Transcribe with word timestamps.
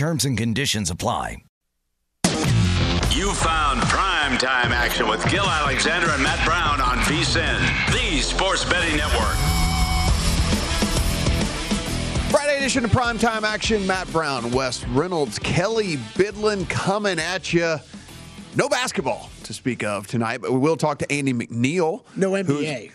Terms 0.00 0.24
and 0.24 0.34
conditions 0.34 0.88
apply. 0.88 1.44
You 3.10 3.34
found 3.34 3.82
prime 3.82 4.38
time 4.38 4.72
action 4.72 5.06
with 5.06 5.22
Gill 5.30 5.44
Alexander 5.44 6.08
and 6.08 6.22
Matt 6.22 6.42
Brown 6.46 6.80
on 6.80 6.96
VSIN, 7.00 7.58
the 7.92 8.22
sports 8.22 8.64
betting 8.64 8.96
network. 8.96 9.36
Friday 12.30 12.56
edition 12.56 12.86
of 12.86 12.92
prime 12.92 13.18
time 13.18 13.44
action. 13.44 13.86
Matt 13.86 14.10
Brown, 14.10 14.50
Wes 14.52 14.88
Reynolds, 14.88 15.38
Kelly 15.38 15.98
Bidlin 16.14 16.66
coming 16.70 17.18
at 17.18 17.52
you. 17.52 17.76
No 18.56 18.70
basketball 18.70 19.28
to 19.42 19.52
speak 19.52 19.84
of 19.84 20.06
tonight, 20.06 20.40
but 20.40 20.50
we 20.50 20.58
will 20.58 20.78
talk 20.78 20.96
to 21.00 21.12
Andy 21.12 21.34
McNeil. 21.34 22.04
No 22.16 22.30
NBA. 22.30 22.90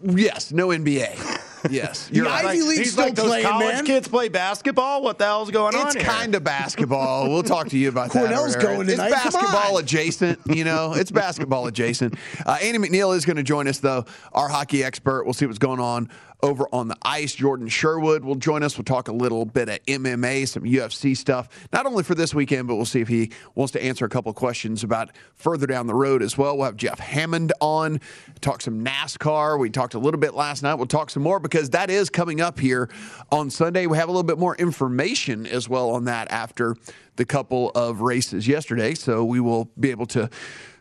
Yes, 0.00 0.52
no 0.52 0.68
NBA. 0.68 1.55
Yes, 1.70 2.08
the 2.08 2.22
Ivy 2.28 2.62
League 2.62 2.78
He's 2.78 2.92
still 2.92 3.04
like 3.04 3.14
those 3.14 3.26
playing, 3.26 3.46
college 3.46 3.74
man. 3.74 3.84
kids 3.86 4.08
play 4.08 4.28
basketball. 4.28 5.02
What 5.02 5.18
the 5.18 5.24
hell's 5.24 5.50
going 5.50 5.74
on 5.74 5.86
It's 5.86 5.96
here? 5.96 6.04
kind 6.04 6.34
of 6.34 6.44
basketball. 6.44 7.28
We'll 7.30 7.42
talk 7.42 7.68
to 7.70 7.78
you 7.78 7.88
about 7.88 8.10
Cornell's 8.10 8.54
that. 8.54 8.62
Aaron. 8.64 8.76
going. 8.76 8.88
It's 8.88 8.98
basketball 8.98 9.78
adjacent. 9.78 10.40
You 10.46 10.64
know, 10.64 10.92
it's 10.94 11.10
basketball 11.10 11.66
adjacent. 11.66 12.14
Uh, 12.44 12.58
Andy 12.62 12.78
McNeil 12.78 13.16
is 13.16 13.24
going 13.24 13.36
to 13.36 13.42
join 13.42 13.68
us, 13.68 13.78
though, 13.78 14.04
our 14.32 14.48
hockey 14.48 14.84
expert. 14.84 15.24
We'll 15.24 15.34
see 15.34 15.46
what's 15.46 15.58
going 15.58 15.80
on 15.80 16.10
over 16.42 16.68
on 16.70 16.86
the 16.88 16.96
ice. 17.00 17.34
Jordan 17.34 17.66
Sherwood 17.66 18.22
will 18.22 18.34
join 18.34 18.62
us. 18.62 18.76
We'll 18.76 18.84
talk 18.84 19.08
a 19.08 19.12
little 19.12 19.46
bit 19.46 19.70
of 19.70 19.78
MMA, 19.86 20.46
some 20.46 20.64
UFC 20.64 21.16
stuff, 21.16 21.48
not 21.72 21.86
only 21.86 22.02
for 22.04 22.14
this 22.14 22.34
weekend, 22.34 22.68
but 22.68 22.76
we'll 22.76 22.84
see 22.84 23.00
if 23.00 23.08
he 23.08 23.30
wants 23.54 23.72
to 23.72 23.82
answer 23.82 24.04
a 24.04 24.08
couple 24.10 24.28
of 24.28 24.36
questions 24.36 24.84
about 24.84 25.08
further 25.34 25.66
down 25.66 25.86
the 25.86 25.94
road 25.94 26.22
as 26.22 26.36
well. 26.36 26.54
We'll 26.58 26.66
have 26.66 26.76
Jeff 26.76 26.98
Hammond 26.98 27.54
on, 27.62 28.00
talk 28.42 28.60
some 28.60 28.84
NASCAR. 28.84 29.58
We 29.58 29.70
talked 29.70 29.94
a 29.94 29.98
little 29.98 30.20
bit 30.20 30.34
last 30.34 30.62
night. 30.62 30.74
We'll 30.74 30.86
talk 30.86 31.08
some 31.08 31.22
more 31.22 31.40
because 31.40 31.55
that 31.64 31.90
is 31.90 32.10
coming 32.10 32.40
up 32.40 32.58
here 32.58 32.88
on 33.32 33.50
Sunday. 33.50 33.86
We 33.86 33.96
have 33.96 34.08
a 34.08 34.12
little 34.12 34.22
bit 34.22 34.38
more 34.38 34.54
information 34.56 35.46
as 35.46 35.68
well 35.68 35.90
on 35.90 36.04
that 36.04 36.30
after 36.30 36.76
the 37.16 37.24
couple 37.24 37.70
of 37.70 38.00
races 38.02 38.46
yesterday. 38.46 38.94
So 38.94 39.24
we 39.24 39.40
will 39.40 39.70
be 39.80 39.90
able 39.90 40.06
to 40.06 40.28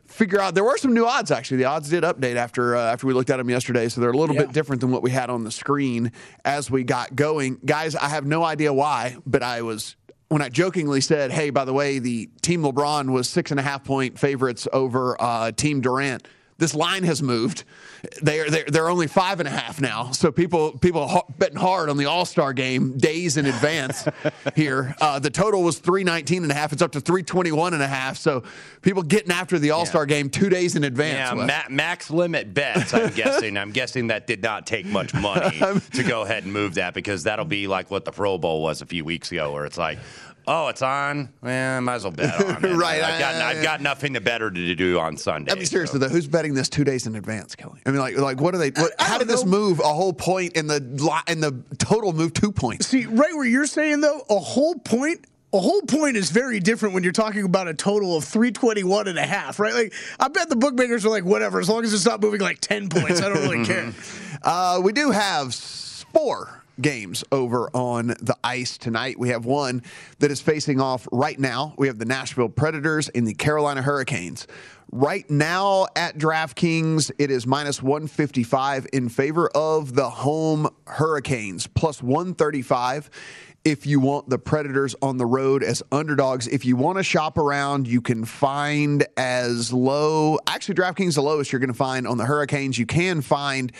figure 0.05 0.39
out 0.39 0.53
there 0.53 0.63
were 0.63 0.77
some 0.77 0.93
new 0.93 1.05
odds 1.07 1.31
actually 1.31 1.57
the 1.57 1.65
odds 1.65 1.89
did 1.89 2.03
update 2.03 2.35
after 2.35 2.75
uh, 2.75 2.91
after 2.93 3.07
we 3.07 3.13
looked 3.13 3.31
at 3.31 3.37
them 3.37 3.49
yesterday 3.49 3.89
so 3.89 3.99
they're 3.99 4.11
a 4.11 4.15
little 4.17 4.35
Yeah. 4.35 4.43
bit 4.43 4.51
different 4.53 4.79
than 4.81 4.91
what 4.91 5.01
we 5.01 5.09
had 5.09 5.31
on 5.31 5.43
the 5.43 5.49
screen 5.49 6.11
as 6.45 6.69
we 6.69 6.83
got 6.83 7.15
going 7.15 7.57
guys 7.65 7.95
i 7.95 8.07
have 8.07 8.23
no 8.23 8.43
idea 8.43 8.71
why 8.71 9.17
but 9.25 9.41
i 9.41 9.63
was 9.63 9.95
when 10.29 10.43
i 10.43 10.47
jokingly 10.49 11.01
said 11.01 11.31
hey 11.31 11.49
by 11.49 11.65
the 11.65 11.73
way 11.73 11.97
the 11.97 12.29
team 12.43 12.61
lebron 12.61 13.09
was 13.13 13.27
six 13.27 13.49
and 13.49 13.59
a 13.59 13.63
half 13.63 13.83
point 13.83 14.17
favorites 14.19 14.67
over 14.71 15.19
uh, 15.19 15.51
team 15.51 15.81
durant 15.81 16.27
this 16.57 16.73
line 16.73 17.03
has 17.03 17.21
moved. 17.21 17.63
They're, 18.21 18.49
they're 18.49 18.65
they're 18.65 18.89
only 18.89 19.07
five 19.07 19.39
and 19.39 19.47
a 19.47 19.51
half 19.51 19.81
now. 19.81 20.11
So 20.11 20.31
people 20.31 20.77
people 20.77 21.01
are 21.01 21.07
ha- 21.09 21.23
betting 21.37 21.57
hard 21.57 21.89
on 21.89 21.97
the 21.97 22.05
All 22.05 22.23
Star 22.25 22.53
game 22.53 22.97
days 22.97 23.35
in 23.37 23.45
advance 23.45 24.07
here. 24.55 24.95
Uh, 25.01 25.19
the 25.19 25.29
total 25.29 25.63
was 25.63 25.79
319 25.79 26.43
and 26.43 26.51
a 26.51 26.55
half. 26.55 26.71
It's 26.71 26.81
up 26.81 26.91
to 26.93 27.01
321 27.01 27.73
and 27.73 27.81
a 27.83 27.87
half. 27.87 28.17
So 28.17 28.43
people 28.81 29.03
getting 29.03 29.31
after 29.31 29.57
the 29.59 29.71
All 29.71 29.85
Star 29.85 30.05
game 30.05 30.29
two 30.29 30.49
days 30.49 30.75
in 30.75 30.83
advance. 30.83 31.37
Yeah, 31.37 31.45
ma- 31.45 31.75
max 31.75 32.09
limit 32.09 32.53
bets. 32.53 32.93
I'm 32.93 33.09
guessing. 33.15 33.57
I'm 33.57 33.71
guessing 33.71 34.07
that 34.07 34.27
did 34.27 34.41
not 34.43 34.65
take 34.67 34.85
much 34.85 35.13
money 35.13 35.57
to 35.93 36.03
go 36.03 36.21
ahead 36.21 36.43
and 36.43 36.53
move 36.53 36.75
that 36.75 36.93
because 36.93 37.23
that'll 37.23 37.45
be 37.45 37.67
like 37.67 37.89
what 37.91 38.05
the 38.05 38.11
Pro 38.11 38.37
Bowl 38.37 38.61
was 38.61 38.81
a 38.81 38.85
few 38.85 39.03
weeks 39.03 39.31
ago, 39.31 39.51
where 39.51 39.65
it's 39.65 39.77
like, 39.77 39.97
oh, 40.47 40.67
it's 40.67 40.81
on. 40.81 41.29
Well, 41.41 41.77
I 41.77 41.79
might 41.79 41.95
as 41.95 42.03
well 42.03 42.11
bet 42.11 42.41
on 42.43 42.63
it. 42.65 42.75
Right, 42.75 43.01
I've 43.01 43.19
got, 43.19 43.35
I- 43.35 43.51
I've 43.51 43.63
got 43.63 43.81
nothing 43.81 44.13
to 44.13 44.21
better 44.21 44.49
to 44.51 44.75
do 44.75 44.99
on 44.99 45.17
Sunday. 45.17 45.51
I 45.51 45.55
mean, 45.55 45.65
seriously 45.65 45.99
so. 45.99 46.05
though, 46.07 46.13
who's 46.13 46.27
betting 46.27 46.53
this 46.53 46.69
two 46.69 46.83
days 46.83 47.07
in 47.07 47.15
advance, 47.15 47.55
Kelly? 47.55 47.81
I 47.85 47.91
mean, 47.91 47.99
like, 47.99 48.17
like 48.17 48.39
what 48.41 48.53
are 48.53 48.57
they? 48.57 48.69
What, 48.71 48.91
how 48.99 49.17
did 49.17 49.27
don't 49.27 49.35
this 49.35 49.45
move 49.45 49.79
a 49.79 49.83
whole 49.83 50.13
point 50.13 50.25
point 50.25 50.53
in 50.57 50.65
the 50.65 50.79
li- 50.79 51.21
and 51.27 51.41
the 51.43 51.63
total 51.77 52.11
move 52.11 52.33
two 52.33 52.51
points? 52.51 52.87
See, 52.87 53.05
right 53.05 53.33
where 53.35 53.45
you're 53.45 53.67
saying 53.67 54.01
though, 54.01 54.23
a 54.29 54.39
whole 54.39 54.75
point. 54.75 55.25
A 55.53 55.59
whole 55.59 55.83
point 55.83 56.17
is 56.17 56.31
very 56.31 56.59
different 56.59 56.93
when 56.95 57.03
you're 57.03 57.13
talking 57.13 57.45
about 57.45 57.69
a 57.69 57.73
total 57.73 58.17
of 58.17 58.25
321 58.25 59.07
and 59.07 59.17
a 59.17 59.25
half, 59.25 59.57
right? 59.57 59.73
Like, 59.73 59.93
I 60.19 60.27
bet 60.27 60.49
the 60.49 60.55
bookmakers 60.57 61.05
are 61.05 61.09
like, 61.09 61.23
whatever, 61.23 61.61
as 61.61 61.69
long 61.69 61.85
as 61.85 61.93
it's 61.93 62.05
not 62.05 62.21
moving 62.21 62.41
like 62.41 62.59
10 62.59 62.89
points, 62.89 63.21
I 63.21 63.29
don't 63.29 63.41
really 63.43 63.63
care. 63.67 63.93
Uh, 64.43 64.81
we 64.83 64.91
do 64.91 65.11
have 65.11 65.47
s- 65.49 66.05
four 66.11 66.61
games 66.81 67.23
over 67.31 67.69
on 67.73 68.07
the 68.07 68.37
ice 68.43 68.77
tonight. 68.77 69.17
We 69.19 69.29
have 69.29 69.45
one 69.45 69.83
that 70.19 70.31
is 70.31 70.41
facing 70.41 70.79
off 70.79 71.07
right 71.11 71.39
now. 71.39 71.73
We 71.77 71.87
have 71.87 71.97
the 71.97 72.05
Nashville 72.05 72.49
Predators 72.49 73.09
and 73.09 73.27
the 73.27 73.33
Carolina 73.33 73.81
Hurricanes. 73.81 74.47
Right 74.91 75.29
now 75.29 75.87
at 75.95 76.17
DraftKings, 76.17 77.11
it 77.17 77.31
is 77.31 77.47
minus 77.47 77.81
155 77.81 78.87
in 78.93 79.09
favor 79.09 79.49
of 79.49 79.95
the 79.95 80.09
home 80.09 80.69
Hurricanes, 80.85 81.67
plus 81.67 82.03
135 82.03 83.09
if 83.65 83.87
you 83.87 83.99
want 83.99 84.29
the 84.29 84.37
Predators 84.37 84.95
on 85.01 85.17
the 85.17 85.25
road 85.25 85.63
as 85.63 85.81
underdogs. 85.91 86.47
If 86.47 86.63
you 86.65 86.75
want 86.75 86.99
to 86.99 87.03
shop 87.03 87.37
around, 87.39 87.87
you 87.87 87.99
can 87.99 88.23
find 88.23 89.05
as 89.17 89.73
low. 89.73 90.37
Actually, 90.45 90.75
DraftKings 90.75 91.15
the 91.15 91.23
lowest 91.23 91.51
you're 91.51 91.59
going 91.59 91.71
to 91.71 91.73
find 91.73 92.07
on 92.07 92.17
the 92.17 92.25
Hurricanes. 92.25 92.77
You 92.77 92.85
can 92.85 93.21
find 93.21 93.71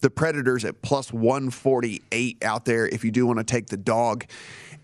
the 0.00 0.08
Predators 0.08 0.64
at 0.64 0.80
plus 0.80 1.12
148 1.12 2.42
out 2.42 2.64
there 2.64 2.88
if 2.88 3.04
you 3.04 3.10
do 3.10 3.26
want 3.26 3.38
to 3.38 3.44
take 3.44 3.66
the 3.66 3.76
dog 3.76 4.24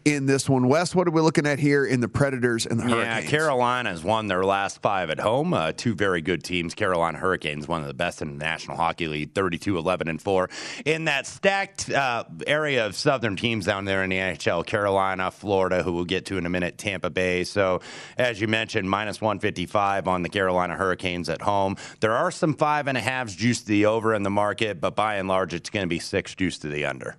in 0.04 0.26
this 0.26 0.48
one. 0.48 0.68
Wes, 0.68 0.94
what 0.94 1.06
are 1.06 1.10
we 1.10 1.20
looking 1.20 1.46
at 1.46 1.58
here 1.58 1.84
in 1.84 2.00
the 2.00 2.08
Predators 2.08 2.66
and 2.66 2.80
the 2.80 2.88
Yeah, 2.88 3.14
Hurricanes? 3.14 3.30
Carolina's 3.30 4.04
won 4.04 4.26
their 4.26 4.44
last 4.44 4.80
five 4.82 5.10
at 5.10 5.20
home. 5.20 5.52
Uh, 5.52 5.72
two 5.72 5.94
very 5.94 6.20
good 6.20 6.42
teams. 6.42 6.74
Carolina 6.74 7.18
Hurricanes, 7.18 7.68
one 7.68 7.82
of 7.82 7.88
the 7.88 7.94
best 7.94 8.22
in 8.22 8.38
the 8.38 8.44
National 8.44 8.76
Hockey 8.76 9.08
League, 9.08 9.34
32 9.34 9.76
11 9.76 10.08
and 10.08 10.20
4. 10.20 10.48
In 10.86 11.04
that 11.04 11.26
stacked 11.26 11.90
uh, 11.90 12.24
area 12.46 12.86
of 12.86 12.94
southern 12.94 13.36
teams 13.36 13.66
down 13.66 13.84
there 13.84 14.02
in 14.02 14.10
the 14.10 14.16
NHL, 14.16 14.64
Carolina, 14.64 15.30
Florida, 15.30 15.82
who 15.82 15.92
we'll 15.92 16.04
get 16.04 16.26
to 16.26 16.38
in 16.38 16.46
a 16.46 16.50
minute, 16.50 16.78
Tampa 16.78 17.10
Bay. 17.10 17.44
So, 17.44 17.80
as 18.16 18.40
you 18.40 18.48
mentioned, 18.48 18.88
minus 18.88 19.20
155 19.20 20.08
on 20.08 20.22
the 20.22 20.28
Carolina 20.28 20.76
Hurricanes 20.76 21.28
at 21.28 21.42
home. 21.42 21.76
There 22.00 22.12
are 22.12 22.30
some 22.30 22.54
five 22.54 22.86
and 22.86 22.96
a 22.96 23.00
halves 23.00 23.34
juice 23.34 23.60
to 23.62 23.68
the 23.68 23.86
over 23.86 24.14
in 24.14 24.22
the 24.22 24.30
market, 24.30 24.80
but 24.80 24.96
by 24.96 25.16
and 25.16 25.28
large, 25.28 25.54
it's 25.54 25.70
going 25.70 25.84
to 25.84 25.88
be 25.88 25.98
six 25.98 26.34
juice 26.34 26.58
to 26.58 26.68
the 26.68 26.86
under. 26.86 27.16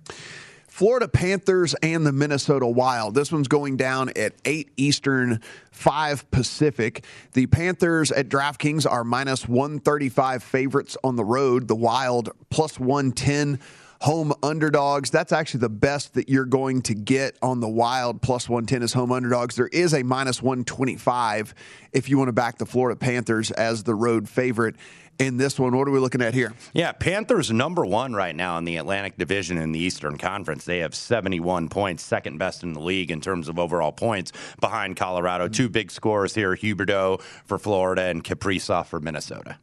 Florida 0.72 1.06
Panthers 1.06 1.74
and 1.82 2.06
the 2.06 2.12
Minnesota 2.12 2.66
Wild. 2.66 3.14
This 3.14 3.30
one's 3.30 3.46
going 3.46 3.76
down 3.76 4.10
at 4.16 4.32
8 4.46 4.70
Eastern, 4.78 5.42
5 5.70 6.30
Pacific. 6.30 7.04
The 7.34 7.44
Panthers 7.44 8.10
at 8.10 8.30
DraftKings 8.30 8.90
are 8.90 9.04
minus 9.04 9.46
135 9.46 10.42
favorites 10.42 10.96
on 11.04 11.16
the 11.16 11.26
road. 11.26 11.68
The 11.68 11.76
Wild 11.76 12.30
plus 12.48 12.80
110 12.80 13.60
home 14.00 14.32
underdogs. 14.42 15.10
That's 15.10 15.30
actually 15.30 15.60
the 15.60 15.68
best 15.68 16.14
that 16.14 16.30
you're 16.30 16.46
going 16.46 16.80
to 16.82 16.94
get 16.94 17.36
on 17.42 17.60
the 17.60 17.68
Wild 17.68 18.22
plus 18.22 18.48
110 18.48 18.82
as 18.82 18.94
home 18.94 19.12
underdogs. 19.12 19.56
There 19.56 19.68
is 19.68 19.92
a 19.92 20.02
minus 20.02 20.40
125 20.40 21.54
if 21.92 22.08
you 22.08 22.16
want 22.16 22.28
to 22.28 22.32
back 22.32 22.56
the 22.56 22.66
Florida 22.66 22.98
Panthers 22.98 23.50
as 23.50 23.82
the 23.84 23.94
road 23.94 24.26
favorite 24.26 24.76
in 25.18 25.36
this 25.36 25.58
one. 25.58 25.76
What 25.76 25.88
are 25.88 25.90
we 25.90 25.98
looking 25.98 26.22
at 26.22 26.34
here? 26.34 26.52
Yeah, 26.72 26.92
Panthers 26.92 27.50
number 27.50 27.84
one 27.84 28.14
right 28.14 28.34
now 28.34 28.58
in 28.58 28.64
the 28.64 28.76
Atlantic 28.76 29.16
Division 29.16 29.58
in 29.58 29.72
the 29.72 29.78
Eastern 29.78 30.18
Conference. 30.18 30.64
They 30.64 30.78
have 30.78 30.94
71 30.94 31.68
points, 31.68 32.02
second 32.02 32.38
best 32.38 32.62
in 32.62 32.72
the 32.72 32.80
league 32.80 33.10
in 33.10 33.20
terms 33.20 33.48
of 33.48 33.58
overall 33.58 33.92
points 33.92 34.32
behind 34.60 34.96
Colorado. 34.96 35.48
Two 35.48 35.68
big 35.68 35.90
scorers 35.90 36.34
here, 36.34 36.56
Huberdeau 36.56 37.20
for 37.44 37.58
Florida 37.58 38.02
and 38.02 38.24
Kaprizov 38.24 38.86
for 38.86 39.00
Minnesota. 39.00 39.58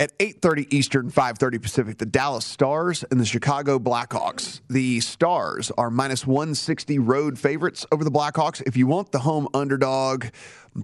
At 0.00 0.12
8:30 0.20 0.68
Eastern, 0.70 1.10
5:30 1.10 1.58
Pacific, 1.58 1.98
the 1.98 2.06
Dallas 2.06 2.44
Stars 2.44 3.04
and 3.10 3.18
the 3.18 3.24
Chicago 3.24 3.80
Blackhawks. 3.80 4.60
The 4.70 5.00
Stars 5.00 5.72
are 5.76 5.90
minus 5.90 6.24
160 6.24 7.00
road 7.00 7.36
favorites 7.36 7.84
over 7.90 8.04
the 8.04 8.10
Blackhawks. 8.10 8.62
If 8.64 8.76
you 8.76 8.86
want 8.86 9.10
the 9.10 9.18
home 9.18 9.48
underdog, 9.52 10.26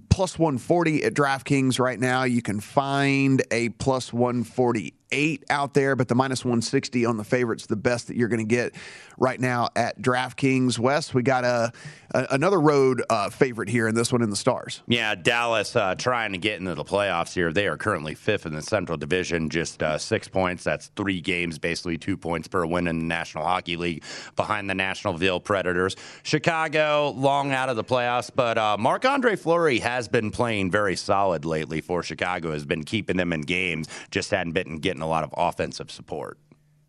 plus 0.09 0.37
140 0.37 1.03
at 1.03 1.13
DraftKings 1.13 1.79
right 1.79 1.99
now. 1.99 2.23
You 2.23 2.41
can 2.41 2.59
find 2.59 3.43
a 3.51 3.69
plus 3.69 4.11
148 4.13 5.43
out 5.49 5.73
there, 5.73 5.95
but 5.95 6.07
the 6.07 6.15
minus 6.15 6.43
160 6.43 7.05
on 7.05 7.17
the 7.17 7.23
favorites, 7.23 7.65
the 7.67 7.75
best 7.75 8.07
that 8.07 8.17
you're 8.17 8.27
going 8.27 8.45
to 8.45 8.55
get 8.55 8.73
right 9.17 9.39
now 9.39 9.69
at 9.75 10.01
DraftKings. 10.01 10.79
Wes, 10.79 11.13
we 11.13 11.23
got 11.23 11.43
a, 11.43 11.71
a 12.13 12.27
another 12.31 12.59
road 12.59 13.03
uh, 13.09 13.29
favorite 13.29 13.69
here, 13.69 13.87
and 13.87 13.95
this 13.95 14.11
one 14.11 14.21
in 14.21 14.29
the 14.29 14.35
stars. 14.35 14.81
Yeah, 14.87 15.15
Dallas 15.15 15.75
uh, 15.75 15.95
trying 15.95 16.31
to 16.33 16.37
get 16.37 16.59
into 16.59 16.75
the 16.75 16.83
playoffs 16.83 17.33
here. 17.33 17.53
They 17.53 17.67
are 17.67 17.77
currently 17.77 18.15
fifth 18.15 18.45
in 18.45 18.53
the 18.53 18.61
Central 18.61 18.97
Division, 18.97 19.49
just 19.49 19.81
uh, 19.81 19.97
six 19.97 20.27
points. 20.27 20.63
That's 20.63 20.87
three 20.95 21.21
games, 21.21 21.59
basically 21.59 21.97
two 21.97 22.17
points 22.17 22.47
per 22.47 22.65
win 22.65 22.87
in 22.87 22.99
the 22.99 23.05
National 23.05 23.45
Hockey 23.45 23.77
League, 23.77 24.03
behind 24.35 24.69
the 24.69 24.75
Nashville 24.75 25.39
Predators. 25.39 25.95
Chicago, 26.23 27.13
long 27.15 27.51
out 27.51 27.69
of 27.69 27.75
the 27.75 27.83
playoffs, 27.83 28.31
but 28.33 28.57
uh, 28.57 28.77
Marc 28.77 29.05
Andre 29.05 29.35
Fleury 29.35 29.79
has 29.85 30.07
been 30.07 30.31
playing 30.31 30.71
very 30.71 30.95
solid 30.95 31.45
lately 31.45 31.79
for 31.79 32.01
Chicago. 32.01 32.51
Has 32.51 32.65
been 32.65 32.83
keeping 32.83 33.17
them 33.17 33.31
in 33.31 33.41
games, 33.41 33.87
just 34.09 34.31
hadn't 34.31 34.53
been 34.53 34.79
getting 34.79 35.03
a 35.03 35.07
lot 35.07 35.23
of 35.23 35.33
offensive 35.37 35.91
support. 35.91 36.39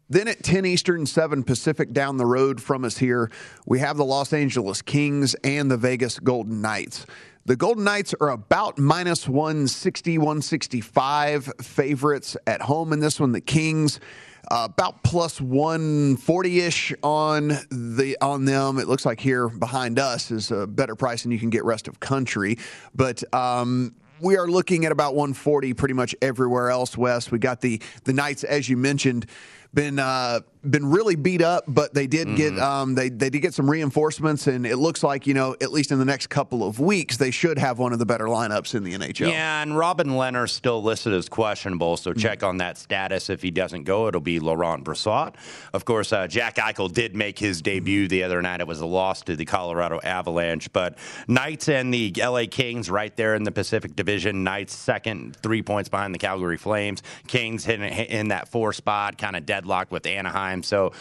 Then 0.08 0.28
at 0.28 0.42
10 0.42 0.64
Eastern, 0.64 1.04
7 1.04 1.42
Pacific 1.42 1.92
down 1.92 2.16
the 2.16 2.26
road 2.26 2.62
from 2.62 2.84
us 2.84 2.96
here, 2.96 3.30
we 3.66 3.80
have 3.80 3.96
the 3.96 4.04
Los 4.04 4.32
Angeles 4.32 4.80
Kings 4.80 5.34
and 5.42 5.70
the 5.70 5.76
Vegas 5.76 6.18
Golden 6.18 6.62
Knights. 6.62 7.06
The 7.44 7.56
Golden 7.56 7.84
Knights 7.84 8.14
are 8.20 8.30
about 8.30 8.78
minus 8.78 9.28
160, 9.28 10.18
165 10.18 11.52
favorites 11.60 12.36
at 12.46 12.62
home 12.62 12.92
in 12.92 13.00
this 13.00 13.20
one. 13.20 13.32
The 13.32 13.40
Kings. 13.40 14.00
Uh, 14.48 14.68
about 14.70 15.02
plus 15.02 15.40
140 15.40 16.60
ish 16.60 16.94
on 17.02 17.48
the 17.70 18.16
on 18.20 18.44
them. 18.44 18.78
It 18.78 18.86
looks 18.86 19.04
like 19.04 19.20
here 19.20 19.48
behind 19.48 19.98
us 19.98 20.30
is 20.30 20.50
a 20.50 20.66
better 20.66 20.94
price 20.94 21.22
than 21.22 21.32
you 21.32 21.38
can 21.38 21.50
get 21.50 21.64
rest 21.64 21.88
of 21.88 22.00
country, 22.00 22.58
but. 22.94 23.22
Um, 23.34 23.94
we 24.18 24.38
are 24.38 24.46
looking 24.46 24.86
at 24.86 24.92
about 24.92 25.14
140 25.14 25.74
pretty 25.74 25.92
much 25.92 26.14
everywhere 26.22 26.70
else 26.70 26.96
west. 26.96 27.30
We 27.30 27.38
got 27.38 27.60
the 27.60 27.82
the 28.04 28.14
Knights, 28.14 28.44
as 28.44 28.66
you 28.66 28.78
mentioned, 28.78 29.26
been 29.74 29.98
uh, 29.98 30.40
been 30.70 30.90
really 30.90 31.16
beat 31.16 31.42
up, 31.42 31.64
but 31.66 31.94
they 31.94 32.06
did 32.06 32.28
mm-hmm. 32.28 32.36
get 32.36 32.58
um, 32.58 32.94
they 32.94 33.08
they 33.08 33.30
did 33.30 33.40
get 33.40 33.54
some 33.54 33.70
reinforcements, 33.70 34.46
and 34.46 34.66
it 34.66 34.76
looks 34.76 35.02
like 35.02 35.26
you 35.26 35.34
know 35.34 35.56
at 35.60 35.72
least 35.72 35.92
in 35.92 35.98
the 35.98 36.04
next 36.04 36.28
couple 36.28 36.64
of 36.64 36.80
weeks 36.80 37.16
they 37.16 37.30
should 37.30 37.58
have 37.58 37.78
one 37.78 37.92
of 37.92 37.98
the 37.98 38.06
better 38.06 38.26
lineups 38.26 38.74
in 38.74 38.84
the 38.84 38.94
NHL. 38.94 39.30
Yeah, 39.30 39.62
and 39.62 39.76
Robin 39.76 40.08
Lehner 40.08 40.48
still 40.48 40.82
listed 40.82 41.12
as 41.12 41.28
questionable, 41.28 41.96
so 41.96 42.10
mm-hmm. 42.10 42.20
check 42.20 42.42
on 42.42 42.58
that 42.58 42.78
status. 42.78 43.30
If 43.30 43.42
he 43.42 43.50
doesn't 43.50 43.84
go, 43.84 44.08
it'll 44.08 44.20
be 44.20 44.40
Laurent 44.40 44.84
Brossoit. 44.84 45.34
Of 45.72 45.84
course, 45.84 46.12
uh, 46.12 46.26
Jack 46.26 46.56
Eichel 46.56 46.92
did 46.92 47.14
make 47.14 47.38
his 47.38 47.62
debut 47.62 48.08
the 48.08 48.22
other 48.22 48.42
night. 48.42 48.60
It 48.60 48.66
was 48.66 48.80
a 48.80 48.86
loss 48.86 49.22
to 49.22 49.36
the 49.36 49.44
Colorado 49.44 50.00
Avalanche, 50.02 50.72
but 50.72 50.98
Knights 51.28 51.68
and 51.68 51.92
the 51.92 52.12
LA 52.16 52.44
Kings 52.50 52.90
right 52.90 53.14
there 53.16 53.34
in 53.34 53.44
the 53.44 53.52
Pacific 53.52 53.96
Division. 53.96 54.44
Knights 54.44 54.74
second, 54.74 55.36
three 55.36 55.62
points 55.62 55.88
behind 55.88 56.14
the 56.14 56.18
Calgary 56.18 56.56
Flames. 56.56 57.02
Kings 57.26 57.64
hitting 57.64 57.86
in 57.86 58.28
that 58.28 58.48
four 58.48 58.72
spot, 58.72 59.18
kind 59.18 59.36
of 59.36 59.46
deadlocked 59.46 59.90
with 59.90 60.06
Anaheim. 60.06 60.55
So 60.62 60.92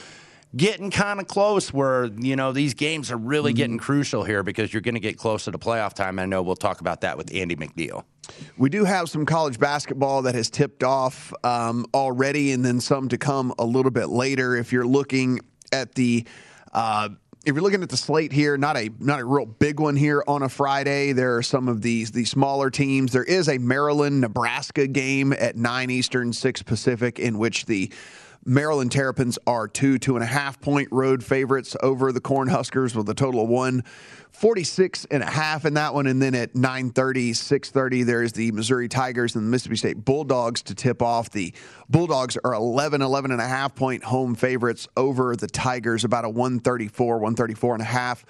getting 0.55 0.89
kind 0.89 1.19
of 1.19 1.27
close 1.27 1.73
where, 1.73 2.05
you 2.05 2.35
know, 2.35 2.51
these 2.51 2.73
games 2.73 3.11
are 3.11 3.17
really 3.17 3.51
mm-hmm. 3.51 3.57
getting 3.57 3.77
crucial 3.77 4.23
here 4.23 4.43
because 4.43 4.73
you're 4.73 4.81
going 4.81 4.95
to 4.95 5.01
get 5.01 5.17
closer 5.17 5.51
to 5.51 5.57
playoff 5.57 5.93
time. 5.93 6.19
I 6.19 6.25
know 6.25 6.41
we'll 6.41 6.55
talk 6.55 6.81
about 6.81 7.01
that 7.01 7.17
with 7.17 7.33
Andy 7.33 7.55
McNeil. 7.55 8.03
We 8.57 8.69
do 8.69 8.85
have 8.85 9.09
some 9.09 9.25
college 9.25 9.59
basketball 9.59 10.23
that 10.23 10.35
has 10.35 10.49
tipped 10.49 10.83
off 10.83 11.33
um, 11.43 11.85
already, 11.93 12.51
and 12.53 12.65
then 12.65 12.79
some 12.79 13.09
to 13.09 13.17
come 13.17 13.53
a 13.59 13.65
little 13.65 13.91
bit 13.91 14.09
later. 14.09 14.55
If 14.55 14.71
you're 14.71 14.87
looking 14.87 15.41
at 15.71 15.93
the 15.93 16.25
uh, 16.73 17.09
if 17.45 17.53
you're 17.53 17.61
looking 17.61 17.83
at 17.83 17.89
the 17.89 17.97
slate 17.97 18.31
here, 18.31 18.57
not 18.57 18.75
a 18.75 18.89
not 18.99 19.19
a 19.19 19.25
real 19.25 19.45
big 19.45 19.79
one 19.79 19.95
here 19.95 20.23
on 20.27 20.41
a 20.41 20.49
Friday. 20.49 21.11
There 21.11 21.37
are 21.37 21.43
some 21.43 21.67
of 21.67 21.81
these 21.81 22.11
the 22.11 22.25
smaller 22.25 22.71
teams. 22.71 23.11
There 23.11 23.23
is 23.23 23.47
a 23.47 23.59
Maryland 23.59 24.21
Nebraska 24.21 24.87
game 24.87 25.31
at 25.31 25.55
nine 25.55 25.91
Eastern, 25.91 26.33
six 26.33 26.63
Pacific, 26.63 27.19
in 27.19 27.37
which 27.37 27.65
the 27.67 27.91
Maryland 28.47 28.91
Terrapins 28.91 29.39
are 29.47 29.67
two, 29.67 29.97
two 29.97 30.15
and 30.15 30.23
a 30.23 30.27
half 30.27 30.61
point 30.61 30.87
road 30.91 31.23
favorites 31.23 31.75
over 31.81 32.11
the 32.11 32.21
Cornhuskers 32.21 32.95
with 32.95 33.09
a 33.09 33.15
total 33.15 33.41
of 33.41 33.49
one 33.49 33.83
46 34.33 35.07
and 35.09 35.23
a 35.23 35.25
half 35.25 35.65
in 35.65 35.73
that 35.73 35.95
one. 35.95 36.05
And 36.05 36.21
then 36.21 36.35
at 36.35 36.53
930, 36.53 37.33
630, 37.33 38.03
there's 38.03 38.33
the 38.33 38.51
Missouri 38.51 38.87
Tigers 38.87 39.35
and 39.35 39.47
the 39.47 39.49
Mississippi 39.49 39.77
State 39.77 40.05
Bulldogs 40.05 40.61
to 40.63 40.75
tip 40.75 41.01
off. 41.01 41.31
The 41.31 41.53
Bulldogs 41.89 42.37
are 42.43 42.53
11, 42.53 43.01
11 43.01 43.31
and 43.31 43.41
a 43.41 43.47
half 43.47 43.73
point 43.73 44.03
home 44.03 44.35
favorites 44.35 44.87
over 44.95 45.35
the 45.35 45.47
Tigers, 45.47 46.03
about 46.03 46.25
a 46.25 46.29
134, 46.29 47.15
134 47.15 47.73
and 47.73 47.81
a 47.81 47.85
half 47.85 48.25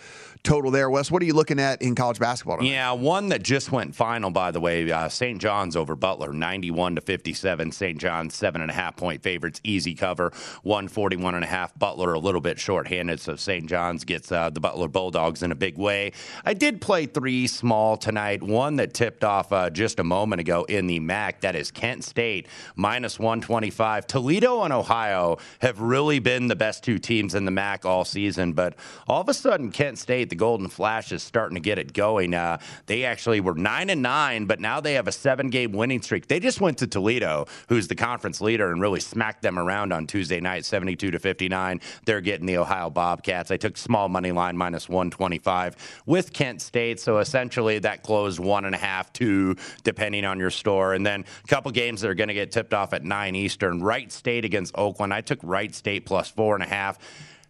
total 0.46 0.72
there. 0.72 0.90
Wes, 0.90 1.12
what 1.12 1.22
are 1.22 1.26
you 1.26 1.34
looking 1.34 1.60
at 1.60 1.82
in 1.82 1.96
college 1.96 2.20
basketball? 2.20 2.58
Tonight? 2.58 2.70
Yeah, 2.70 2.92
one 2.94 3.30
that 3.30 3.44
just 3.44 3.72
went 3.72 3.96
final, 3.96 4.30
by 4.30 4.52
the 4.52 4.60
way. 4.60 4.90
Uh, 4.90 5.10
St. 5.10 5.42
John's 5.42 5.76
over 5.76 5.96
Butler, 5.96 6.32
91 6.32 6.96
to 6.96 7.02
57. 7.02 7.72
St. 7.72 7.98
John's, 7.98 8.36
seven 8.36 8.62
and 8.62 8.72
a 8.72 8.74
half 8.74 8.96
point 8.96 9.24
favorites, 9.24 9.60
easy 9.64 9.96
cover, 9.96 10.32
141 10.64 11.36
and 11.36 11.44
a 11.44 11.48
half. 11.48 11.78
Butler 11.78 12.14
a 12.14 12.20
little 12.20 12.42
bit 12.42 12.60
shorthanded, 12.60 13.20
so 13.20 13.36
St. 13.36 13.68
John's 13.68 14.06
gets 14.06 14.32
uh, 14.32 14.50
the 14.50 14.60
Butler 14.60 14.88
Bulldogs 14.88 15.44
in 15.44 15.52
a 15.52 15.56
big 15.56 15.78
way. 15.78 16.14
I 16.46 16.54
did 16.54 16.80
play 16.80 17.08
three 17.08 17.48
small 17.48 17.98
tonight. 17.98 18.44
One 18.44 18.76
that 18.76 18.94
tipped 18.94 19.24
off 19.24 19.52
uh, 19.52 19.70
just 19.70 20.00
a 20.00 20.04
moment 20.04 20.40
ago 20.40 20.64
in 20.66 20.88
the 20.88 21.00
MAC. 21.00 21.42
That 21.42 21.56
is 21.56 21.72
Kent 21.72 22.04
State 22.04 22.48
minus 22.76 23.20
125. 23.20 24.08
Toledo 24.08 24.64
and 24.64 24.72
Ohio 24.72 25.38
have 25.60 25.82
really 25.82 26.20
been 26.20 26.48
the 26.48 26.56
best 26.56 26.84
two 26.84 27.00
teams 27.00 27.34
in 27.34 27.46
the 27.46 27.52
MAC 27.52 27.86
all 27.86 28.06
season, 28.06 28.54
but 28.54 28.76
all 29.08 29.22
of 29.22 29.30
a 29.30 29.34
sudden 29.34 29.72
Kent 29.72 29.98
State, 29.98 30.30
the 30.36 30.40
Golden 30.40 30.68
Flash, 30.68 31.12
is 31.12 31.24
starting 31.24 31.56
to 31.56 31.62
get 31.62 31.80
it 31.80 31.94
going. 31.94 32.34
Uh, 32.34 32.58
they 32.88 33.06
actually 33.06 33.40
were 33.40 33.56
nine 33.56 33.90
and 33.90 34.02
nine, 34.02 34.46
but 34.46 34.60
now 34.60 34.82
they 34.82 34.94
have 34.94 35.08
a 35.08 35.12
seven-game 35.12 35.72
winning 35.72 36.02
streak. 36.02 36.28
They 36.28 36.40
just 36.40 36.60
went 36.60 36.78
to 36.80 36.88
Toledo, 36.88 37.46
who's 37.70 37.88
the 37.88 37.96
conference 37.96 38.42
leader, 38.42 38.72
and 38.72 38.82
really 38.82 39.00
smacked 39.00 39.42
them 39.42 39.58
around 39.58 39.94
on 39.94 40.08
Tuesday 40.08 40.42
night, 40.42 40.66
72 40.66 41.12
to 41.12 41.20
59. 41.20 41.80
They're 42.06 42.22
getting 42.22 42.46
the 42.46 42.58
Ohio 42.58 42.90
Bobcats. 42.90 43.50
I 43.50 43.58
took 43.58 43.78
small 43.78 44.10
money 44.10 44.32
line 44.32 44.58
minus 44.58 44.90
125 44.90 46.04
with 46.06 46.34
Kent 46.34 46.62
State. 46.62 47.00
So 47.00 47.20
essentially, 47.20 47.80
that 47.80 48.04
closed 48.04 48.40
one 48.40 48.66
and 48.66 48.76
a 48.76 48.80
half, 48.80 49.14
two, 49.14 49.56
depending 49.84 50.26
on 50.26 50.38
your 50.40 50.52
store. 50.52 50.94
And 50.94 51.06
then 51.06 51.24
a 51.44 51.48
couple 51.48 51.72
games 51.72 52.02
that 52.02 52.10
are 52.10 52.16
going 52.16 52.28
to 52.28 52.34
get 52.34 52.52
tipped 52.52 52.74
off 52.74 52.94
at 52.94 53.04
nine 53.04 53.36
Eastern. 53.36 53.82
Wright 53.82 54.12
State 54.12 54.44
against 54.44 54.78
Oakland. 54.78 55.14
I 55.14 55.22
took 55.22 55.40
Wright 55.44 55.74
State 55.74 56.06
plus 56.06 56.30
four 56.30 56.56
and 56.56 56.64
a 56.64 56.68
half. 56.68 57.00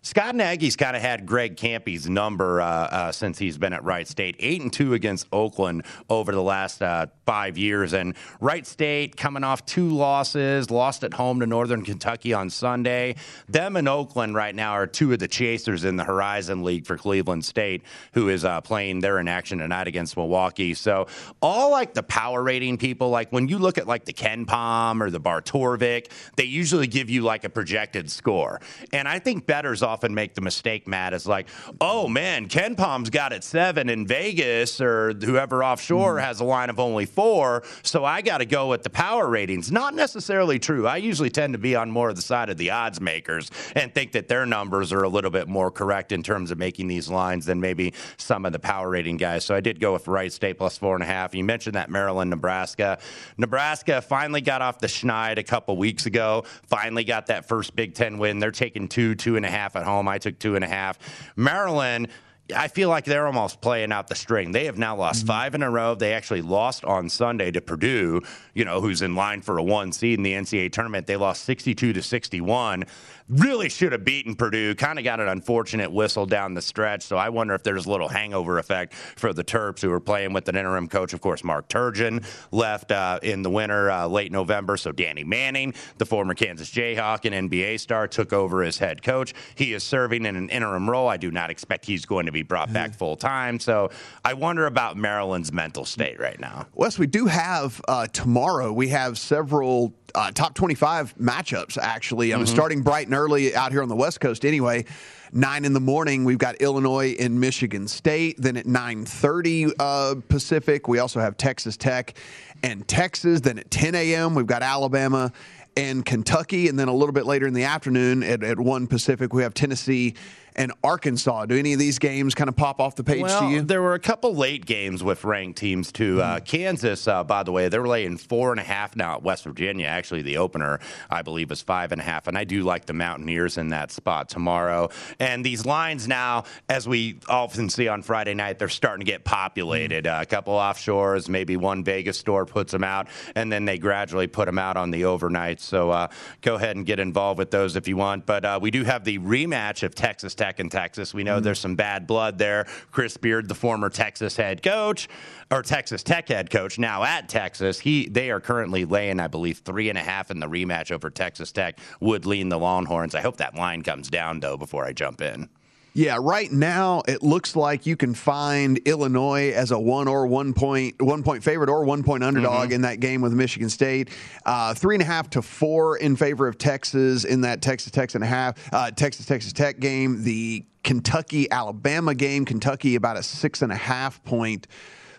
Scott 0.06 0.36
Nagy's 0.36 0.76
kind 0.76 0.96
of 0.96 1.02
had 1.02 1.26
Greg 1.26 1.58
Kampe's 1.58 2.08
number 2.08 2.62
uh, 2.62 2.66
uh, 2.68 3.12
since 3.12 3.40
he's 3.40 3.58
been 3.58 3.74
at 3.74 3.84
Wright 3.84 4.08
State. 4.08 4.36
Eight 4.38 4.62
and 4.62 4.72
two 4.72 4.94
against 4.94 5.26
Oakland 5.34 5.84
over 6.12 6.32
the 6.32 6.44
last 6.44 6.84
uh, 6.84 7.08
five 7.26 7.58
years, 7.58 7.92
and 7.92 8.16
Wright 8.40 8.68
State 8.68 9.18
coming 9.18 9.44
off 9.44 9.66
two 9.66 9.90
losses, 9.90 10.70
lost 10.70 11.04
at 11.04 11.16
home 11.16 11.40
to 11.40 11.48
Northern 11.48 11.84
Kentucky 11.84 12.36
on 12.36 12.52
Sunday. 12.52 13.16
Them 13.50 13.76
and 13.76 13.90
Oakland 13.90 14.36
right 14.36 14.54
now 14.54 14.74
are 14.74 14.86
two 14.86 15.12
of 15.12 15.18
the 15.18 15.28
chasers 15.28 15.84
in 15.84 15.96
the 15.96 16.04
Horizon 16.04 16.64
League 16.64 16.86
for 16.86 16.98
Cleveland 16.98 17.44
State, 17.44 17.82
who 18.14 18.30
is 18.30 18.46
uh, 18.46 18.62
playing. 18.62 19.00
They're 19.00 19.18
in 19.18 19.28
action 19.28 19.58
tonight 19.58 19.88
against 19.88 20.16
Milwaukee. 20.18 20.76
So 20.76 21.08
all 21.42 21.72
like 21.72 21.96
the 21.96 22.04
power 22.04 22.44
rating 22.44 22.78
people, 22.78 23.10
like 23.10 23.32
when 23.32 23.48
you 23.48 23.58
look 23.58 23.80
at 23.80 23.88
like 23.88 24.06
the 24.06 24.14
KenPom 24.14 25.02
or 25.02 25.10
the 25.10 25.20
Bartorvik, 25.20 26.12
they 26.36 26.44
usually 26.44 26.86
give 26.86 27.10
you 27.10 27.24
like 27.24 27.44
a 27.44 27.50
projected 27.50 28.12
score, 28.12 28.62
and 28.94 29.08
I 29.08 29.18
think 29.18 29.48
betters 29.48 29.82
off 29.82 29.95
often 29.96 30.14
make 30.14 30.34
the 30.34 30.42
mistake, 30.42 30.90
Matt, 30.90 31.14
is 31.14 31.26
like, 31.26 31.48
oh 31.80 32.06
man, 32.10 32.50
KenPom's 32.50 33.10
got 33.10 33.32
it 33.32 33.46
seven 33.46 33.88
in 33.88 34.06
Vegas 34.06 34.82
or 34.82 35.14
whoever 35.14 35.64
offshore 35.64 36.18
mm. 36.18 36.22
has 36.22 36.42
a 36.42 36.44
line 36.44 36.70
of 36.70 36.82
only 36.82 37.06
four, 37.06 37.64
so 37.82 38.04
I 38.04 38.22
got 38.22 38.40
to 38.40 38.46
go 38.46 38.68
with 38.68 38.84
the 38.84 38.90
power 38.90 39.30
ratings. 39.30 39.72
Not 39.72 39.94
necessarily 39.94 40.60
true. 40.60 40.86
I 40.86 40.98
usually 40.98 41.30
tend 41.30 41.54
to 41.54 41.58
be 41.58 41.78
on 41.78 41.90
more 41.90 42.10
of 42.10 42.18
the 42.18 42.22
side 42.22 42.50
of 42.50 42.58
the 42.58 42.72
odds 42.72 43.00
makers 43.00 43.50
and 43.74 43.94
think 43.96 44.12
that 44.12 44.28
their 44.28 44.46
numbers 44.46 44.92
are 44.92 45.04
a 45.04 45.08
little 45.08 45.32
bit 45.32 45.48
more 45.48 45.72
correct 45.72 46.12
in 46.12 46.22
terms 46.22 46.52
of 46.52 46.58
making 46.58 46.90
these 46.90 47.10
lines 47.10 47.46
than 47.46 47.62
maybe 47.62 47.94
some 48.18 48.46
of 48.46 48.52
the 48.52 48.60
power 48.60 48.90
rating 48.90 49.16
guys. 49.16 49.46
So 49.46 49.56
I 49.56 49.62
did 49.62 49.80
go 49.80 49.94
with 49.94 50.10
Wright 50.10 50.34
State 50.34 50.58
plus 50.58 50.78
four 50.78 50.96
and 50.96 51.04
a 51.04 51.08
half. 51.08 51.34
You 51.34 51.46
mentioned 51.46 51.76
that 51.76 51.90
Maryland, 51.90 52.32
Nebraska. 52.32 53.00
Nebraska 53.38 54.02
finally 54.02 54.42
got 54.42 54.62
off 54.62 54.80
the 54.80 54.88
schneid 54.88 55.38
a 55.38 55.44
couple 55.44 55.78
weeks 55.78 56.06
ago, 56.06 56.44
finally 56.68 57.06
got 57.06 57.28
that 57.28 57.48
first 57.48 57.78
Big 57.78 57.94
Ten 57.94 58.18
win. 58.18 58.40
They're 58.40 58.52
taking 58.52 58.90
two, 58.90 59.16
two 59.16 59.38
and 59.38 59.46
a 59.46 59.50
half 59.50 59.78
at 59.78 59.85
home. 59.86 60.08
I 60.08 60.18
took 60.18 60.40
two 60.40 60.56
and 60.56 60.64
a 60.64 60.68
half. 60.68 61.00
Maryland. 61.36 62.10
I 62.54 62.68
feel 62.68 62.90
like 62.90 63.06
they're 63.06 63.26
almost 63.26 63.60
playing 63.60 63.92
out 63.92 64.08
the 64.08 64.16
string. 64.16 64.52
They 64.52 64.66
have 64.66 64.78
now 64.78 64.96
lost 64.96 65.20
mm-hmm. 65.20 65.28
five 65.28 65.56
in 65.56 65.64
a 65.64 65.70
row. 65.70 65.96
They 65.96 66.14
actually 66.14 66.44
lost 66.44 66.86
on 66.86 67.10
Sunday 67.10 67.50
to 67.52 67.62
Purdue, 67.62 68.22
you 68.54 68.66
know, 68.66 68.82
who's 68.82 69.02
in 69.02 69.16
line 69.16 69.42
for 69.42 69.58
a 69.58 69.64
one 69.64 69.92
seed 69.92 70.20
in 70.20 70.24
the 70.24 70.34
NCAA 70.34 70.72
tournament. 70.72 71.08
They 71.08 71.16
lost 71.16 71.44
62 71.46 71.94
to 71.94 72.04
61 72.04 72.86
really 73.30 73.70
should 73.70 73.92
have 73.92 74.06
beaten 74.06 74.36
Purdue. 74.36 74.76
Kind 74.76 75.00
of 75.00 75.06
got 75.06 75.20
an 75.20 75.28
unfortunate 75.28 75.92
whistle 75.92 76.26
down 76.26 76.54
the 76.54 76.62
stretch. 76.62 77.04
So 77.04 77.18
I 77.18 77.30
wonder 77.30 77.54
if 77.56 77.64
there's 77.64 77.86
a 77.86 77.92
little 77.92 78.08
hangover 78.08 78.60
effect 78.60 78.94
for 78.94 79.34
the 79.34 79.44
Terps 79.44 79.82
who 79.82 79.92
are 79.92 80.00
playing 80.00 80.34
with 80.34 80.48
an 80.48 80.56
interim 80.56 80.88
coach. 80.88 81.14
Of 81.14 81.22
course, 81.22 81.44
Mark 81.44 81.68
Turgeon 81.68 82.24
left 82.52 82.92
uh, 82.92 83.20
in 83.24 83.42
the 83.42 83.50
winter, 83.50 83.90
uh, 83.90 84.08
late 84.08 84.32
November. 84.32 84.78
So 84.78 84.92
Danny 84.92 85.24
Manning, 85.24 85.74
the 85.98 86.06
former 86.06 86.34
Kansas 86.34 86.72
Jayhawk 86.72 87.32
and 87.32 87.50
NBA 87.50 87.80
star, 87.80 88.08
took 88.08 88.32
over 88.32 88.64
as 88.64 88.78
head 88.78 89.02
coach. 89.02 89.34
He 89.56 89.74
is 89.74 89.84
serving 89.84 90.26
in 90.26 90.36
an 90.36 90.50
interim 90.50 90.90
role. 90.90 91.08
I 91.08 91.18
do 91.18 91.32
not 91.32 91.50
expect 91.50 91.86
he's 91.86 92.06
going 92.06 92.28
to 92.28 92.32
be 92.36 92.44
brought 92.44 92.72
back 92.72 92.94
full 92.94 93.16
time. 93.16 93.60
So 93.60 93.90
I 94.24 94.34
wonder 94.34 94.68
about 94.68 94.98
Maryland's 94.98 95.52
mental 95.52 95.86
state 95.86 96.20
right 96.20 96.40
now. 96.40 96.68
Wes, 96.76 97.00
we 97.00 97.08
do 97.08 97.26
have 97.26 97.82
uh, 97.88 98.08
tomorrow. 98.08 98.72
We 98.72 98.90
have 98.90 99.18
several 99.18 99.94
uh, 100.14 100.32
top 100.32 100.54
25 100.54 101.18
matchups. 101.18 101.78
Actually, 101.78 102.34
I'm 102.34 102.46
starting 102.46 102.82
bright 102.82 103.08
and 103.08 103.16
early 103.16 103.56
out 103.56 103.72
here 103.72 103.82
on 103.82 103.90
the 103.90 103.96
West 103.96 104.20
Coast. 104.20 104.46
Anyway, 104.46 104.86
nine 105.32 105.66
in 105.66 105.74
the 105.74 105.80
morning. 105.80 106.26
We've 106.26 106.38
got 106.38 106.56
Illinois 106.56 107.16
and 107.20 107.40
Michigan 107.40 107.88
State. 107.88 108.36
Then 108.38 108.58
at 108.58 108.66
9:30 108.66 109.74
uh, 109.80 110.16
Pacific, 110.28 110.88
we 110.88 111.00
also 111.00 111.20
have 111.20 111.38
Texas 111.38 111.78
Tech 111.78 112.16
and 112.64 112.88
Texas. 112.88 113.42
Then 113.42 113.60
at 113.60 113.72
10 113.72 113.96
a.m., 113.96 114.36
we've 114.36 114.48
got 114.48 114.62
Alabama 114.62 115.32
and 115.78 116.06
Kentucky. 116.06 116.68
And 116.68 116.80
then 116.80 116.88
a 116.88 116.94
little 116.94 117.14
bit 117.14 117.26
later 117.26 117.48
in 117.48 117.54
the 117.54 117.64
afternoon 117.64 118.24
at, 118.24 118.44
at 118.44 118.60
1 118.60 118.88
Pacific, 118.88 119.34
we 119.34 119.44
have 119.44 119.54
Tennessee 119.54 120.16
and 120.56 120.72
Arkansas. 120.84 121.46
Do 121.46 121.58
any 121.58 121.74
of 121.74 121.80
these 121.80 122.00
games 122.00 122.34
kind 122.34 122.48
of 122.48 122.56
pop 122.56 122.80
off 122.80 122.96
the 122.96 123.04
page 123.04 123.22
well, 123.22 123.42
to 123.42 123.50
you? 123.50 123.62
There 123.62 123.82
were 123.82 123.94
a 123.94 124.00
couple 124.00 124.36
late 124.36 124.66
games 124.66 125.04
with 125.04 125.24
ranked 125.24 125.58
teams 125.58 125.92
too. 125.92 126.22
Uh, 126.22 126.40
Kansas, 126.40 127.08
uh, 127.08 127.24
by 127.24 127.44
the 127.44 127.52
way, 127.52 127.68
they're 127.70 127.88
laying 127.88 128.18
four 128.18 128.52
and 128.52 128.60
a 128.60 128.64
half 128.64 128.96
now 128.96 129.16
at 129.16 129.24
West 129.24 129.44
Virginia. 129.44 129.88
Actually, 129.88 130.22
the 130.22 130.38
opener 130.38 130.80
I 131.10 131.22
believe 131.22 131.50
was 131.50 131.62
five 131.62 131.92
and 131.92 132.00
a 132.00 132.04
half, 132.04 132.28
and 132.28 132.38
I 132.38 132.44
do 132.44 132.64
like 132.64 132.86
the 132.86 132.94
Mountaineers 132.94 133.58
in 133.58 133.70
that 133.70 133.92
spot 133.92 134.30
tomorrow. 134.30 134.90
And 135.20 135.46
these 135.46 135.66
lines 135.66 136.08
now, 136.08 136.46
as 136.70 136.88
we 136.88 137.20
often 137.28 137.70
see 137.70 137.88
on 137.88 138.02
Friday 138.02 138.34
night, 138.34 138.60
they're 138.60 138.70
starting 138.70 139.06
to 139.06 139.12
get 139.12 139.24
populated. 139.24 140.08
Uh, 140.08 140.20
a 140.22 140.26
couple 140.26 140.54
offshores, 140.54 141.28
maybe 141.30 141.58
one 141.58 141.84
Vegas 141.84 142.18
store 142.18 142.46
puts 142.46 142.72
them 142.72 142.84
out, 142.84 143.08
and 143.36 143.52
then 143.52 143.66
they 143.66 143.78
gradually 143.78 144.28
put 144.28 144.46
them 144.46 144.60
out 144.60 144.78
on 144.78 144.92
the 144.92 145.06
overnight. 145.06 145.60
So 145.60 145.92
uh, 145.92 146.08
go 146.42 146.56
ahead 146.56 146.76
and 146.76 146.86
get 146.86 147.00
involved 147.00 147.38
with 147.40 147.52
those 147.52 147.76
if 147.76 147.88
you 147.88 147.98
want. 147.98 148.26
But 148.26 148.46
uh, 148.46 148.60
we 148.62 148.72
do 148.72 148.84
have 148.84 149.04
the 149.04 149.20
rematch 149.20 149.84
of 149.84 149.96
Texas 149.96 150.34
Tech 150.36 150.45
and 150.60 150.72
Texas. 150.72 151.14
We 151.14 151.24
know 151.24 151.36
mm-hmm. 151.36 151.44
there's 151.44 151.60
some 151.60 151.76
bad 151.76 152.08
blood 152.08 152.38
there. 152.38 152.66
Chris 152.92 153.18
Beard, 153.18 153.48
the 153.48 153.56
former 153.56 153.90
Texas 153.90 154.36
head 154.36 154.62
coach, 154.62 155.08
or 155.52 155.62
Texas 155.62 156.04
Tech 156.04 156.28
head 156.28 156.50
coach, 156.50 156.78
now 156.80 157.04
at 157.04 157.28
Texas, 157.28 157.80
he 157.80 158.08
they 158.08 158.32
are 158.32 158.40
currently 158.40 158.86
laying, 158.86 159.20
I 159.20 159.28
believe, 159.28 159.60
three 159.60 159.90
and 159.90 159.98
a 159.98 160.04
half 160.04 160.32
in 160.32 160.40
the 160.40 160.48
rematch 160.48 160.92
over 160.92 161.10
Texas 161.10 161.52
Tech. 161.52 161.80
Would 162.00 162.26
lean 162.26 162.50
the 162.50 162.60
Longhorns. 162.60 163.16
I 163.16 163.22
hope 163.22 163.38
that 163.38 163.56
line 163.56 163.82
comes 163.82 164.10
down 164.10 164.40
though 164.40 164.58
before 164.58 164.86
I 164.86 164.94
jump 164.94 165.22
in. 165.22 165.50
Yeah, 165.98 166.18
right 166.20 166.52
now 166.52 167.04
it 167.08 167.24
looks 167.24 167.56
like 167.56 167.86
you 167.86 167.96
can 167.96 168.14
find 168.14 168.80
Illinois 168.80 169.54
as 169.54 169.72
a 169.72 169.80
one 169.80 170.10
or 170.10 170.28
one 170.28 170.54
point 170.54 171.02
one 171.02 171.24
point 171.24 171.42
favorite 171.42 171.70
or 171.70 171.86
one 171.86 172.04
point 172.04 172.22
underdog 172.22 172.74
in 172.74 172.82
that 172.82 173.00
game 173.00 173.22
with 173.22 173.32
Michigan 173.32 173.70
State. 173.70 174.10
Uh, 174.46 174.74
three 174.74 174.96
and 174.96 175.02
a 175.02 175.06
half 175.06 175.30
to 175.30 175.42
four 175.42 175.96
in 175.96 176.18
favor 176.18 176.50
of 176.50 176.58
Texas 176.58 177.24
in 177.24 177.40
that 177.42 177.62
Texas 177.62 177.94
Texas 177.94 178.16
and 178.16 178.26
a 178.26 178.28
half 178.28 178.74
uh, 178.74 178.92
Texas 178.92 179.26
Texas 179.26 179.54
Tech 179.54 179.80
game. 179.80 180.22
The 180.26 180.66
Kentucky 180.84 181.50
Alabama 181.50 182.14
game. 182.14 182.44
Kentucky 182.44 182.96
about 182.96 183.16
a 183.16 183.24
six 183.24 183.62
and 183.62 183.72
a 183.72 183.78
half 183.78 184.22
point 184.26 184.68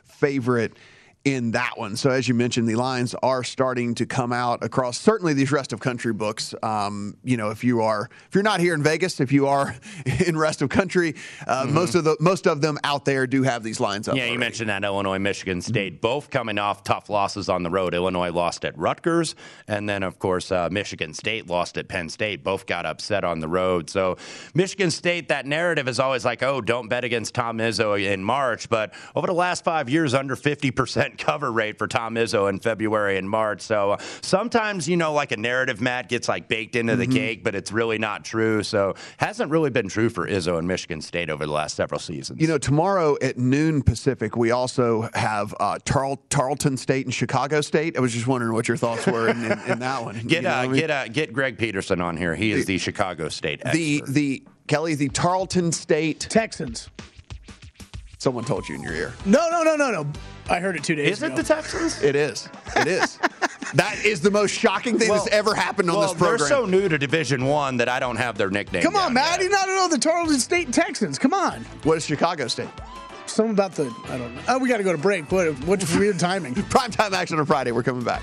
favorite 0.04 0.76
in 1.26 1.50
that 1.50 1.76
one. 1.76 1.96
So 1.96 2.10
as 2.10 2.28
you 2.28 2.34
mentioned, 2.34 2.68
the 2.68 2.76
lines 2.76 3.12
are 3.20 3.42
starting 3.42 3.96
to 3.96 4.06
come 4.06 4.32
out 4.32 4.62
across 4.62 4.96
certainly 4.96 5.34
these 5.34 5.50
rest 5.50 5.72
of 5.72 5.80
country 5.80 6.12
books. 6.12 6.54
Um, 6.62 7.16
you 7.24 7.36
know, 7.36 7.50
if 7.50 7.64
you 7.64 7.82
are 7.82 8.08
if 8.28 8.34
you're 8.34 8.44
not 8.44 8.60
here 8.60 8.74
in 8.74 8.82
Vegas, 8.82 9.18
if 9.18 9.32
you 9.32 9.48
are 9.48 9.74
in 10.26 10.38
rest 10.38 10.62
of 10.62 10.68
country, 10.68 11.16
uh, 11.48 11.66
most 11.68 11.96
of 11.96 12.04
the 12.04 12.16
most 12.20 12.46
of 12.46 12.60
them 12.60 12.78
out 12.84 13.04
there 13.04 13.26
do 13.26 13.42
have 13.42 13.64
these 13.64 13.80
lines 13.80 14.06
up. 14.06 14.16
Yeah, 14.16 14.26
you 14.26 14.38
mentioned 14.38 14.70
that 14.70 14.84
Illinois, 14.84 15.18
Michigan 15.18 15.60
State, 15.60 16.00
both 16.00 16.30
coming 16.30 16.58
off 16.58 16.84
tough 16.84 17.10
losses 17.10 17.48
on 17.48 17.64
the 17.64 17.70
road. 17.70 17.92
Illinois 17.92 18.30
lost 18.30 18.64
at 18.64 18.78
Rutgers, 18.78 19.34
and 19.66 19.88
then 19.88 20.04
of 20.04 20.20
course 20.20 20.52
uh, 20.52 20.68
Michigan 20.70 21.12
State 21.12 21.48
lost 21.48 21.76
at 21.76 21.88
Penn 21.88 22.08
State. 22.08 22.44
Both 22.44 22.66
got 22.66 22.86
upset 22.86 23.24
on 23.24 23.40
the 23.40 23.48
road. 23.48 23.90
So 23.90 24.16
Michigan 24.54 24.92
State, 24.92 25.26
that 25.30 25.44
narrative 25.44 25.88
is 25.88 25.98
always 25.98 26.24
like, 26.24 26.44
oh, 26.44 26.60
don't 26.60 26.86
bet 26.86 27.02
against 27.02 27.34
Tom 27.34 27.58
Izzo 27.58 28.00
in 28.00 28.22
March. 28.22 28.68
But 28.68 28.94
over 29.16 29.26
the 29.26 29.32
last 29.32 29.64
five 29.64 29.88
years, 29.88 30.14
under 30.14 30.36
50% 31.16 31.18
cover 31.18 31.52
rate 31.52 31.78
for 31.78 31.86
Tom 31.86 32.14
Izzo 32.14 32.48
in 32.48 32.58
February 32.58 33.16
and 33.18 33.28
March. 33.28 33.60
So 33.60 33.92
uh, 33.92 33.98
sometimes 34.22 34.88
you 34.88 34.96
know, 34.96 35.12
like 35.12 35.32
a 35.32 35.36
narrative, 35.36 35.80
Matt 35.80 36.08
gets 36.08 36.28
like 36.28 36.48
baked 36.48 36.76
into 36.76 36.96
the 36.96 37.06
cake, 37.06 37.42
but 37.44 37.54
it's 37.54 37.72
really 37.72 37.98
not 37.98 38.24
true. 38.24 38.62
So 38.62 38.94
hasn't 39.18 39.50
really 39.50 39.70
been 39.70 39.88
true 39.88 40.08
for 40.08 40.26
Izzo 40.26 40.58
and 40.58 40.66
Michigan 40.68 41.00
State 41.00 41.30
over 41.30 41.46
the 41.46 41.52
last 41.52 41.76
several 41.76 42.00
seasons. 42.00 42.40
You 42.40 42.48
know, 42.48 42.58
tomorrow 42.58 43.16
at 43.22 43.38
noon 43.38 43.82
Pacific, 43.82 44.36
we 44.36 44.50
also 44.50 45.08
have 45.14 45.54
uh, 45.60 45.78
Tarl- 45.84 46.18
Tarleton 46.28 46.76
State 46.76 47.06
and 47.06 47.14
Chicago 47.14 47.60
State. 47.60 47.96
I 47.96 48.00
was 48.00 48.12
just 48.12 48.26
wondering 48.26 48.52
what 48.52 48.68
your 48.68 48.76
thoughts 48.76 49.06
were 49.06 49.28
in, 49.28 49.44
in, 49.44 49.60
in 49.66 49.78
that 49.80 50.04
one. 50.04 50.16
Get 50.26 50.36
You 50.36 50.42
know 50.42 50.50
uh, 50.50 50.54
I 50.54 50.66
mean? 50.66 50.80
get 50.80 50.90
uh, 50.90 51.08
get 51.08 51.32
Greg 51.32 51.58
Peterson 51.58 52.00
on 52.00 52.16
here. 52.16 52.34
He 52.34 52.50
is 52.52 52.66
the 52.66 52.78
Chicago 52.78 53.28
State 53.28 53.62
the 53.72 54.02
the 54.08 54.42
Kelly 54.66 54.94
the 54.94 55.08
Tarleton 55.08 55.72
State. 55.72 56.20
Texans. 56.20 56.88
Someone 58.18 58.44
told 58.44 58.68
you 58.68 58.74
in 58.74 58.82
your 58.82 58.94
ear. 58.94 59.14
No, 59.24 59.48
no, 59.50 59.62
no, 59.62 59.76
no, 59.76 59.90
no. 59.90 60.12
I 60.48 60.60
heard 60.60 60.76
it 60.76 60.84
two 60.84 60.94
days 60.94 61.18
is 61.18 61.22
ago. 61.22 61.34
it 61.34 61.36
the 61.36 61.42
Texans? 61.42 62.02
It 62.02 62.14
is. 62.14 62.48
It 62.76 62.86
is. 62.86 63.18
that 63.74 64.04
is 64.04 64.20
the 64.20 64.30
most 64.30 64.52
shocking 64.52 64.98
thing 64.98 65.08
that's 65.08 65.26
ever 65.28 65.54
happened 65.54 65.90
on 65.90 65.96
well, 65.96 66.08
this 66.08 66.18
program. 66.18 66.38
they're 66.38 66.48
so 66.48 66.66
new 66.66 66.88
to 66.88 66.98
Division 66.98 67.46
One 67.46 67.76
that 67.78 67.88
I 67.88 67.98
don't 67.98 68.16
have 68.16 68.38
their 68.38 68.50
nickname. 68.50 68.82
Come 68.82 68.96
on, 68.96 69.06
down 69.06 69.14
Matt. 69.14 69.30
yet. 69.38 69.42
You 69.42 69.48
not 69.50 69.66
know 69.68 69.88
the 69.88 69.98
Tarleton 69.98 70.38
State 70.38 70.72
Texans. 70.72 71.18
Come 71.18 71.34
on. 71.34 71.64
what 71.82 71.96
is 71.96 72.06
Chicago 72.06 72.46
State? 72.48 72.68
Something 73.26 73.52
about 73.54 73.72
the 73.72 73.92
I 74.08 74.18
don't 74.18 74.34
know. 74.34 74.42
Oh, 74.48 74.58
we 74.58 74.68
got 74.68 74.76
to 74.78 74.84
go 74.84 74.92
to 74.92 74.98
break. 74.98 75.30
What 75.32 75.52
what's 75.64 75.94
weird 75.96 76.18
timing? 76.18 76.54
Prime 76.70 76.90
time 76.92 77.12
action 77.12 77.38
on 77.38 77.46
Friday. 77.46 77.72
We're 77.72 77.82
coming 77.82 78.04
back. 78.04 78.22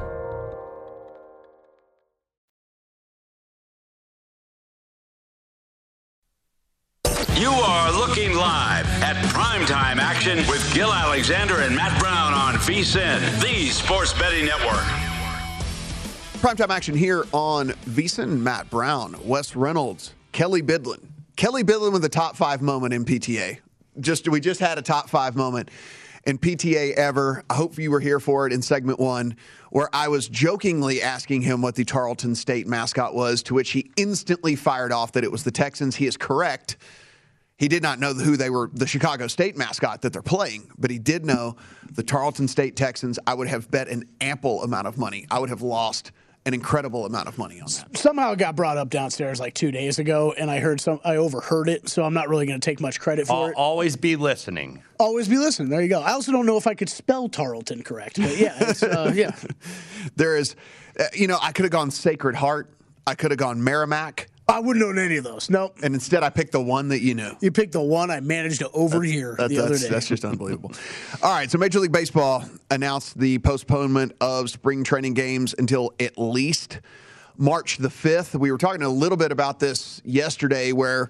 You 7.41 7.49
are 7.49 7.91
looking 7.91 8.35
live 8.35 8.85
at 9.01 9.15
primetime 9.33 9.97
action 9.97 10.37
with 10.47 10.71
Gill 10.75 10.93
Alexander 10.93 11.61
and 11.61 11.75
Matt 11.75 11.99
Brown 11.99 12.35
on 12.35 12.53
VSIN, 12.53 13.19
the 13.41 13.65
Sports 13.69 14.13
Betting 14.13 14.45
Network. 14.45 14.83
Primetime 16.37 16.69
action 16.69 16.95
here 16.95 17.25
on 17.33 17.69
VSIN. 17.69 18.37
Matt 18.37 18.69
Brown, 18.69 19.15
Wes 19.23 19.55
Reynolds, 19.55 20.13
Kelly 20.33 20.61
Bidlin. 20.61 20.99
Kelly 21.35 21.63
Bidlin 21.63 21.93
with 21.93 22.03
the 22.03 22.09
top 22.09 22.35
five 22.35 22.61
moment 22.61 22.93
in 22.93 23.05
PTA. 23.05 23.57
Just 23.99 24.29
we 24.29 24.39
just 24.39 24.59
had 24.59 24.77
a 24.77 24.83
top 24.83 25.09
five 25.09 25.35
moment 25.35 25.71
in 26.25 26.37
PTA 26.37 26.93
ever. 26.93 27.43
I 27.49 27.55
hope 27.55 27.75
you 27.79 27.89
were 27.89 27.99
here 27.99 28.19
for 28.19 28.45
it 28.45 28.53
in 28.53 28.61
segment 28.61 28.99
one, 28.99 29.35
where 29.71 29.89
I 29.93 30.09
was 30.09 30.29
jokingly 30.29 31.01
asking 31.01 31.41
him 31.41 31.63
what 31.63 31.73
the 31.73 31.85
Tarleton 31.85 32.35
State 32.35 32.67
mascot 32.67 33.15
was, 33.15 33.41
to 33.43 33.55
which 33.55 33.71
he 33.71 33.89
instantly 33.97 34.55
fired 34.55 34.91
off 34.91 35.13
that 35.13 35.23
it 35.23 35.31
was 35.31 35.43
the 35.43 35.49
Texans. 35.49 35.95
He 35.95 36.05
is 36.05 36.17
correct. 36.17 36.77
He 37.61 37.67
did 37.67 37.83
not 37.83 37.99
know 37.99 38.15
who 38.15 38.37
they 38.37 38.49
were, 38.49 38.71
the 38.73 38.87
Chicago 38.87 39.27
State 39.27 39.55
mascot 39.55 40.01
that 40.01 40.11
they're 40.11 40.23
playing, 40.23 40.71
but 40.79 40.89
he 40.89 40.97
did 40.97 41.27
know 41.27 41.57
the 41.91 42.01
Tarleton 42.01 42.47
State 42.47 42.75
Texans. 42.75 43.19
I 43.27 43.35
would 43.35 43.47
have 43.47 43.69
bet 43.69 43.87
an 43.87 44.05
ample 44.19 44.63
amount 44.63 44.87
of 44.87 44.97
money. 44.97 45.27
I 45.29 45.37
would 45.37 45.49
have 45.49 45.61
lost 45.61 46.11
an 46.47 46.55
incredible 46.55 47.05
amount 47.05 47.27
of 47.27 47.37
money 47.37 47.61
on 47.61 47.67
that. 47.73 47.95
Somehow 47.95 48.31
it 48.31 48.39
got 48.39 48.55
brought 48.55 48.77
up 48.77 48.89
downstairs 48.89 49.39
like 49.39 49.53
two 49.53 49.69
days 49.69 49.99
ago, 49.99 50.33
and 50.35 50.49
I 50.49 50.59
heard 50.59 50.81
some. 50.81 50.99
I 51.05 51.17
overheard 51.17 51.69
it, 51.69 51.87
so 51.87 52.03
I'm 52.03 52.15
not 52.15 52.29
really 52.29 52.47
going 52.47 52.59
to 52.59 52.65
take 52.65 52.81
much 52.81 52.99
credit 52.99 53.27
for 53.27 53.33
Al- 53.33 53.45
it. 53.49 53.53
always 53.55 53.95
be 53.95 54.15
listening. 54.15 54.81
Always 54.99 55.27
be 55.27 55.37
listening. 55.37 55.69
There 55.69 55.83
you 55.83 55.87
go. 55.87 56.01
I 56.01 56.13
also 56.13 56.31
don't 56.31 56.47
know 56.47 56.57
if 56.57 56.65
I 56.65 56.73
could 56.73 56.89
spell 56.89 57.29
Tarleton 57.29 57.83
correct, 57.83 58.19
but 58.19 58.39
yeah, 58.39 58.55
it's, 58.59 58.81
uh, 58.81 59.11
yeah. 59.13 59.35
There 60.15 60.35
is, 60.35 60.55
uh, 60.99 61.03
you 61.13 61.27
know, 61.27 61.37
I 61.39 61.51
could 61.51 61.65
have 61.65 61.71
gone 61.71 61.91
Sacred 61.91 62.33
Heart. 62.33 62.73
I 63.05 63.13
could 63.13 63.29
have 63.29 63.37
gone 63.37 63.63
Merrimack. 63.63 64.30
I 64.51 64.59
wouldn't 64.59 64.85
known 64.85 64.97
any 64.99 65.17
of 65.17 65.23
those. 65.23 65.49
Nope. 65.49 65.77
And 65.81 65.93
instead, 65.93 66.23
I 66.23 66.29
picked 66.29 66.51
the 66.51 66.61
one 66.61 66.89
that 66.89 67.01
you 67.01 67.13
knew. 67.15 67.31
You 67.41 67.51
picked 67.51 67.71
the 67.73 67.81
one 67.81 68.11
I 68.11 68.19
managed 68.19 68.59
to 68.59 68.69
overhear 68.71 69.35
That- 69.37 69.49
the 69.49 69.59
other 69.59 69.69
that's, 69.69 69.83
day. 69.83 69.89
that's 69.89 70.07
just 70.07 70.25
unbelievable. 70.25 70.71
All 71.23 71.31
right, 71.33 71.49
so 71.49 71.57
Major 71.57 71.79
League 71.79 71.91
Baseball 71.91 72.43
announced 72.69 73.17
the 73.17 73.37
postponement 73.39 74.13
of 74.21 74.49
spring 74.49 74.83
training 74.83 75.13
games 75.13 75.55
until 75.57 75.93
at 75.99 76.17
least 76.17 76.79
March 77.37 77.77
the 77.77 77.87
5th. 77.89 78.37
We 78.39 78.51
were 78.51 78.57
talking 78.57 78.83
a 78.83 78.89
little 78.89 79.17
bit 79.17 79.31
about 79.31 79.59
this 79.59 80.01
yesterday 80.03 80.73
where 80.73 81.09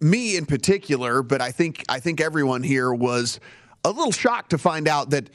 me 0.00 0.36
in 0.36 0.44
particular, 0.46 1.22
but 1.22 1.40
I 1.40 1.52
think 1.52 1.84
I 1.88 2.00
think 2.00 2.20
everyone 2.20 2.62
here 2.64 2.92
was 2.92 3.38
a 3.84 3.90
little 3.90 4.10
shocked 4.12 4.50
to 4.50 4.58
find 4.58 4.88
out 4.88 5.10
that 5.10 5.30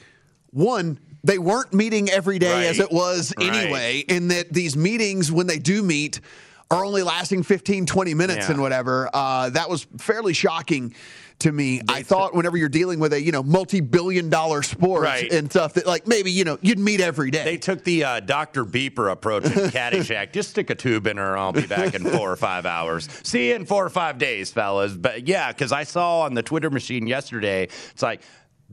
one 0.50 0.98
they 1.24 1.38
weren't 1.38 1.72
meeting 1.74 2.08
every 2.10 2.38
day 2.38 2.68
as 2.68 2.78
it 2.78 2.92
was 2.92 3.32
Right. 3.38 3.48
anyway, 3.52 4.04
and 4.08 4.30
that 4.30 4.52
these 4.52 4.76
meetings 4.76 5.32
when 5.32 5.46
they 5.46 5.58
do 5.58 5.82
meet 5.82 6.20
are 6.70 6.84
only 6.84 7.02
lasting 7.02 7.42
15 7.42 7.86
20 7.86 8.14
minutes 8.14 8.46
Yeah. 8.46 8.52
and 8.52 8.60
whatever. 8.60 9.08
Uh, 9.12 9.50
that 9.50 9.70
was 9.70 9.86
fairly 9.98 10.34
shocking 10.34 10.94
to 11.38 11.52
me. 11.52 11.80
I 11.88 12.02
thought 12.02 12.34
whenever 12.34 12.56
you're 12.56 12.68
dealing 12.68 12.98
with 12.98 13.12
a 13.12 13.22
you 13.22 13.32
know 13.32 13.42
multi-billion 13.42 14.28
dollar 14.28 14.62
sport 14.62 15.04
Right. 15.04 15.32
and 15.32 15.50
stuff 15.50 15.74
that 15.74 15.86
like 15.86 16.06
maybe 16.06 16.30
you 16.32 16.44
know 16.44 16.58
you'd 16.60 16.78
meet 16.78 17.00
every 17.00 17.30
day. 17.30 17.44
They 17.44 17.56
took 17.56 17.84
the 17.84 18.04
uh, 18.04 18.20
Dr. 18.20 18.64
Beeper 18.64 19.10
approach 19.10 19.44
in 19.44 19.52
Caddyshack. 19.70 20.32
Just 20.32 20.50
stick 20.50 20.68
a 20.70 20.74
tube 20.74 21.06
in 21.06 21.16
her. 21.16 21.38
I'll 21.38 21.52
be 21.52 21.66
back 21.66 21.94
in 21.94 22.02
four 22.04 22.30
or 22.30 22.36
five 22.36 22.66
hours. 22.66 23.08
See 23.22 23.48
you 23.48 23.54
in 23.54 23.64
four 23.64 23.84
or 23.86 23.90
five 23.90 24.18
days, 24.18 24.50
fellas. 24.50 24.92
But 24.94 25.26
yeah, 25.28 25.52
because 25.52 25.72
I 25.72 25.84
saw 25.84 26.22
on 26.22 26.34
the 26.34 26.42
Twitter 26.42 26.70
machine 26.70 27.06
yesterday, 27.06 27.68
it's 27.92 28.02
like 28.02 28.20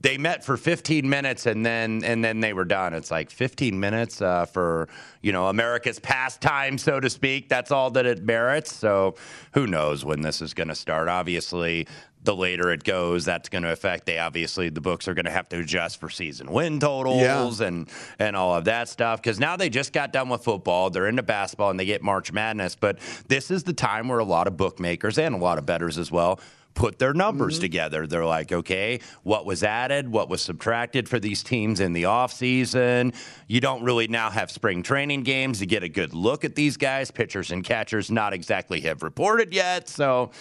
they 0.06 0.20
met 0.20 0.46
for 0.46 0.56
15 0.56 1.10
minutes 1.10 1.48
and 1.48 1.66
then 1.66 2.04
and 2.04 2.24
then 2.24 2.40
they 2.40 2.54
were 2.54 2.64
done. 2.64 2.94
It's 2.94 3.10
like 3.10 3.32
15 3.32 3.80
minutes 3.80 4.22
uh, 4.22 4.46
for 4.46 4.88
you 5.24 5.32
know 5.32 5.48
America's 5.48 6.00
pastime, 6.00 6.78
so 6.78 7.00
to 7.00 7.10
speak. 7.10 7.50
That's 7.50 7.72
all 7.72 7.90
that 7.92 8.06
it 8.06 8.24
merits. 8.24 8.72
So 8.72 9.16
who 9.56 9.66
knows 9.66 10.06
when 10.06 10.22
this 10.22 10.42
is 10.42 10.54
going 10.54 10.68
to 10.70 10.76
start? 10.76 11.10
Obviously. 11.10 11.88
The 12.24 12.36
later 12.36 12.72
it 12.72 12.84
goes, 12.84 13.24
that's 13.24 13.50
going 13.50 13.66
to 13.66 13.72
affect. 13.72 14.08
They 14.08 14.18
obviously 14.18 14.70
the 14.70 14.82
books 14.82 15.08
are 15.08 15.14
going 15.14 15.26
to 15.26 15.32
have 15.32 15.48
to 15.50 15.60
adjust 15.60 16.00
for 16.00 16.10
season 16.10 16.52
win 16.52 16.80
totals 16.80 17.62
and 17.62 17.88
and 18.18 18.36
all 18.36 18.56
of 18.56 18.66
that 18.66 18.90
stuff 18.90 19.22
because 19.22 19.40
now 19.40 19.58
they 19.58 19.70
just 19.70 19.94
got 19.94 20.12
done 20.12 20.30
with 20.30 20.44
football. 20.44 20.90
They're 20.90 21.06
into 21.06 21.22
basketball 21.22 21.70
and 21.70 21.80
they 21.80 21.86
get 21.86 22.02
March 22.02 22.32
Madness. 22.32 22.76
But 22.76 22.98
this 23.28 23.52
is 23.52 23.64
the 23.64 23.74
time 23.74 24.08
where 24.08 24.18
a 24.18 24.26
lot 24.26 24.48
of 24.48 24.58
bookmakers 24.58 25.20
and 25.20 25.36
a 25.36 25.38
lot 25.38 25.60
of 25.60 25.68
bettors 25.68 26.00
as 26.00 26.12
well 26.12 26.40
put 26.76 27.00
their 27.00 27.14
numbers 27.14 27.56
mm-hmm. 27.56 27.62
together. 27.62 28.06
They're 28.06 28.26
like, 28.26 28.52
okay, 28.52 29.00
what 29.24 29.46
was 29.46 29.64
added, 29.64 30.12
what 30.12 30.30
was 30.30 30.42
subtracted 30.42 31.10
for 31.10 31.20
these 31.20 31.42
teams 31.42 31.80
in 31.80 31.94
the 31.94 32.04
offseason? 32.04 33.16
You 33.48 33.62
don't 33.62 33.84
really 33.84 34.08
now 34.08 34.30
have 34.30 34.52
spring 34.52 34.84
training 34.84 35.24
games 35.24 35.60
to 35.60 35.66
get 35.66 35.82
a 35.82 35.90
good 35.90 36.14
look 36.14 36.46
at 36.46 36.54
these 36.56 36.78
guys. 36.78 37.10
Pitchers 37.10 37.52
and 37.52 37.64
catchers 37.64 38.12
not 38.12 38.34
exactly 38.34 38.82
have 38.82 39.02
reported 39.02 39.54
yet. 39.54 39.90
So 39.90 40.32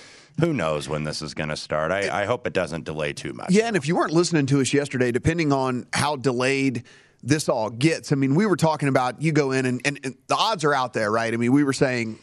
who 0.40 0.52
knows 0.52 0.88
when 0.88 1.04
this 1.04 1.22
is 1.22 1.32
going 1.32 1.50
to 1.50 1.56
start? 1.56 1.92
I, 1.92 2.22
I 2.22 2.24
hope 2.26 2.46
it 2.46 2.52
doesn't 2.52 2.84
delay 2.84 3.12
too 3.12 3.32
much. 3.32 3.50
Yeah, 3.50 3.66
and 3.66 3.76
if 3.76 3.86
you 3.86 3.96
weren't 3.96 4.12
listening 4.12 4.46
to 4.46 4.60
us 4.60 4.72
yesterday, 4.72 5.12
depending 5.12 5.52
on 5.52 5.86
how 5.92 6.16
delayed 6.16 6.82
this 7.22 7.48
all 7.48 7.70
gets, 7.70 8.10
I 8.10 8.16
mean, 8.16 8.34
we 8.34 8.44
were 8.44 8.56
talking 8.56 8.88
about 8.88 9.22
you 9.22 9.32
go 9.32 9.52
in 9.52 9.64
and, 9.64 9.80
and, 9.84 10.00
and 10.02 10.16
the 10.26 10.34
odds 10.34 10.64
are 10.64 10.74
out 10.74 10.92
there, 10.92 11.10
right? 11.10 11.32
I 11.32 11.36
mean, 11.36 11.52
we 11.52 11.62
were 11.62 11.72
saying 11.72 12.18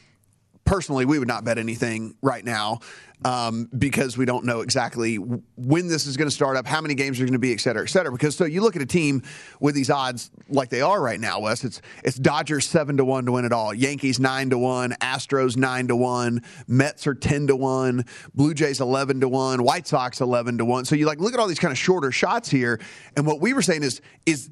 personally 0.72 1.04
we 1.04 1.20
would 1.20 1.28
not 1.28 1.44
bet 1.44 1.58
anything 1.58 2.16
right 2.22 2.46
now 2.46 2.80
um, 3.26 3.70
because 3.78 4.18
we 4.18 4.24
don't 4.24 4.46
know 4.46 4.62
exactly 4.62 5.18
when 5.18 5.90
this 5.90 6.08
is 6.08 6.16
going 6.16 6.30
to 6.30 6.34
start 6.34 6.56
up, 6.56 6.66
how 6.66 6.80
many 6.80 6.94
games 6.94 7.20
are 7.20 7.26
going 7.26 7.34
to 7.34 7.40
be, 7.40 7.52
et 7.52 7.60
cetera, 7.60 7.84
et 7.84 7.90
cetera. 7.90 8.10
Because 8.10 8.38
so 8.38 8.46
you 8.46 8.62
look 8.62 8.78
at 8.78 8.82
a 8.82 8.86
team 8.86 9.22
with 9.60 9.76
these 9.76 9.90
odds 9.90 10.32
like 10.48 10.70
they 10.70 10.80
are 10.82 11.02
right 11.02 11.20
now, 11.20 11.42
Wes. 11.42 11.66
It's 11.66 11.82
it's 12.06 12.16
Dodgers 12.16 12.66
seven 12.66 12.96
to 12.98 13.04
one 13.06 13.26
to 13.26 13.34
win 13.34 13.44
it 13.44 13.52
all, 13.52 13.74
Yankees 13.74 14.18
nine 14.18 14.50
to 14.52 14.58
one, 14.58 14.92
Astros 15.02 15.58
nine 15.58 15.90
to 15.90 15.96
one, 15.98 16.42
Mets 16.70 17.06
are 17.06 17.16
ten 17.16 17.48
to 17.48 17.56
one, 17.58 18.06
Blue 18.34 18.54
Jays 18.54 18.80
eleven 18.80 19.20
to 19.20 19.28
one, 19.28 19.64
White 19.64 19.88
Sox 19.88 20.22
eleven 20.22 20.58
to 20.58 20.64
one. 20.64 20.86
So 20.86 20.96
you 20.96 21.06
like 21.06 21.20
look 21.20 21.34
at 21.34 21.40
all 21.42 21.48
these 21.48 21.60
kind 21.60 21.74
of 21.74 21.78
shorter 21.78 22.14
shots 22.14 22.50
here, 22.50 22.80
and 23.18 23.28
what 23.28 23.42
we 23.42 23.54
were 23.54 23.62
saying 23.62 23.84
is 23.84 24.00
is 24.26 24.50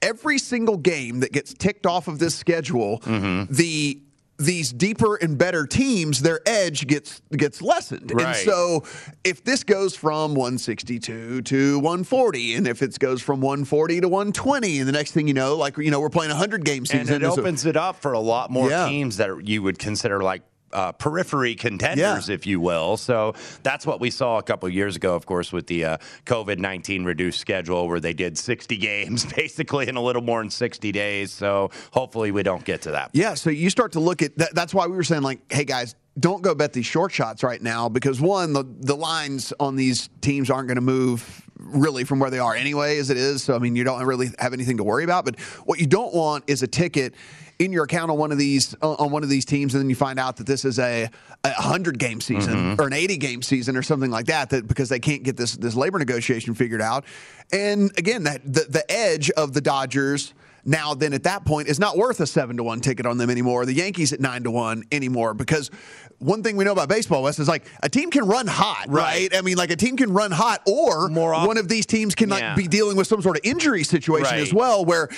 every 0.00 0.38
single 0.38 0.76
game 0.76 1.18
that 1.20 1.32
gets 1.32 1.52
ticked 1.52 1.84
off 1.84 2.06
of 2.06 2.20
this 2.20 2.36
schedule, 2.36 3.00
Mm-hmm. 3.00 3.52
the 3.52 4.02
these 4.44 4.72
deeper 4.72 5.16
and 5.16 5.36
better 5.38 5.66
teams, 5.66 6.20
their 6.22 6.40
edge 6.46 6.86
gets 6.86 7.20
gets 7.36 7.62
lessened. 7.62 8.10
And 8.10 8.36
so 8.36 8.84
if 9.24 9.42
this 9.44 9.64
goes 9.64 9.94
from 9.96 10.34
162 10.34 11.42
to 11.42 11.78
140, 11.78 12.54
and 12.54 12.66
if 12.66 12.82
it 12.82 12.98
goes 12.98 13.22
from 13.22 13.40
140 13.40 14.00
to 14.02 14.08
120, 14.08 14.78
and 14.80 14.88
the 14.88 14.92
next 14.92 15.12
thing 15.12 15.28
you 15.28 15.34
know, 15.34 15.56
like 15.56 15.76
you 15.78 15.90
know, 15.90 16.00
we're 16.00 16.08
playing 16.10 16.30
a 16.30 16.36
hundred 16.36 16.64
game 16.64 16.86
season. 16.86 17.14
And 17.14 17.24
it 17.24 17.32
so- 17.32 17.40
opens 17.40 17.64
it 17.66 17.76
up 17.76 17.96
for 17.96 18.12
a 18.12 18.20
lot 18.20 18.50
more 18.50 18.68
Yeah. 18.70 18.88
teams 18.88 19.16
that 19.18 19.46
you 19.46 19.62
would 19.62 19.78
consider 19.78 20.22
like 20.22 20.42
uh, 20.72 20.92
periphery 20.92 21.54
contenders, 21.54 22.28
Yeah. 22.28 22.34
if 22.34 22.46
you 22.46 22.60
will. 22.60 22.96
So 22.96 23.34
that's 23.62 23.86
what 23.86 24.00
we 24.00 24.10
saw 24.10 24.38
a 24.38 24.42
couple 24.42 24.68
years 24.68 24.96
ago, 24.96 25.14
of 25.14 25.26
course, 25.26 25.52
with 25.52 25.66
the 25.66 25.84
uh, 25.84 25.96
COVID 26.26 26.58
19 26.58 27.04
reduced 27.04 27.40
schedule 27.40 27.88
where 27.88 28.00
they 28.00 28.12
did 28.14 28.36
60 28.38 28.76
games 28.78 29.24
basically 29.24 29.88
in 29.88 29.96
a 29.96 30.02
little 30.02 30.22
more 30.22 30.40
than 30.40 30.50
60 30.50 30.92
days. 30.92 31.32
So 31.32 31.70
hopefully 31.92 32.30
we 32.30 32.42
don't 32.42 32.64
get 32.64 32.82
to 32.82 32.92
that. 32.92 33.10
Yeah, 33.12 33.34
so 33.34 33.50
you 33.50 33.70
start 33.70 33.92
to 33.92 34.00
look 34.00 34.22
at 34.22 34.36
that. 34.38 34.54
That's 34.54 34.74
why 34.74 34.86
we 34.86 34.96
were 34.96 35.04
saying, 35.04 35.22
like, 35.22 35.40
hey 35.52 35.64
guys, 35.64 35.94
don't 36.18 36.42
go 36.42 36.54
bet 36.54 36.72
these 36.74 36.84
short 36.86 37.10
shots 37.10 37.42
right 37.42 37.62
now 37.62 37.88
because 37.88 38.20
one, 38.20 38.52
the 38.52 38.64
the 38.80 38.94
lines 38.96 39.52
on 39.58 39.76
these 39.76 40.10
teams 40.20 40.50
aren't 40.50 40.68
going 40.68 40.76
to 40.76 40.82
move 40.82 41.48
really 41.58 42.04
from 42.04 42.18
where 42.18 42.28
they 42.28 42.38
are 42.38 42.54
anyway, 42.54 42.98
as 42.98 43.08
it 43.08 43.16
is. 43.16 43.42
So 43.42 43.54
I 43.54 43.58
mean, 43.58 43.76
you 43.76 43.84
don't 43.84 44.04
really 44.04 44.28
have 44.38 44.52
anything 44.52 44.76
to 44.76 44.84
worry 44.84 45.04
about. 45.04 45.24
But 45.24 45.40
what 45.64 45.78
you 45.80 45.86
don't 45.86 46.12
want 46.14 46.44
is 46.48 46.62
a 46.62 46.66
ticket 46.66 47.14
in 47.62 47.72
your 47.72 47.84
account 47.84 48.10
on 48.10 48.18
one 48.18 48.32
of 48.32 48.38
these 48.38 48.74
on 48.82 49.10
one 49.10 49.22
of 49.22 49.28
these 49.28 49.44
teams, 49.44 49.74
and 49.74 49.82
then 49.82 49.88
you 49.88 49.96
find 49.96 50.18
out 50.18 50.36
that 50.36 50.46
this 50.46 50.64
is 50.64 50.78
a, 50.78 51.08
a 51.44 51.50
hundred 51.50 51.98
game 51.98 52.20
season 52.20 52.54
mm-hmm. 52.54 52.80
or 52.80 52.86
an 52.86 52.92
eighty 52.92 53.16
game 53.16 53.42
season 53.42 53.76
or 53.76 53.82
something 53.82 54.10
like 54.10 54.26
that. 54.26 54.50
That 54.50 54.66
because 54.66 54.88
they 54.88 55.00
can't 55.00 55.22
get 55.22 55.36
this 55.36 55.56
this 55.56 55.74
labor 55.74 55.98
negotiation 55.98 56.54
figured 56.54 56.82
out. 56.82 57.04
And 57.52 57.90
again, 57.98 58.24
that 58.24 58.44
the, 58.44 58.66
the 58.68 58.90
edge 58.90 59.30
of 59.30 59.52
the 59.52 59.60
Dodgers 59.60 60.34
now 60.64 60.94
then 60.94 61.12
at 61.12 61.24
that 61.24 61.44
point 61.44 61.66
is 61.66 61.80
not 61.80 61.96
worth 61.96 62.20
a 62.20 62.26
seven 62.26 62.56
to 62.56 62.62
one 62.62 62.80
ticket 62.80 63.04
on 63.04 63.18
them 63.18 63.30
anymore. 63.30 63.66
The 63.66 63.74
Yankees 63.74 64.12
at 64.12 64.20
nine 64.20 64.44
to 64.44 64.50
one 64.50 64.84
anymore 64.92 65.34
because 65.34 65.70
one 66.18 66.44
thing 66.44 66.56
we 66.56 66.64
know 66.64 66.70
about 66.70 66.88
baseball, 66.88 67.24
Wes, 67.24 67.40
is 67.40 67.48
like 67.48 67.64
a 67.82 67.88
team 67.88 68.10
can 68.12 68.24
run 68.26 68.46
hot, 68.46 68.84
right? 68.88 69.32
Right. 69.32 69.36
I 69.36 69.40
mean, 69.40 69.56
like 69.56 69.70
a 69.72 69.76
team 69.76 69.96
can 69.96 70.12
run 70.12 70.30
hot, 70.30 70.62
or 70.68 71.08
More 71.08 71.34
often- 71.34 71.48
one 71.48 71.58
of 71.58 71.66
these 71.68 71.84
teams 71.84 72.14
can 72.14 72.28
like 72.28 72.54
be 72.54 72.68
dealing 72.68 72.96
with 72.96 73.08
some 73.08 73.22
sort 73.22 73.36
of 73.36 73.40
injury 73.44 73.82
situation 73.82 74.32
Right. 74.36 74.40
as 74.42 74.54
well, 74.54 74.84
where 74.84 75.08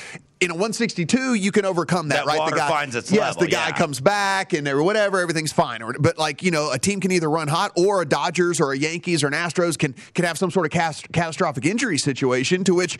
in 0.40 0.50
a 0.50 0.54
162 0.54 1.34
you 1.34 1.52
can 1.52 1.64
overcome 1.64 2.08
that, 2.08 2.24
That 2.24 2.38
right? 2.38 2.50
the 2.50 2.56
guy 2.56 2.68
finds 2.68 2.96
its 2.96 3.10
yes, 3.12 3.20
level, 3.34 3.42
the 3.42 3.48
guy 3.48 3.68
yeah. 3.68 3.72
comes 3.76 4.00
back 4.00 4.52
and 4.54 4.66
whatever, 4.82 5.20
everything's 5.20 5.52
fine. 5.52 5.82
Or, 5.82 5.94
but 5.98 6.16
like 6.18 6.42
you 6.42 6.50
know, 6.50 6.70
a 6.72 6.78
team 6.78 7.00
can 7.00 7.12
either 7.12 7.28
run 7.28 7.48
hot, 7.48 7.72
or 7.76 8.00
a 8.00 8.06
Dodgers 8.06 8.58
or 8.60 8.72
a 8.72 8.76
Yankees 8.78 9.22
or 9.22 9.26
an 9.26 9.32
Astros 9.34 9.78
can 9.78 9.94
can 10.14 10.24
have 10.24 10.38
some 10.38 10.50
sort 10.50 10.64
of 10.64 10.72
cas- 10.72 11.02
catastrophic 11.12 11.66
injury 11.66 11.98
situation 11.98 12.13
to 12.64 12.74
which 12.74 12.98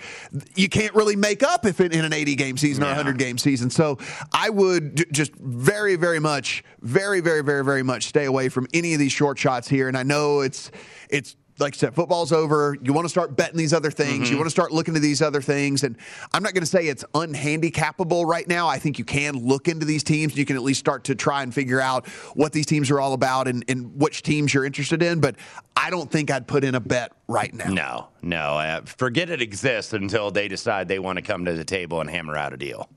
you 0.55 0.69
can't 0.69 0.95
really 0.95 1.17
make 1.17 1.43
up 1.43 1.65
if 1.67 1.81
it, 1.81 1.95
in 1.95 2.05
an 2.05 2.13
80 2.13 2.35
game 2.35 2.57
season 2.57 2.83
or 2.83 2.87
a 2.87 2.91
100 2.91 3.19
game 3.19 3.39
season. 3.39 3.71
So 3.71 3.99
I 4.33 4.51
would 4.51 5.13
just 5.13 5.35
very, 5.37 5.97
very 5.97 6.21
much, 6.21 6.65
very, 6.81 7.21
very, 7.21 7.43
very, 7.43 7.65
very 7.65 7.83
much 7.83 8.07
stay 8.07 8.25
away 8.25 8.49
from 8.49 8.67
any 8.75 8.93
of 8.93 8.99
these 8.99 9.13
short 9.13 9.39
shots 9.39 9.69
here. 9.69 9.89
And 9.89 9.97
I 9.97 10.03
know 10.03 10.41
it's 10.41 10.71
it's 11.09 11.37
like 11.59 11.75
I 11.75 11.77
said, 11.77 11.95
football's 11.95 12.33
over. 12.33 12.77
You 12.83 12.93
want 12.93 13.05
to 13.05 13.09
start 13.09 13.37
betting 13.37 13.57
these 13.57 13.73
other 13.73 13.91
things. 13.91 14.29
You 14.31 14.37
want 14.37 14.47
to 14.47 14.51
start 14.51 14.73
looking 14.73 14.95
to 14.95 15.01
these 15.01 15.23
other 15.23 15.41
things. 15.41 15.85
And 15.85 15.97
I'm 16.33 16.43
not 16.43 16.53
going 16.53 16.63
to 16.63 16.71
say 16.71 16.89
it's 16.89 17.05
unhandicappable 17.15 18.27
right 18.27 18.47
now. 18.49 18.67
I 18.67 18.79
think 18.79 18.99
you 18.99 19.05
can 19.05 19.37
look 19.37 19.69
into 19.69 19.87
these 19.87 20.03
teams. 20.03 20.37
You 20.37 20.45
can 20.45 20.57
at 20.57 20.63
least 20.63 20.81
start 20.81 21.05
to 21.05 21.15
try 21.15 21.43
and 21.43 21.55
figure 21.55 21.81
out 21.81 22.09
what 22.35 22.53
these 22.53 22.67
teams 22.67 22.91
are 22.91 23.01
all 23.01 23.13
about 23.13 23.47
and, 23.47 23.65
and 23.69 23.95
which 24.01 24.23
teams 24.23 24.53
you're 24.53 24.65
interested 24.65 25.03
in. 25.03 25.21
But 25.21 25.37
I 25.77 25.91
don't 25.91 26.11
think 26.11 26.31
I'd 26.31 26.49
put 26.49 26.65
in 26.65 26.75
a 26.75 26.81
bet 26.81 27.13
right 27.29 27.55
now. 27.55 27.73
No, 27.73 28.09
no. 28.23 28.59
Uh, 28.59 28.81
forget 28.83 29.31
it 29.31 29.41
exists 29.41 29.93
until 29.93 30.31
they 30.31 30.49
decide 30.49 30.89
they 30.89 30.99
want 30.99 31.17
to 31.17 31.23
come 31.23 31.45
to 31.45 31.53
the 31.53 31.65
table 31.65 32.01
and 32.01 32.11
hammer 32.11 32.37
out 32.37 32.53
a 32.53 32.57
deal. 32.57 32.89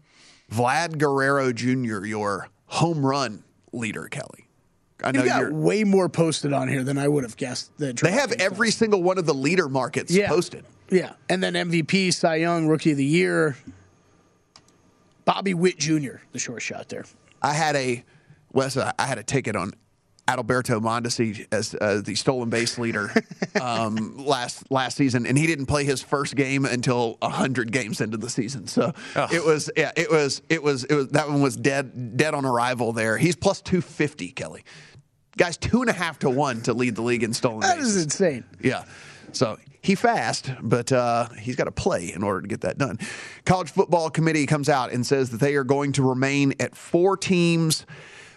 Vlad 0.51 0.97
Guerrero 0.97 1.51
Jr., 1.51 2.05
your 2.05 2.49
home 2.65 3.05
run 3.05 3.43
leader, 3.71 4.07
Kelly. 4.07 4.46
I 5.03 5.11
know 5.11 5.19
You've 5.19 5.29
got 5.29 5.41
you're. 5.41 5.53
way 5.53 5.83
more 5.83 6.09
posted 6.09 6.53
on 6.53 6.67
here 6.67 6.83
than 6.83 6.97
I 6.97 7.07
would 7.07 7.23
have 7.23 7.37
guessed. 7.37 7.75
That 7.77 7.97
They 7.97 8.11
have 8.11 8.31
every 8.33 8.71
single 8.71 9.03
one 9.03 9.17
of 9.17 9.25
the 9.25 9.33
leader 9.33 9.69
markets 9.69 10.11
Yeah. 10.11 10.27
posted. 10.27 10.65
Yeah, 10.89 11.13
and 11.29 11.43
then 11.43 11.53
MVP, 11.55 12.11
Cy 12.11 12.35
Young, 12.37 12.67
Rookie 12.67 12.91
of 12.91 12.97
the 12.97 13.03
Year, 13.05 13.57
Bobby 15.25 15.53
Witt 15.53 15.77
Jr., 15.77 16.17
the 16.31 16.39
short 16.39 16.61
shot 16.61 16.89
there. 16.89 17.05
I 17.41 17.53
had 17.53 17.75
a 17.75 18.03
Wes. 18.53 18.77
I 18.77 18.93
had 18.97 19.17
a 19.17 19.23
ticket 19.23 19.55
on 19.55 19.73
Adalberto 20.27 20.81
Mondesi 20.81 21.47
as 21.51 21.73
uh, 21.79 22.01
the 22.03 22.15
stolen 22.15 22.49
base 22.49 22.77
leader 22.77 23.11
um, 23.61 24.17
last 24.25 24.69
last 24.69 24.97
season, 24.97 25.25
and 25.25 25.37
he 25.37 25.47
didn't 25.47 25.67
play 25.67 25.83
his 25.85 26.01
first 26.01 26.35
game 26.35 26.65
until 26.65 27.17
hundred 27.21 27.71
games 27.71 28.01
into 28.01 28.17
the 28.17 28.29
season. 28.29 28.67
So 28.67 28.93
it 29.31 29.43
was 29.43 29.69
yeah, 29.77 29.91
it 29.95 30.11
was 30.11 30.41
it 30.49 30.61
was 30.61 30.83
it 30.83 30.93
was 30.93 31.07
that 31.09 31.29
one 31.29 31.41
was 31.41 31.55
dead 31.55 32.17
dead 32.17 32.33
on 32.33 32.45
arrival 32.45 32.93
there. 32.93 33.17
He's 33.17 33.35
plus 33.35 33.61
two 33.61 33.81
fifty, 33.81 34.29
Kelly. 34.31 34.63
Guys, 35.37 35.55
two 35.55 35.81
and 35.81 35.89
a 35.89 35.93
half 35.93 36.19
to 36.19 36.29
one 36.29 36.61
to 36.63 36.73
lead 36.73 36.95
the 36.95 37.03
league 37.03 37.23
in 37.23 37.31
stolen 37.33 37.59
That 37.61 37.77
bases. 37.77 37.95
is 37.95 38.03
insane. 38.05 38.43
Yeah. 38.59 38.85
So 39.33 39.57
he 39.81 39.93
fast, 39.95 40.51
but 40.61 40.91
uh, 40.91 41.29
he's 41.39 41.55
got 41.55 41.65
to 41.65 41.71
play 41.71 42.11
in 42.11 42.23
order 42.23 42.41
to 42.41 42.47
get 42.47 42.61
that 42.61 42.77
done. 42.77 42.97
College 43.45 43.69
Football 43.69 44.09
Committee 44.09 44.45
comes 44.47 44.67
out 44.67 44.91
and 44.91 45.05
says 45.05 45.29
that 45.29 45.39
they 45.39 45.55
are 45.55 45.63
going 45.63 45.91
to 45.93 46.03
remain 46.03 46.53
at 46.59 46.75
four 46.75 47.15
teams 47.15 47.85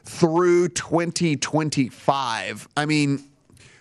through 0.05 0.69
2025. 0.69 2.69
I 2.77 2.87
mean, 2.87 3.25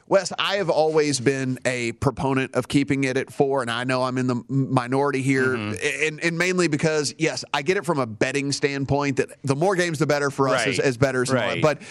Wes, 0.08 0.34
I 0.40 0.56
have 0.56 0.72
always 0.72 1.20
been 1.20 1.60
a 1.66 1.92
proponent 1.94 2.56
of 2.56 2.68
keeping 2.68 3.04
it 3.04 3.16
at 3.16 3.32
four, 3.32 3.62
and 3.62 3.70
I 3.70 3.84
know 3.84 4.02
I'm 4.04 4.18
in 4.18 4.26
the 4.26 4.44
minority 4.50 5.22
here, 5.22 5.50
mm-hmm. 5.50 6.08
and, 6.08 6.20
and 6.24 6.36
mainly 6.38 6.68
because, 6.68 7.14
yes, 7.20 7.46
I 7.54 7.62
get 7.62 7.78
it 7.78 7.86
from 7.86 8.00
a 8.00 8.08
betting 8.08 8.52
standpoint 8.52 9.18
that 9.18 9.30
the 9.44 9.56
more 9.56 9.76
games, 9.76 10.00
the 10.00 10.08
better 10.08 10.32
for 10.32 10.50
us 10.50 10.66
Right. 10.66 10.68
as, 10.70 10.80
as 10.80 10.98
bettors. 10.98 11.30
and 11.30 11.40
all 11.40 11.48
that. 11.48 11.54
Right. 11.54 11.62
But 11.62 11.82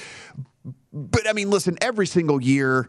but 0.92 1.28
I 1.28 1.32
mean, 1.32 1.50
listen, 1.50 1.76
every 1.80 2.06
single 2.06 2.42
year, 2.42 2.88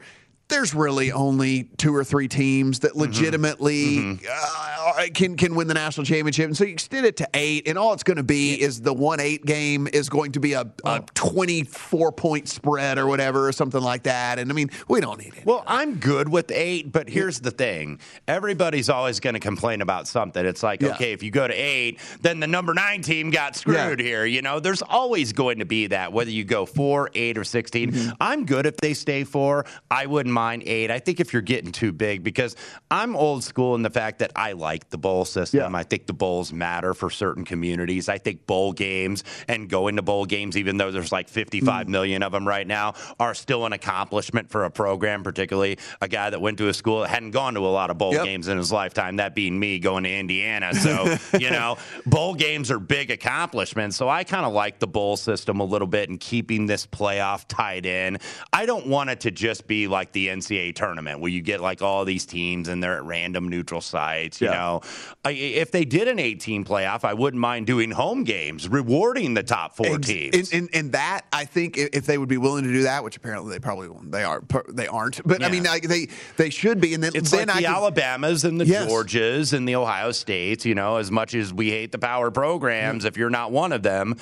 there's 0.49 0.73
really 0.73 1.11
only 1.11 1.63
two 1.77 1.95
or 1.95 2.03
three 2.03 2.27
teams 2.27 2.79
that 2.79 2.95
legitimately 2.95 4.19
Uh, 4.29 5.05
can 5.13 5.37
can 5.37 5.55
win 5.55 5.67
the 5.67 5.73
national 5.73 6.05
championship, 6.05 6.45
and 6.47 6.57
so 6.57 6.63
you 6.63 6.73
extend 6.73 7.05
it 7.05 7.17
to 7.17 7.27
eight, 7.33 7.67
and 7.67 7.77
all 7.77 7.93
it's 7.93 8.03
going 8.03 8.17
to 8.17 8.23
be 8.23 8.59
is 8.59 8.81
the 8.81 8.93
one 8.93 9.19
eight 9.19 9.45
game 9.45 9.87
is 9.93 10.09
going 10.09 10.31
to 10.33 10.39
be 10.39 10.53
a, 10.53 10.65
a 10.83 11.01
24 11.13 12.11
point 12.11 12.47
spread 12.49 12.97
or 12.97 13.05
whatever, 13.07 13.47
or 13.47 13.51
something 13.51 13.81
like 13.81 14.03
that. 14.03 14.39
And 14.39 14.51
I 14.51 14.53
mean, 14.53 14.69
we 14.87 14.99
don't 14.99 15.19
need 15.19 15.33
it. 15.35 15.45
Well, 15.45 15.63
I'm 15.67 15.95
good 15.95 16.27
with 16.29 16.51
eight, 16.51 16.91
but 16.91 17.07
here's 17.09 17.39
the 17.39 17.51
thing. 17.51 17.99
Everybody's 18.27 18.89
always 18.89 19.19
going 19.19 19.35
to 19.35 19.39
complain 19.39 19.81
about 19.81 20.07
something. 20.07 20.45
It's 20.45 20.63
like, 20.63 20.81
Yeah. 20.81 20.89
okay, 20.95 21.11
if 21.13 21.23
you 21.23 21.31
go 21.31 21.47
to 21.47 21.53
eight, 21.53 21.99
then 22.21 22.39
the 22.39 22.47
number 22.47 22.73
nine 22.73 23.01
team 23.01 23.29
got 23.29 23.55
screwed 23.55 23.99
Yeah. 23.99 24.05
here. 24.05 24.25
You 24.25 24.41
know, 24.41 24.59
there's 24.59 24.81
always 24.81 25.33
going 25.33 25.59
to 25.59 25.65
be 25.65 25.87
that, 25.87 26.11
whether 26.13 26.31
you 26.31 26.43
go 26.43 26.65
four, 26.65 27.09
eight, 27.13 27.37
or 27.37 27.43
16. 27.43 27.91
Mm-hmm. 27.91 28.09
I'm 28.19 28.45
good 28.45 28.65
if 28.65 28.77
they 28.77 28.93
stay 28.93 29.23
four. 29.23 29.65
I 29.91 30.05
wouldn't 30.07 30.33
mind 30.39 30.63
eight. 30.65 30.89
I 30.89 30.99
think 30.99 31.19
if 31.19 31.33
you're 31.33 31.41
getting 31.41 31.71
too 31.73 31.91
big, 31.91 32.23
because 32.23 32.55
I'm 32.89 33.13
old 33.15 33.43
school 33.43 33.75
in 33.75 33.81
the 33.81 33.89
fact 33.89 34.19
that 34.19 34.31
I 34.37 34.53
like 34.53 34.89
the 34.89 34.97
bowl 34.97 35.25
system. 35.25 35.73
Yeah. 35.73 35.77
I 35.77 35.83
think 35.83 36.05
the 36.07 36.13
bowls 36.13 36.53
matter 36.53 36.93
for 36.93 37.09
certain 37.09 37.43
communities. 37.43 38.07
I 38.07 38.17
think 38.19 38.45
bowl 38.47 38.71
games 38.71 39.23
and 39.49 39.69
going 39.69 39.97
to 39.97 40.01
bowl 40.01 40.25
games, 40.25 40.55
even 40.55 40.77
though 40.77 40.91
there's 40.91 41.11
like 41.11 41.27
55 41.27 41.87
Mm. 41.87 41.89
million 41.89 42.23
of 42.23 42.31
them 42.31 42.47
right 42.47 42.65
now, 42.65 42.93
are 43.19 43.33
still 43.33 43.65
an 43.65 43.73
accomplishment 43.73 44.49
for 44.49 44.63
a 44.65 44.71
program, 44.71 45.23
particularly 45.23 45.77
a 46.01 46.07
guy 46.07 46.29
that 46.29 46.39
went 46.41 46.57
to 46.59 46.67
a 46.69 46.73
school 46.73 47.01
that 47.01 47.09
hadn't 47.09 47.31
gone 47.31 47.53
to 47.55 47.59
a 47.61 47.67
lot 47.79 47.89
of 47.89 47.97
bowl 47.97 48.13
Yep. 48.13 48.23
games 48.25 48.47
in 48.47 48.57
his 48.57 48.71
lifetime, 48.71 49.17
that 49.17 49.35
being 49.35 49.59
me 49.59 49.79
going 49.79 50.03
to 50.05 50.11
Indiana. 50.13 50.71
So, 50.79 51.17
you 51.37 51.49
know, 51.51 51.77
bowl 52.05 52.33
games 52.33 52.71
are 52.71 52.79
big 52.79 53.11
accomplishments. 53.11 53.97
So 53.97 54.07
I 54.07 54.23
kind 54.23 54.45
of 54.45 54.53
like 54.53 54.79
the 54.79 54.87
bowl 54.87 55.17
system 55.17 55.59
a 55.59 55.63
little 55.65 55.87
bit 55.87 56.09
and 56.09 56.17
keeping 56.19 56.65
this 56.67 56.87
playoff 56.87 57.43
tied 57.49 57.85
in. 57.85 58.17
I 58.53 58.65
don't 58.65 58.87
want 58.87 59.09
it 59.09 59.19
to 59.21 59.31
just 59.31 59.67
be 59.67 59.87
like 59.87 60.13
the 60.13 60.28
NCAA 60.29 60.73
tournament 60.75 61.19
where 61.19 61.29
you 61.29 61.41
get 61.41 61.61
like 61.61 61.81
all 61.81 62.05
these 62.05 62.25
teams 62.25 62.67
and 62.69 62.81
they're 62.81 62.95
at 62.95 63.03
random 63.03 63.49
neutral 63.49 63.81
sites, 63.81 64.39
you 64.41 64.47
Yeah. 64.47 64.53
know. 64.53 64.81
I, 65.25 65.31
if 65.31 65.71
they 65.71 65.85
did 65.85 66.07
an 66.07 66.17
18 66.19 66.63
playoff, 66.65 67.03
I 67.03 67.13
wouldn't 67.13 67.41
mind 67.41 67.67
doing 67.67 67.91
home 67.91 68.23
games, 68.23 68.67
rewarding 68.69 69.33
the 69.33 69.43
top 69.43 69.75
four 69.75 69.95
Ex- 69.95 70.07
teams. 70.07 70.35
And, 70.53 70.53
and, 70.63 70.69
and 70.73 70.91
that 70.93 71.25
I 71.33 71.45
think 71.45 71.77
if 71.77 72.05
they 72.05 72.17
would 72.17 72.29
be 72.29 72.37
willing 72.37 72.63
to 72.63 72.71
do 72.71 72.83
that, 72.83 73.03
which 73.03 73.17
apparently 73.17 73.51
they 73.51 73.59
probably 73.59 73.89
won't, 73.89 74.11
they 74.11 74.23
are 74.23 74.41
they 74.69 74.87
aren't. 74.87 75.21
But 75.27 75.43
I 75.43 75.49
mean, 75.49 75.63
like, 75.63 75.83
they 75.83 76.07
they 76.37 76.49
should 76.49 76.79
be. 76.79 76.93
And 76.93 77.03
then 77.03 77.11
It's 77.13 77.31
then 77.31 77.47
like 77.47 77.57
I 77.57 77.59
the 77.61 77.65
can- 77.67 77.75
Alabamas 77.75 78.45
and 78.45 78.59
the 78.59 78.65
Yes. 78.65 78.89
Georgias 78.89 79.53
and 79.53 79.67
the 79.67 79.75
Ohio 79.75 80.11
States. 80.11 80.65
You 80.65 80.75
know, 80.75 80.97
as 80.97 81.11
much 81.11 81.33
as 81.35 81.53
we 81.53 81.69
hate 81.69 81.91
the 81.91 81.99
power 81.99 82.31
programs, 82.31 83.05
if 83.05 83.17
you're 83.17 83.29
not 83.29 83.51
one 83.51 83.71
of 83.71 83.83
them, 83.83 84.15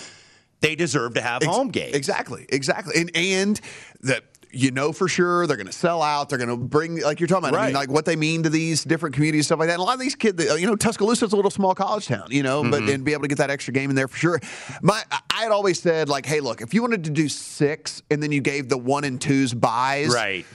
they 0.62 0.76
deserve 0.76 1.14
to 1.16 1.22
have 1.22 1.44
home 1.44 1.68
games. 1.70 1.96
Exactly, 1.96 2.46
exactly. 2.50 2.94
And 3.02 3.12
and 3.16 3.62
that 4.02 4.24
you 4.52 4.72
know 4.72 4.92
for 4.92 5.08
sure 5.08 5.46
they're 5.48 5.58
going 5.58 5.68
to 5.68 5.74
sell 5.74 6.02
out. 6.02 6.30
They're 6.30 6.38
going 6.38 6.50
to 6.50 6.58
bring 6.58 7.02
like 7.02 7.20
you're 7.20 7.28
talking 7.28 7.50
about. 7.50 7.60
I 7.62 7.66
mean, 7.68 7.76
like 7.76 7.90
what 7.90 8.06
they 8.06 8.16
mean 8.16 8.44
to 8.44 8.50
these 8.50 8.84
different 8.84 9.16
communities, 9.16 9.46
stuff 9.48 9.60
like 9.60 9.68
that. 9.68 9.74
And 9.74 9.82
a 9.82 9.84
lot 9.84 9.94
of 9.96 10.00
these 10.00 10.16
kids, 10.16 10.44
you 10.60 10.66
know, 10.68 10.76
Tuscaloosa's 10.76 11.34
a 11.34 11.36
little 11.36 11.52
small 11.52 11.76
college 11.76 12.08
town, 12.08 12.28
you 12.30 12.44
know, 12.44 12.62
Mm-hmm. 12.62 12.72
but 12.72 12.84
and 12.84 13.04
be 13.04 13.14
able 13.14 13.24
to 13.24 13.28
get 13.28 13.38
that 13.40 13.50
extra 13.50 13.74
game 13.74 13.90
in 13.90 13.96
there 13.96 14.08
for 14.08 14.18
sure. 14.18 14.40
My 14.82 15.04
I 15.30 15.44
had 15.44 15.52
always 15.52 15.80
said 15.82 16.10
like, 16.10 16.26
hey, 16.26 16.40
look, 16.40 16.62
if 16.62 16.74
you 16.74 16.82
wanted 16.82 17.04
to 17.06 17.10
do 17.12 17.30
six 17.30 18.02
and 18.10 18.22
then 18.24 18.32
you 18.32 18.42
gave 18.42 18.70
the 18.70 18.78
one 18.78 19.04
and 19.04 19.20
twos 19.22 19.54
buys, 19.54 20.14
Right. 20.14 20.46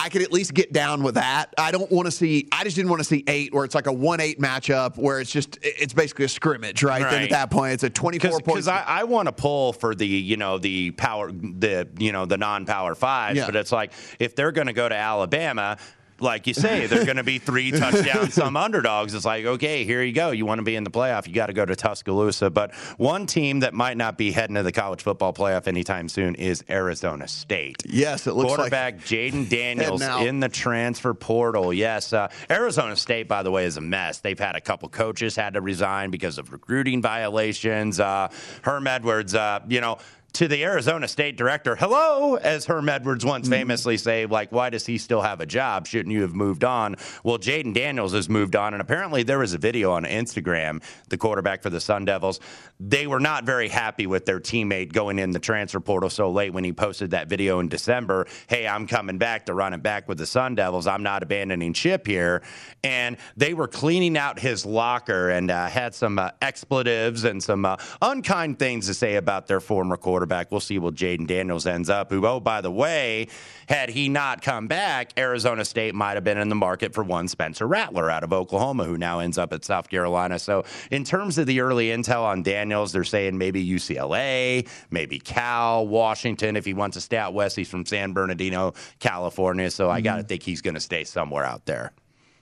I 0.00 0.08
could 0.10 0.22
at 0.22 0.32
least 0.32 0.54
get 0.54 0.72
down 0.72 1.02
with 1.02 1.16
that. 1.16 1.52
I 1.58 1.72
don't 1.72 1.90
want 1.90 2.06
to 2.06 2.12
see. 2.12 2.46
I 2.52 2.62
just 2.62 2.76
didn't 2.76 2.88
want 2.90 3.00
to 3.00 3.04
see 3.04 3.24
eight, 3.26 3.52
where 3.52 3.64
it's 3.64 3.74
like 3.74 3.88
a 3.88 3.92
one-eight 3.92 4.40
matchup, 4.40 4.96
where 4.96 5.18
it's 5.20 5.30
just 5.32 5.58
it's 5.62 5.92
basically 5.92 6.24
a 6.26 6.28
scrimmage, 6.28 6.82
right? 6.84 7.02
Then 7.02 7.22
at 7.24 7.30
that 7.30 7.50
point, 7.50 7.72
it's 7.74 7.82
a 7.82 7.90
twenty-four 7.90 8.30
point. 8.30 8.44
because 8.46 8.68
I, 8.68 8.82
I 8.86 9.04
want 9.04 9.26
to 9.26 9.32
pull 9.32 9.72
for 9.72 9.94
the 9.96 10.06
you 10.06 10.36
know 10.36 10.58
the 10.58 10.92
power 10.92 11.32
the 11.32 11.88
you 11.98 12.12
know 12.12 12.26
the 12.26 12.36
non-power 12.38 12.94
fives, 12.94 13.38
Yeah. 13.38 13.46
but 13.46 13.56
it's 13.56 13.72
like 13.72 13.92
if 14.20 14.36
they're 14.36 14.52
going 14.52 14.68
to 14.68 14.72
go 14.72 14.88
to 14.88 14.94
Alabama. 14.96 15.78
Like 16.20 16.46
you 16.46 16.54
say, 16.54 16.86
they're 16.86 17.04
going 17.04 17.16
to 17.18 17.24
be 17.24 17.38
three 17.38 17.70
touchdowns, 17.78 18.34
some 18.34 18.56
underdogs. 18.56 19.14
It's 19.14 19.24
like, 19.24 19.44
okay, 19.44 19.84
here 19.84 20.02
you 20.02 20.12
go. 20.12 20.30
You 20.32 20.46
want 20.46 20.58
to 20.58 20.64
be 20.64 20.74
in 20.76 20.84
the 20.84 20.90
playoff, 20.90 21.26
you 21.26 21.32
got 21.32 21.46
to 21.46 21.52
go 21.52 21.64
to 21.64 21.76
Tuscaloosa. 21.76 22.50
But 22.50 22.74
one 22.96 23.26
team 23.26 23.60
that 23.60 23.74
might 23.74 23.96
not 23.96 24.18
be 24.18 24.32
heading 24.32 24.56
to 24.56 24.62
the 24.62 24.72
college 24.72 25.02
football 25.02 25.32
playoff 25.32 25.66
anytime 25.68 26.08
soon 26.08 26.34
is 26.34 26.64
Arizona 26.68 27.28
State. 27.28 27.82
Yes, 27.86 28.26
it 28.26 28.34
looks 28.34 28.48
like- 28.50 28.56
quarterback 28.56 28.98
Jayden 28.98 29.48
Daniels 29.50 30.02
in 30.02 30.40
the 30.40 30.48
transfer 30.48 31.14
portal. 31.14 31.72
Yes, 31.72 32.12
uh, 32.12 32.28
Arizona 32.50 32.96
State, 32.96 33.28
by 33.28 33.42
the 33.42 33.50
way, 33.50 33.64
is 33.64 33.76
a 33.76 33.80
mess. 33.80 34.20
They've 34.20 34.38
had 34.38 34.56
a 34.56 34.60
couple 34.60 34.88
coaches 34.88 35.36
had 35.36 35.54
to 35.54 35.60
resign 35.60 36.10
because 36.10 36.38
of 36.38 36.52
recruiting 36.52 37.00
violations. 37.02 38.00
Uh, 38.00 38.28
Herm 38.62 38.86
Edwards, 38.86 39.34
uh, 39.34 39.60
you 39.68 39.80
know. 39.80 39.98
To 40.34 40.46
the 40.46 40.62
Arizona 40.62 41.08
State 41.08 41.36
director, 41.36 41.74
hello, 41.74 42.36
as 42.36 42.66
Herm 42.66 42.88
Edwards 42.88 43.24
once 43.24 43.46
Mm-hmm. 43.48 43.52
famously 43.54 43.96
say, 43.96 44.26
like, 44.26 44.52
why 44.52 44.70
does 44.70 44.86
he 44.86 44.98
still 44.98 45.22
have 45.22 45.40
a 45.40 45.46
job? 45.46 45.86
Shouldn't 45.86 46.12
you 46.12 46.22
have 46.22 46.34
moved 46.34 46.62
on? 46.64 46.96
Well, 47.24 47.38
Jayden 47.38 47.72
Daniels 47.74 48.12
has 48.12 48.28
moved 48.28 48.54
on, 48.54 48.72
and 48.74 48.80
apparently 48.80 49.22
there 49.24 49.38
was 49.38 49.54
a 49.54 49.58
video 49.58 49.90
on 49.92 50.04
Instagram, 50.04 50.82
the 51.08 51.16
quarterback 51.16 51.62
for 51.62 51.70
the 51.70 51.80
Sun 51.80 52.04
Devils. 52.04 52.38
They 52.78 53.06
were 53.08 53.18
not 53.20 53.44
very 53.44 53.68
happy 53.68 54.06
with 54.06 54.26
their 54.26 54.38
teammate 54.38 54.92
going 54.92 55.18
in 55.18 55.30
the 55.32 55.38
transfer 55.40 55.80
portal 55.80 56.10
so 56.10 56.30
late 56.30 56.52
when 56.52 56.62
he 56.62 56.72
posted 56.72 57.10
that 57.12 57.28
video 57.28 57.58
in 57.58 57.68
December. 57.68 58.26
Hey, 58.48 58.68
I'm 58.68 58.86
coming 58.86 59.18
back 59.18 59.46
to 59.46 59.54
run 59.54 59.72
it 59.72 59.82
back 59.82 60.08
with 60.08 60.18
the 60.18 60.26
Sun 60.26 60.56
Devils. 60.56 60.86
I'm 60.86 61.02
not 61.02 61.22
abandoning 61.24 61.72
ship 61.72 62.06
here. 62.06 62.42
And 62.84 63.16
they 63.36 63.54
were 63.54 63.66
cleaning 63.66 64.16
out 64.16 64.38
his 64.38 64.64
locker 64.64 65.30
and 65.30 65.50
uh, 65.50 65.66
had 65.66 65.94
some 65.94 66.18
uh, 66.18 66.30
expletives 66.42 67.24
and 67.24 67.42
some 67.42 67.64
uh, 67.64 67.76
unkind 68.02 68.58
things 68.60 68.86
to 68.86 68.94
say 68.94 69.16
about 69.16 69.48
their 69.48 69.60
former 69.60 69.96
quarterback. 69.96 70.17
We'll 70.50 70.60
see 70.60 70.78
what 70.78 70.94
Jayden 70.94 71.26
Daniels 71.26 71.66
ends 71.66 71.90
up. 71.90 72.10
Who, 72.10 72.26
oh, 72.26 72.40
by 72.40 72.60
the 72.60 72.70
way, 72.70 73.28
had 73.68 73.90
he 73.90 74.08
not 74.08 74.42
come 74.42 74.66
back, 74.66 75.12
Arizona 75.18 75.64
State 75.64 75.94
might 75.94 76.14
have 76.14 76.24
been 76.24 76.38
in 76.38 76.48
the 76.48 76.54
market 76.54 76.94
for 76.94 77.04
one 77.04 77.28
Spencer 77.28 77.66
Rattler 77.66 78.10
out 78.10 78.24
of 78.24 78.32
Oklahoma, 78.32 78.84
who 78.84 78.96
now 78.96 79.20
ends 79.20 79.38
up 79.38 79.52
at 79.52 79.64
South 79.64 79.88
Carolina. 79.88 80.38
So, 80.38 80.64
in 80.90 81.04
terms 81.04 81.38
of 81.38 81.46
the 81.46 81.60
early 81.60 81.88
intel 81.88 82.22
on 82.22 82.42
Daniels, 82.42 82.92
they're 82.92 83.04
saying 83.04 83.38
maybe 83.38 83.64
UCLA, 83.64 84.68
maybe 84.90 85.18
Cal, 85.18 85.86
Washington. 85.86 86.56
If 86.56 86.64
he 86.64 86.74
wants 86.74 86.94
to 86.94 87.00
stay 87.00 87.16
out 87.16 87.34
west, 87.34 87.56
he's 87.56 87.68
from 87.68 87.86
San 87.86 88.12
Bernardino, 88.12 88.74
California. 88.98 89.70
So, 89.70 89.90
I 89.90 90.00
got 90.00 90.16
to 90.16 90.22
mm-hmm. 90.22 90.28
think 90.28 90.42
he's 90.42 90.62
going 90.62 90.74
to 90.74 90.80
stay 90.80 91.04
somewhere 91.04 91.44
out 91.44 91.66
there. 91.66 91.92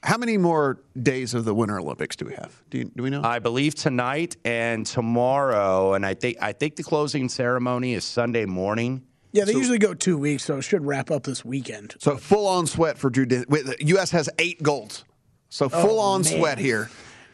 How 0.07 0.19
many 0.19 0.39
more 0.39 0.79
days 1.03 1.35
of 1.35 1.45
the 1.45 1.53
Winter 1.53 1.81
Olympics 1.81 2.15
do 2.15 2.27
we 2.27 2.35
have? 2.35 2.63
Do, 2.71 2.79
you, 2.79 2.85
do 2.95 3.03
we 3.03 3.11
know? 3.11 3.23
I 3.25 3.41
believe 3.41 3.75
tonight 3.75 4.37
and 4.45 4.87
tomorrow, 4.87 5.95
and 5.95 6.07
I 6.07 6.15
think 6.15 6.39
I 6.41 6.53
think 6.53 6.77
the 6.77 6.85
closing 6.85 7.29
ceremony 7.29 7.93
is 7.93 8.05
Sunday 8.05 8.45
morning. 8.45 9.03
Yeah, 9.33 9.45
they 9.45 9.53
usually 9.55 9.81
go 9.81 9.95
two 9.95 10.17
weeks, 10.17 10.45
so 10.45 10.59
it 10.59 10.63
should 10.63 10.87
wrap 10.87 11.11
up 11.11 11.25
this 11.25 11.45
weekend. 11.45 11.97
so 11.99 12.17
full 12.17 12.47
on 12.47 12.69
sweat 12.69 12.99
for 12.99 13.11
Drew. 13.11 13.27
Den- 13.27 13.47
wait, 13.49 13.67
the 13.67 13.77
U.S. 13.87 14.13
has 14.13 14.31
eight 14.39 14.63
golds. 14.63 15.05
So 15.49 15.67
oh, 15.67 15.69
full 15.71 15.99
on 15.99 16.23
man. 16.23 16.39
sweat 16.39 16.59
here. 16.59 16.89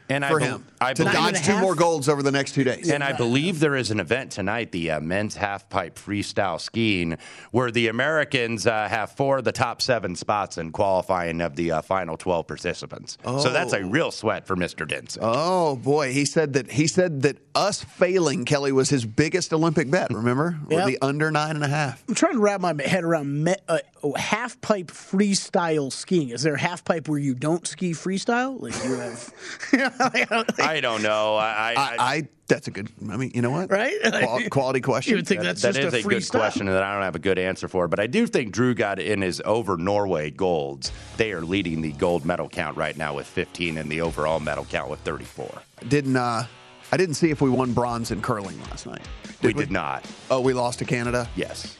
And 0.08 0.24
I 0.24 0.28
for 0.30 0.38
him 0.40 0.64
I 0.80 0.92
to 0.94 1.04
believe- 1.04 1.14
dodge 1.14 1.22
Nine 1.22 1.34
and 1.36 1.44
a 1.44 1.46
two 1.46 1.52
half? 1.52 1.62
more 1.62 1.74
golds 1.74 2.08
over 2.08 2.22
the 2.22 2.32
next 2.32 2.52
two 2.52 2.64
days. 2.64 2.90
And 2.90 3.02
I 3.02 3.12
believe 3.12 3.60
there 3.60 3.76
is 3.76 3.90
an 3.90 4.00
event 4.00 4.30
tonight, 4.32 4.72
the 4.72 4.90
uh, 4.90 5.00
men's 5.00 5.36
half 5.36 5.68
pipe 5.70 5.96
freestyle 5.98 6.60
skiing, 6.60 7.16
where 7.50 7.70
the 7.70 7.88
Americans 7.88 8.66
uh, 8.66 8.88
have 8.88 9.12
four 9.12 9.38
of 9.38 9.44
the 9.44 9.52
top 9.52 9.80
seven 9.80 10.14
spots 10.16 10.58
in 10.58 10.70
qualifying 10.72 11.40
of 11.40 11.56
the 11.56 11.72
uh, 11.72 11.82
final 11.82 12.16
12 12.16 12.46
participants. 12.46 13.16
So 13.24 13.50
that's 13.52 13.72
a 13.72 13.84
real 13.84 14.10
sweat 14.10 14.46
for 14.46 14.56
Mr. 14.56 14.86
Dinson. 14.86 15.18
Oh 15.22 15.76
boy, 15.76 16.12
he 16.12 16.24
said 16.24 16.52
that 16.54 16.70
he 16.72 16.86
said 16.86 17.22
that 17.22 17.38
us 17.54 17.82
failing 17.84 18.44
Kelly 18.44 18.72
was 18.72 18.88
his 18.90 19.04
biggest 19.06 19.52
Olympic 19.52 19.90
bet. 19.90 20.10
Remember, 20.12 20.58
Or 20.70 20.78
Yep. 20.78 20.86
the 20.86 20.98
under 21.00 21.30
nine 21.30 21.54
and 21.54 21.64
a 21.64 21.68
half. 21.68 22.02
I'm 22.08 22.14
trying 22.14 22.34
to 22.34 22.40
wrap 22.40 22.60
my 22.60 22.74
head 22.82 23.04
around 23.04 23.44
me, 23.44 23.54
uh, 23.68 23.78
oh, 24.02 24.14
half 24.14 24.60
pipe 24.60 24.90
freestyle 24.90 25.92
skiing. 25.92 26.30
Is 26.30 26.42
there 26.42 26.54
a 26.54 26.60
half 26.60 26.84
pipe 26.84 27.08
where 27.08 27.18
you 27.18 27.34
don't 27.34 27.66
ski 27.66 27.92
freestyle? 27.92 28.60
Like 28.60 28.74
you 28.84 28.96
have, 28.96 29.91
I 30.58 30.80
don't 30.80 31.02
know. 31.02 31.36
I, 31.36 31.74
I, 31.76 31.82
I, 31.82 31.96
I 31.98 32.28
that's 32.48 32.68
a 32.68 32.70
good. 32.70 32.90
I 33.10 33.16
mean, 33.16 33.32
you 33.34 33.42
know 33.42 33.50
what? 33.50 33.70
right? 33.70 33.94
Qual- 34.22 34.48
quality 34.50 34.80
question. 34.80 35.12
You 35.12 35.16
would 35.16 35.26
think 35.26 35.42
that's 35.42 35.62
that 35.62 35.74
just 35.74 35.88
is 35.88 35.94
a, 35.94 35.98
a, 35.98 36.02
good 36.02 36.22
freestyle. 36.22 36.40
question 36.40 36.66
that 36.66 36.82
I 36.82 36.92
don't 36.92 37.02
have 37.02 37.16
a 37.16 37.20
good 37.20 37.38
answer 37.38 37.68
for. 37.68 37.88
But 37.88 38.00
I 38.00 38.06
do 38.06 38.26
think 38.26 38.52
Drew 38.52 38.74
got 38.74 38.98
in 38.98 39.22
his 39.22 39.40
over 39.44 39.76
Norway 39.76 40.30
golds. 40.30 40.92
They 41.16 41.32
are 41.32 41.40
leading 41.40 41.80
the 41.80 41.92
gold 41.92 42.24
medal 42.24 42.48
count 42.48 42.76
right 42.76 42.96
now 42.96 43.14
with 43.14 43.26
15 43.26 43.78
and 43.78 43.90
the 43.90 44.00
overall 44.00 44.40
medal 44.40 44.64
count 44.66 44.90
with 44.90 45.00
34. 45.00 45.62
didn't 45.88 46.16
uh, 46.16 46.44
I 46.92 46.96
didn't 46.96 47.14
see 47.14 47.30
if 47.30 47.40
we 47.40 47.48
won 47.48 47.72
bronze 47.72 48.10
in 48.10 48.20
curling 48.20 48.60
last 48.64 48.86
night. 48.86 49.02
we 49.42 49.54
did 49.54 49.70
not. 49.70 50.04
Oh, 50.30 50.40
we 50.40 50.52
lost 50.52 50.78
to 50.80 50.84
Canada. 50.84 51.28
Yes. 51.36 51.76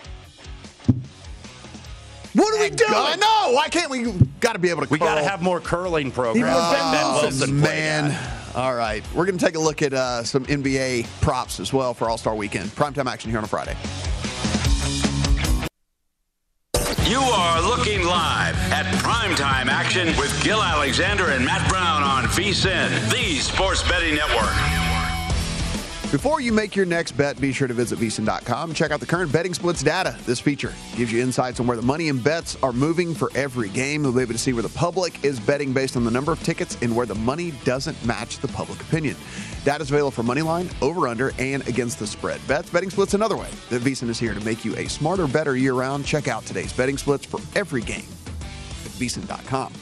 What 2.63 2.69
are 2.69 2.71
we 2.71 2.77
doing? 2.77 2.93
God, 2.93 3.21
no, 3.21 3.55
why 3.55 3.69
can't 3.69 3.91
we? 3.91 4.13
Got 4.41 4.53
to 4.53 4.59
be 4.59 4.71
able 4.71 4.83
to. 4.83 4.89
We 4.89 4.99
got 4.99 5.17
to 5.17 5.25
have 5.25 5.43
more 5.43 5.61
curling 5.61 6.11
programs. 6.11 6.39
Even 6.39 6.53
like 6.53 6.73
Ben 6.73 6.93
Ben 6.93 7.07
Wilson. 7.07 7.23
Wilson 7.23 7.61
played 7.61 7.81
man. 7.81 8.11
at. 8.13 8.57
All 8.57 8.75
right, 8.75 9.03
we're 9.15 9.25
going 9.25 9.39
to 9.39 9.45
take 9.45 9.57
a 9.57 9.59
look 9.59 9.81
at 9.81 9.95
uh, 9.95 10.23
some 10.25 10.45
NBA 10.45 11.07
props 11.23 11.59
as 11.59 11.73
well 11.73 11.95
for 11.95 12.09
All 12.09 12.19
Star 12.19 12.35
Weekend. 12.35 12.69
Primetime 12.71 13.07
action 13.07 13.31
here 13.31 13.39
on 13.39 13.45
a 13.45 13.49
Friday. 13.49 13.77
You 17.09 17.19
are 17.19 17.63
looking 17.63 18.05
live 18.05 18.57
at 18.73 18.87
primetime 19.03 19.67
action 19.67 20.09
with 20.19 20.43
Gill 20.45 20.63
Alexander 20.63 21.31
and 21.31 21.45
Matt 21.45 21.69
Brown 21.69 22.03
on 22.03 22.25
VSIN, 22.25 23.11
the 23.11 23.39
Sports 23.39 23.87
Betting 23.89 24.15
Network. 24.15 24.82
Before 26.13 26.43
you 26.43 26.53
make 26.53 26.77
your 26.77 26.85
next 26.85 27.13
bet, 27.13 27.41
be 27.41 27.55
sure 27.55 27.67
to 27.67 27.73
visit 27.73 27.99
VSiN.com 27.99 28.75
check 28.75 28.91
out 28.91 29.01
the 29.01 29.07
current 29.07 29.33
betting 29.33 29.55
splits 29.55 29.83
data. 29.83 30.15
This 30.27 30.39
feature 30.39 30.75
gives 30.95 31.11
you 31.11 31.23
insights 31.23 31.59
on 31.59 31.67
where 31.67 31.75
the 31.75 31.83
money 31.83 32.11
and 32.11 32.23
bets 32.23 32.55
are 32.63 32.71
moving 32.71 33.15
for 33.15 33.31
every 33.35 33.71
game. 33.71 34.05
You'll 34.05 34.13
be 34.13 34.21
able 34.21 34.35
to 34.35 34.39
see 34.39 34.53
where 34.53 34.63
the 34.63 34.69
public 34.69 35.25
is 35.25 35.41
betting 35.41 35.73
based 35.73 35.97
on 35.97 36.05
the 36.05 36.11
number 36.11 36.31
of 36.31 36.43
tickets 36.43 36.77
and 36.83 36.95
where 36.95 37.07
the 37.07 37.15
money 37.15 37.53
doesn't 37.65 38.05
match 38.05 38.41
the 38.41 38.49
public 38.49 38.79
opinion. 38.83 39.17
Data 39.65 39.83
is 39.83 39.91
available 39.91 40.11
for 40.11 40.23
money 40.23 40.43
line, 40.43 40.69
over 40.83 41.09
under, 41.09 41.33
and 41.39 41.67
against 41.67 41.99
the 41.99 42.07
spread. 42.07 42.47
Bets, 42.47 42.69
betting 42.69 42.91
splits 42.91 43.15
another 43.15 43.39
way. 43.39 43.49
The 43.71 43.79
VSiN 43.79 44.11
is 44.11 44.19
here 44.19 44.35
to 44.35 44.45
make 44.45 44.67
you 44.67 44.77
a 44.77 44.91
smarter, 44.91 45.27
better 45.27 45.57
year 45.57 45.73
round. 45.73 46.05
Check 46.05 46.29
out 46.29 46.45
today's 46.45 46.75
betting 46.75 46.99
splits 46.99 47.25
for 47.25 47.41
every 47.59 47.81
game 47.81 48.05
at 48.85 48.91
VSiN.com. 49.01 49.73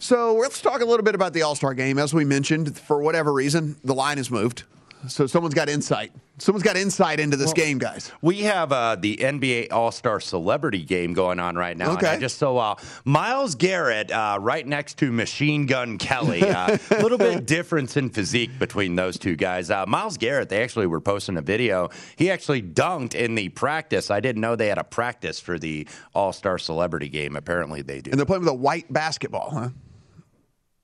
So 0.00 0.34
let's 0.34 0.60
talk 0.60 0.82
a 0.82 0.84
little 0.84 1.04
bit 1.04 1.14
about 1.14 1.32
the 1.32 1.40
All 1.40 1.54
Star 1.54 1.72
game. 1.72 1.98
As 1.98 2.12
we 2.12 2.26
mentioned, 2.26 2.76
for 2.76 3.00
whatever 3.00 3.32
reason, 3.32 3.76
the 3.84 3.94
line 3.94 4.18
has 4.18 4.30
moved. 4.30 4.64
So 5.08 5.26
someone's 5.26 5.54
got 5.54 5.68
insight. 5.68 6.12
Someone's 6.38 6.62
got 6.62 6.76
insight 6.76 7.20
into 7.20 7.36
this 7.36 7.52
game, 7.52 7.78
guys. 7.78 8.10
We 8.20 8.40
have 8.42 8.72
uh, 8.72 8.96
the 8.96 9.16
NBA 9.16 9.72
All 9.72 9.92
Star 9.92 10.20
Celebrity 10.20 10.82
Game 10.82 11.12
going 11.12 11.38
on 11.38 11.56
right 11.56 11.76
now. 11.76 11.92
Okay. 11.92 12.18
Just 12.18 12.38
saw 12.38 12.56
uh, 12.56 12.74
Myles 13.04 13.54
Garrett 13.54 14.10
uh, 14.10 14.38
right 14.40 14.66
next 14.66 14.98
to 14.98 15.12
Machine 15.12 15.66
Gun 15.66 15.98
Kelly. 15.98 16.40
A 16.40 16.78
little 16.90 17.18
bit 17.18 17.46
difference 17.46 17.96
in 17.96 18.10
physique 18.10 18.58
between 18.58 18.96
those 18.96 19.18
two 19.18 19.36
guys. 19.36 19.70
Uh, 19.70 19.84
Myles 19.86 20.16
Garrett, 20.16 20.48
they 20.48 20.62
actually 20.62 20.86
were 20.86 21.00
posting 21.00 21.36
a 21.36 21.42
video. 21.42 21.90
He 22.16 22.30
actually 22.30 22.62
dunked 22.62 23.14
in 23.14 23.34
the 23.34 23.48
practice. 23.50 24.10
I 24.10 24.20
didn't 24.20 24.40
know 24.40 24.56
they 24.56 24.68
had 24.68 24.78
a 24.78 24.84
practice 24.84 25.38
for 25.40 25.58
the 25.58 25.86
All 26.14 26.32
Star 26.32 26.58
Celebrity 26.58 27.08
Game. 27.08 27.36
Apparently 27.36 27.82
they 27.82 28.00
do. 28.00 28.10
And 28.10 28.18
they're 28.18 28.26
playing 28.26 28.42
with 28.42 28.50
a 28.50 28.54
white 28.54 28.92
basketball, 28.92 29.50
huh? 29.50 29.68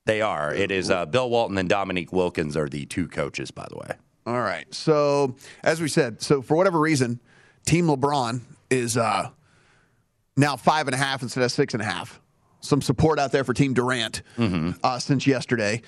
They 0.05 0.21
are. 0.21 0.53
It 0.53 0.71
is 0.71 0.89
uh, 0.89 1.05
Bill 1.05 1.29
Walton 1.29 1.57
and 1.57 1.69
Dominique 1.69 2.11
Wilkins 2.11 2.57
are 2.57 2.67
the 2.67 2.85
two 2.85 3.07
coaches, 3.07 3.51
by 3.51 3.67
the 3.69 3.77
way. 3.77 3.95
All 4.29 4.41
right. 4.41 4.71
So 4.71 5.35
as 5.63 5.81
we 5.81 5.87
said, 5.87 6.21
so 6.21 6.43
for 6.43 6.55
whatever 6.55 6.79
reason, 6.79 7.19
Team 7.65 7.87
LeBron 7.87 8.41
is 8.69 8.95
uh, 8.95 9.29
now 10.37 10.55
five 10.55 10.87
and 10.87 10.93
a 10.93 10.97
half 10.97 11.23
instead 11.23 11.43
of 11.43 11.51
six 11.51 11.73
and 11.73 11.81
a 11.81 11.85
half. 11.85 12.21
Some 12.61 12.79
support 12.83 13.17
out 13.17 13.31
there 13.31 13.43
for 13.43 13.55
Team 13.55 13.73
Durant 13.73 14.21
uh, 14.83 14.99
since 14.99 15.25
yesterday. 15.25 15.81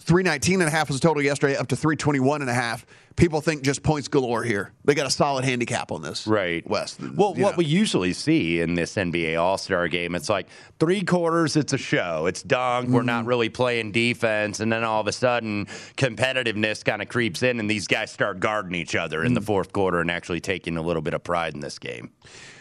319 0.00 0.60
and 0.60 0.68
a 0.68 0.70
half 0.70 0.88
was 0.88 1.00
the 1.00 1.06
total 1.06 1.22
yesterday, 1.22 1.56
up 1.56 1.66
to 1.68 1.76
321 1.76 2.40
and 2.40 2.50
a 2.50 2.54
half. 2.54 2.86
People 3.16 3.40
think 3.40 3.62
just 3.62 3.82
points 3.82 4.08
galore 4.08 4.42
here. 4.44 4.72
They 4.84 4.94
got 4.94 5.06
a 5.06 5.10
solid 5.10 5.44
handicap 5.44 5.90
on 5.90 6.02
this. 6.02 6.26
Right. 6.26 6.68
Wes. 6.68 6.98
Well, 7.00 7.30
what 7.34 7.38
know. 7.38 7.52
we 7.56 7.64
usually 7.64 8.12
see 8.12 8.60
in 8.60 8.74
this 8.74 8.94
NBA 8.94 9.40
All 9.40 9.56
Star 9.56 9.88
game, 9.88 10.14
it's 10.14 10.28
like 10.28 10.46
three 10.78 11.02
quarters, 11.02 11.56
it's 11.56 11.72
a 11.72 11.78
show. 11.78 12.26
It's 12.26 12.42
dunk. 12.42 12.90
We're 12.90 13.00
Mm-hmm. 13.00 13.06
not 13.06 13.24
really 13.24 13.48
playing 13.48 13.92
defense. 13.92 14.60
And 14.60 14.70
then 14.70 14.84
all 14.84 15.00
of 15.00 15.06
a 15.06 15.12
sudden, 15.12 15.66
competitiveness 15.96 16.84
kind 16.84 17.00
of 17.00 17.08
creeps 17.08 17.42
in, 17.42 17.58
and 17.58 17.68
these 17.70 17.86
guys 17.86 18.12
start 18.12 18.38
guarding 18.38 18.74
each 18.74 18.94
other 18.94 19.24
in 19.24 19.32
the 19.34 19.40
Mm. 19.40 19.46
fourth 19.46 19.72
quarter 19.72 20.00
and 20.00 20.10
actually 20.10 20.40
taking 20.40 20.76
a 20.76 20.82
little 20.82 21.02
bit 21.02 21.14
of 21.14 21.24
pride 21.24 21.54
in 21.54 21.60
this 21.60 21.78
game. 21.78 22.10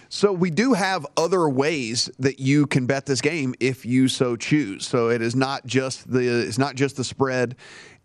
So 0.09 0.31
we 0.31 0.49
do 0.51 0.73
have 0.73 1.05
other 1.17 1.47
ways 1.49 2.09
that 2.19 2.39
you 2.39 2.67
can 2.67 2.85
bet 2.85 3.05
this 3.05 3.21
game 3.21 3.55
if 3.59 3.85
you 3.85 4.07
so 4.07 4.35
choose. 4.35 4.87
So 4.87 5.09
it 5.09 5.21
is 5.21 5.35
not 5.35 5.65
just 5.65 6.09
the 6.11 6.47
it's 6.47 6.57
not 6.57 6.75
just 6.75 6.97
the 6.97 7.03
spread. 7.03 7.55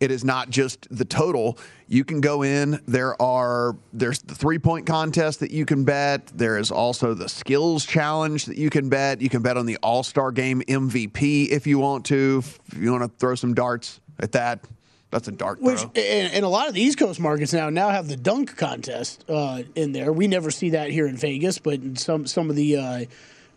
It 0.00 0.10
is 0.10 0.24
not 0.24 0.48
just 0.48 0.88
the 0.90 1.04
total. 1.04 1.58
You 1.86 2.04
can 2.04 2.22
go 2.22 2.42
in. 2.42 2.80
There 2.86 3.20
are 3.20 3.76
there's 3.92 4.20
the 4.20 4.34
three 4.34 4.58
point 4.58 4.86
contest 4.86 5.40
that 5.40 5.50
you 5.50 5.66
can 5.66 5.84
bet. 5.84 6.26
There 6.28 6.56
is 6.56 6.70
also 6.70 7.12
the 7.12 7.28
skills 7.28 7.84
challenge 7.84 8.46
that 8.46 8.56
you 8.56 8.70
can 8.70 8.88
bet. 8.88 9.20
You 9.20 9.28
can 9.28 9.42
bet 9.42 9.56
on 9.56 9.66
the 9.66 9.76
All 9.82 10.02
Star 10.02 10.32
Game 10.32 10.62
MVP 10.62 11.48
if 11.48 11.66
you 11.66 11.78
want 11.78 12.06
to. 12.06 12.42
If 12.42 12.78
you 12.78 12.92
want 12.92 13.04
to 13.04 13.18
throw 13.18 13.34
some 13.34 13.52
darts 13.52 14.00
at 14.18 14.32
that, 14.32 14.64
that's 15.11 15.29
a 15.29 15.33
dark 15.33 15.61
Which 15.61 15.81
throw. 15.81 15.90
and, 15.96 16.33
and 16.33 16.44
a 16.44 16.49
lot 16.49 16.68
of 16.68 16.75
the 16.75 16.81
East 16.81 16.99
Coast 16.99 17.18
markets 17.18 17.53
now 17.53 17.68
now 17.70 17.90
have 17.90 18.09
the 18.09 18.16
dunk 18.16 18.57
contest 18.57 19.25
uh, 19.29 19.62
in 19.75 19.92
there. 19.92 20.12
We 20.12 20.29
never 20.29 20.51
see 20.51 20.70
that 20.70 20.90
here 20.90 21.07
in 21.07 21.16
Vegas, 21.16 21.59
but 21.59 21.75
in 21.75 21.96
some 21.96 22.27
some 22.27 22.49
of 22.49 22.57
the 22.57 22.77
uh, 22.77 23.05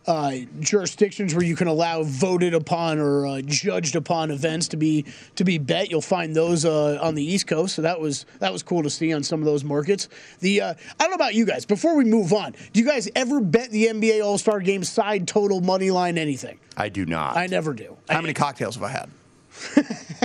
uh, 0.06 0.32
jurisdictions 0.60 1.34
where 1.34 1.44
you 1.44 1.56
can 1.56 1.68
allow 1.68 2.02
voted 2.02 2.54
upon 2.54 2.98
or 2.98 3.26
uh, 3.26 3.40
judged 3.42 3.96
upon 3.96 4.30
events 4.30 4.68
to 4.68 4.76
be 4.76 5.04
to 5.36 5.44
be 5.44 5.58
bet, 5.58 5.90
you'll 5.90 6.00
find 6.00 6.34
those 6.34 6.64
uh, 6.64 6.98
on 7.00 7.14
the 7.14 7.24
East 7.24 7.46
Coast. 7.46 7.76
So 7.76 7.82
that 7.82 8.00
was 8.00 8.26
that 8.40 8.52
was 8.52 8.62
cool 8.62 8.82
to 8.82 8.90
see 8.90 9.12
on 9.14 9.22
some 9.22 9.40
of 9.40 9.46
those 9.46 9.64
markets. 9.64 10.08
The 10.40 10.60
uh, 10.60 10.74
I 10.98 11.04
don't 11.04 11.10
know 11.10 11.16
about 11.16 11.34
you 11.34 11.46
guys. 11.46 11.64
Before 11.64 11.96
we 11.96 12.04
move 12.04 12.32
on, 12.32 12.54
do 12.72 12.80
you 12.80 12.86
guys 12.86 13.08
ever 13.14 13.40
bet 13.40 13.70
the 13.70 13.86
NBA 13.86 14.24
All 14.24 14.38
Star 14.38 14.60
Game 14.60 14.84
side 14.84 15.28
total 15.28 15.60
money 15.60 15.90
line 15.90 16.18
anything? 16.18 16.58
I 16.76 16.88
do 16.88 17.06
not. 17.06 17.36
I 17.36 17.46
never 17.46 17.72
do. 17.72 17.96
How 18.08 18.20
many 18.20 18.34
cocktails 18.34 18.74
have 18.74 18.82
I 18.82 18.88
had? 18.88 19.10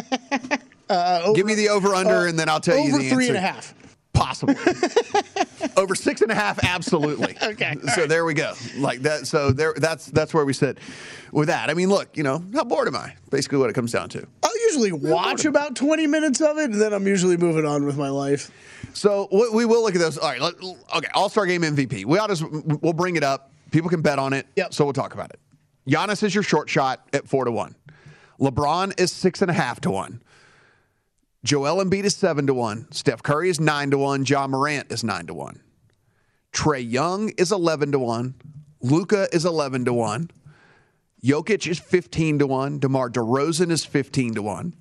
Give 1.36 1.46
me 1.46 1.56
the 1.56 1.70
over 1.70 1.94
under, 1.96 2.26
and 2.28 2.38
then 2.38 2.50
I'll 2.50 2.60
tell 2.60 2.78
you 2.78 2.94
Uh, 2.96 2.98
the 2.98 3.10
answer. 3.10 3.20
and 3.30 3.38
a 3.38 3.42
half. 3.42 3.74
Possibly. 4.14 4.56
Over 5.78 5.96
six 5.96 6.22
and 6.22 6.32
a 6.32 6.36
half, 6.36 6.62
absolutely. 6.64 7.38
Okay, 7.44 7.76
So 7.94 8.02
right. 8.02 8.10
there 8.10 8.26
we 8.26 8.34
go. 8.34 8.54
Like 8.78 9.02
that. 9.04 9.28
So 9.28 9.52
there. 9.52 9.74
That's 9.78 10.08
that's 10.08 10.34
where 10.34 10.44
we 10.44 10.52
sit 10.52 10.78
with 11.32 11.48
that. 11.48 11.70
I 11.70 11.74
mean, 11.74 11.90
look. 11.90 12.18
You 12.18 12.24
know, 12.24 12.44
how 12.54 12.64
bored 12.66 12.88
am 12.88 12.96
I? 12.98 13.14
Basically, 13.30 13.60
what 13.60 13.70
it 13.70 13.74
comes 13.74 13.92
down 13.94 14.10
to. 14.10 14.28
I'll 14.44 14.58
usually 14.66 14.92
watch 14.92 15.46
about 15.46 15.76
20 15.76 16.08
minutes 16.08 16.42
of 16.42 16.58
it, 16.58 16.72
and 16.72 16.82
then 16.82 16.92
I'm 16.92 17.08
usually 17.08 17.38
moving 17.38 17.66
on 17.66 17.86
with 17.86 17.98
my 17.98 18.10
life. 18.10 18.52
So 18.94 19.30
we, 19.32 19.50
we 19.50 19.66
will 19.66 19.84
look 19.84 19.96
at 19.96 20.02
those. 20.02 20.18
All 20.18 20.30
right. 20.30 20.42
Let, 20.42 20.56
okay. 20.98 21.08
All 21.14 21.30
Star 21.30 21.46
Game 21.46 21.62
MVP. 21.62 22.04
We 22.06 22.18
ought 22.18 22.36
to. 22.36 22.64
We'll 22.82 22.94
bring 22.94 23.16
it 23.16 23.24
up. 23.24 23.52
People 23.72 23.90
can 23.90 24.02
bet 24.02 24.20
on 24.20 24.34
it. 24.34 24.48
Yep. 24.58 24.74
So 24.74 24.84
we'll 24.84 24.94
talk 24.94 25.14
about 25.14 25.30
it. 25.30 25.40
Giannis 25.88 26.24
is 26.24 26.34
your 26.34 26.44
short 26.44 26.70
shot 26.70 27.08
at 27.14 27.28
four 27.28 27.46
to 27.46 27.52
one. 27.52 27.76
LeBron 28.42 29.00
is 29.00 29.12
six 29.12 29.42
and 29.42 29.50
a 29.52 29.54
half 29.54 29.80
to 29.82 29.92
one. 29.92 30.22
Joel 31.44 31.84
Embiid 31.84 32.04
is 32.04 32.16
seven 32.16 32.48
to 32.48 32.54
one. 32.54 32.92
Steph 32.92 33.24
Curry 33.24 33.50
is 33.50 33.60
nine 33.60 33.92
to 33.92 33.98
one. 33.98 34.26
Ja 34.26 34.48
Morant 34.48 34.92
is 34.92 35.04
nine 35.04 35.28
to 35.28 35.34
one. 35.34 35.62
Trae 36.52 36.90
Young 36.90 37.30
is 37.38 37.52
eleven 37.52 37.92
to 37.94 38.00
one. 38.00 38.36
Luka 38.82 39.28
is 39.32 39.46
eleven 39.46 39.86
to 39.86 39.94
one. 39.94 40.30
Jokic 41.24 41.68
is 41.68 41.80
fifteen 41.80 42.40
to 42.40 42.48
one. 42.48 42.80
DeMar 42.80 43.10
DeRozan 43.10 43.72
is 43.72 43.86
fifteen 43.86 44.34
to 44.36 44.42
one. 44.42 44.76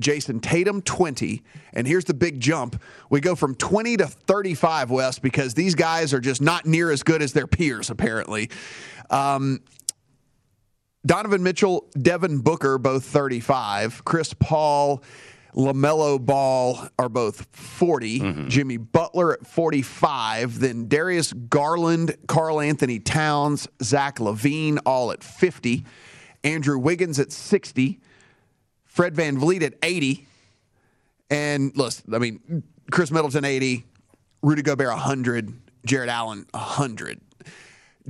Jayson 0.00 0.40
Tatum 0.40 0.82
20. 0.82 1.42
And 1.74 1.86
here's 1.86 2.04
the 2.06 2.14
big 2.14 2.40
jump. 2.40 2.80
We 3.10 3.20
go 3.20 3.34
from 3.34 3.54
20 3.54 3.98
to 3.98 4.06
35, 4.06 4.90
Wes, 4.90 5.18
because 5.18 5.54
these 5.54 5.74
guys 5.74 6.14
are 6.14 6.20
just 6.20 6.40
not 6.40 6.64
near 6.66 6.90
as 6.90 7.02
good 7.02 7.22
as 7.22 7.34
their 7.34 7.46
peers, 7.46 7.90
apparently. 7.90 8.50
Um, 9.10 9.60
Donovan 11.04 11.42
Mitchell, 11.42 11.88
Devin 12.00 12.38
Booker, 12.38 12.78
both 12.78 13.04
35. 13.04 14.04
Chris 14.04 14.34
Paul, 14.34 15.02
LaMelo 15.54 16.24
Ball 16.24 16.88
are 16.98 17.08
both 17.08 17.46
40. 17.54 18.20
Mm-hmm. 18.20 18.48
Jimmy 18.48 18.76
Butler 18.78 19.34
at 19.34 19.46
45. 19.46 20.60
Then 20.60 20.88
Darius 20.88 21.32
Garland, 21.32 22.16
Karl 22.26 22.60
Anthony 22.60 22.98
Towns, 22.98 23.68
Zach 23.82 24.18
LaVine, 24.18 24.78
all 24.86 25.12
at 25.12 25.22
50. 25.22 25.84
Andrew 26.44 26.78
Wiggins 26.78 27.18
at 27.18 27.32
60. 27.32 28.00
Fred 28.84 29.14
VanVleet 29.14 29.62
at 29.62 29.74
80. 29.82 30.26
And 31.30 31.76
listen, 31.76 32.14
I 32.14 32.18
mean, 32.18 32.62
Khris 32.90 33.10
Middleton 33.10 33.44
80, 33.44 33.84
Rudy 34.42 34.62
Gobert 34.62 34.88
100, 34.88 35.52
Jarrett 35.86 36.10
Allen 36.10 36.46
100. 36.50 37.20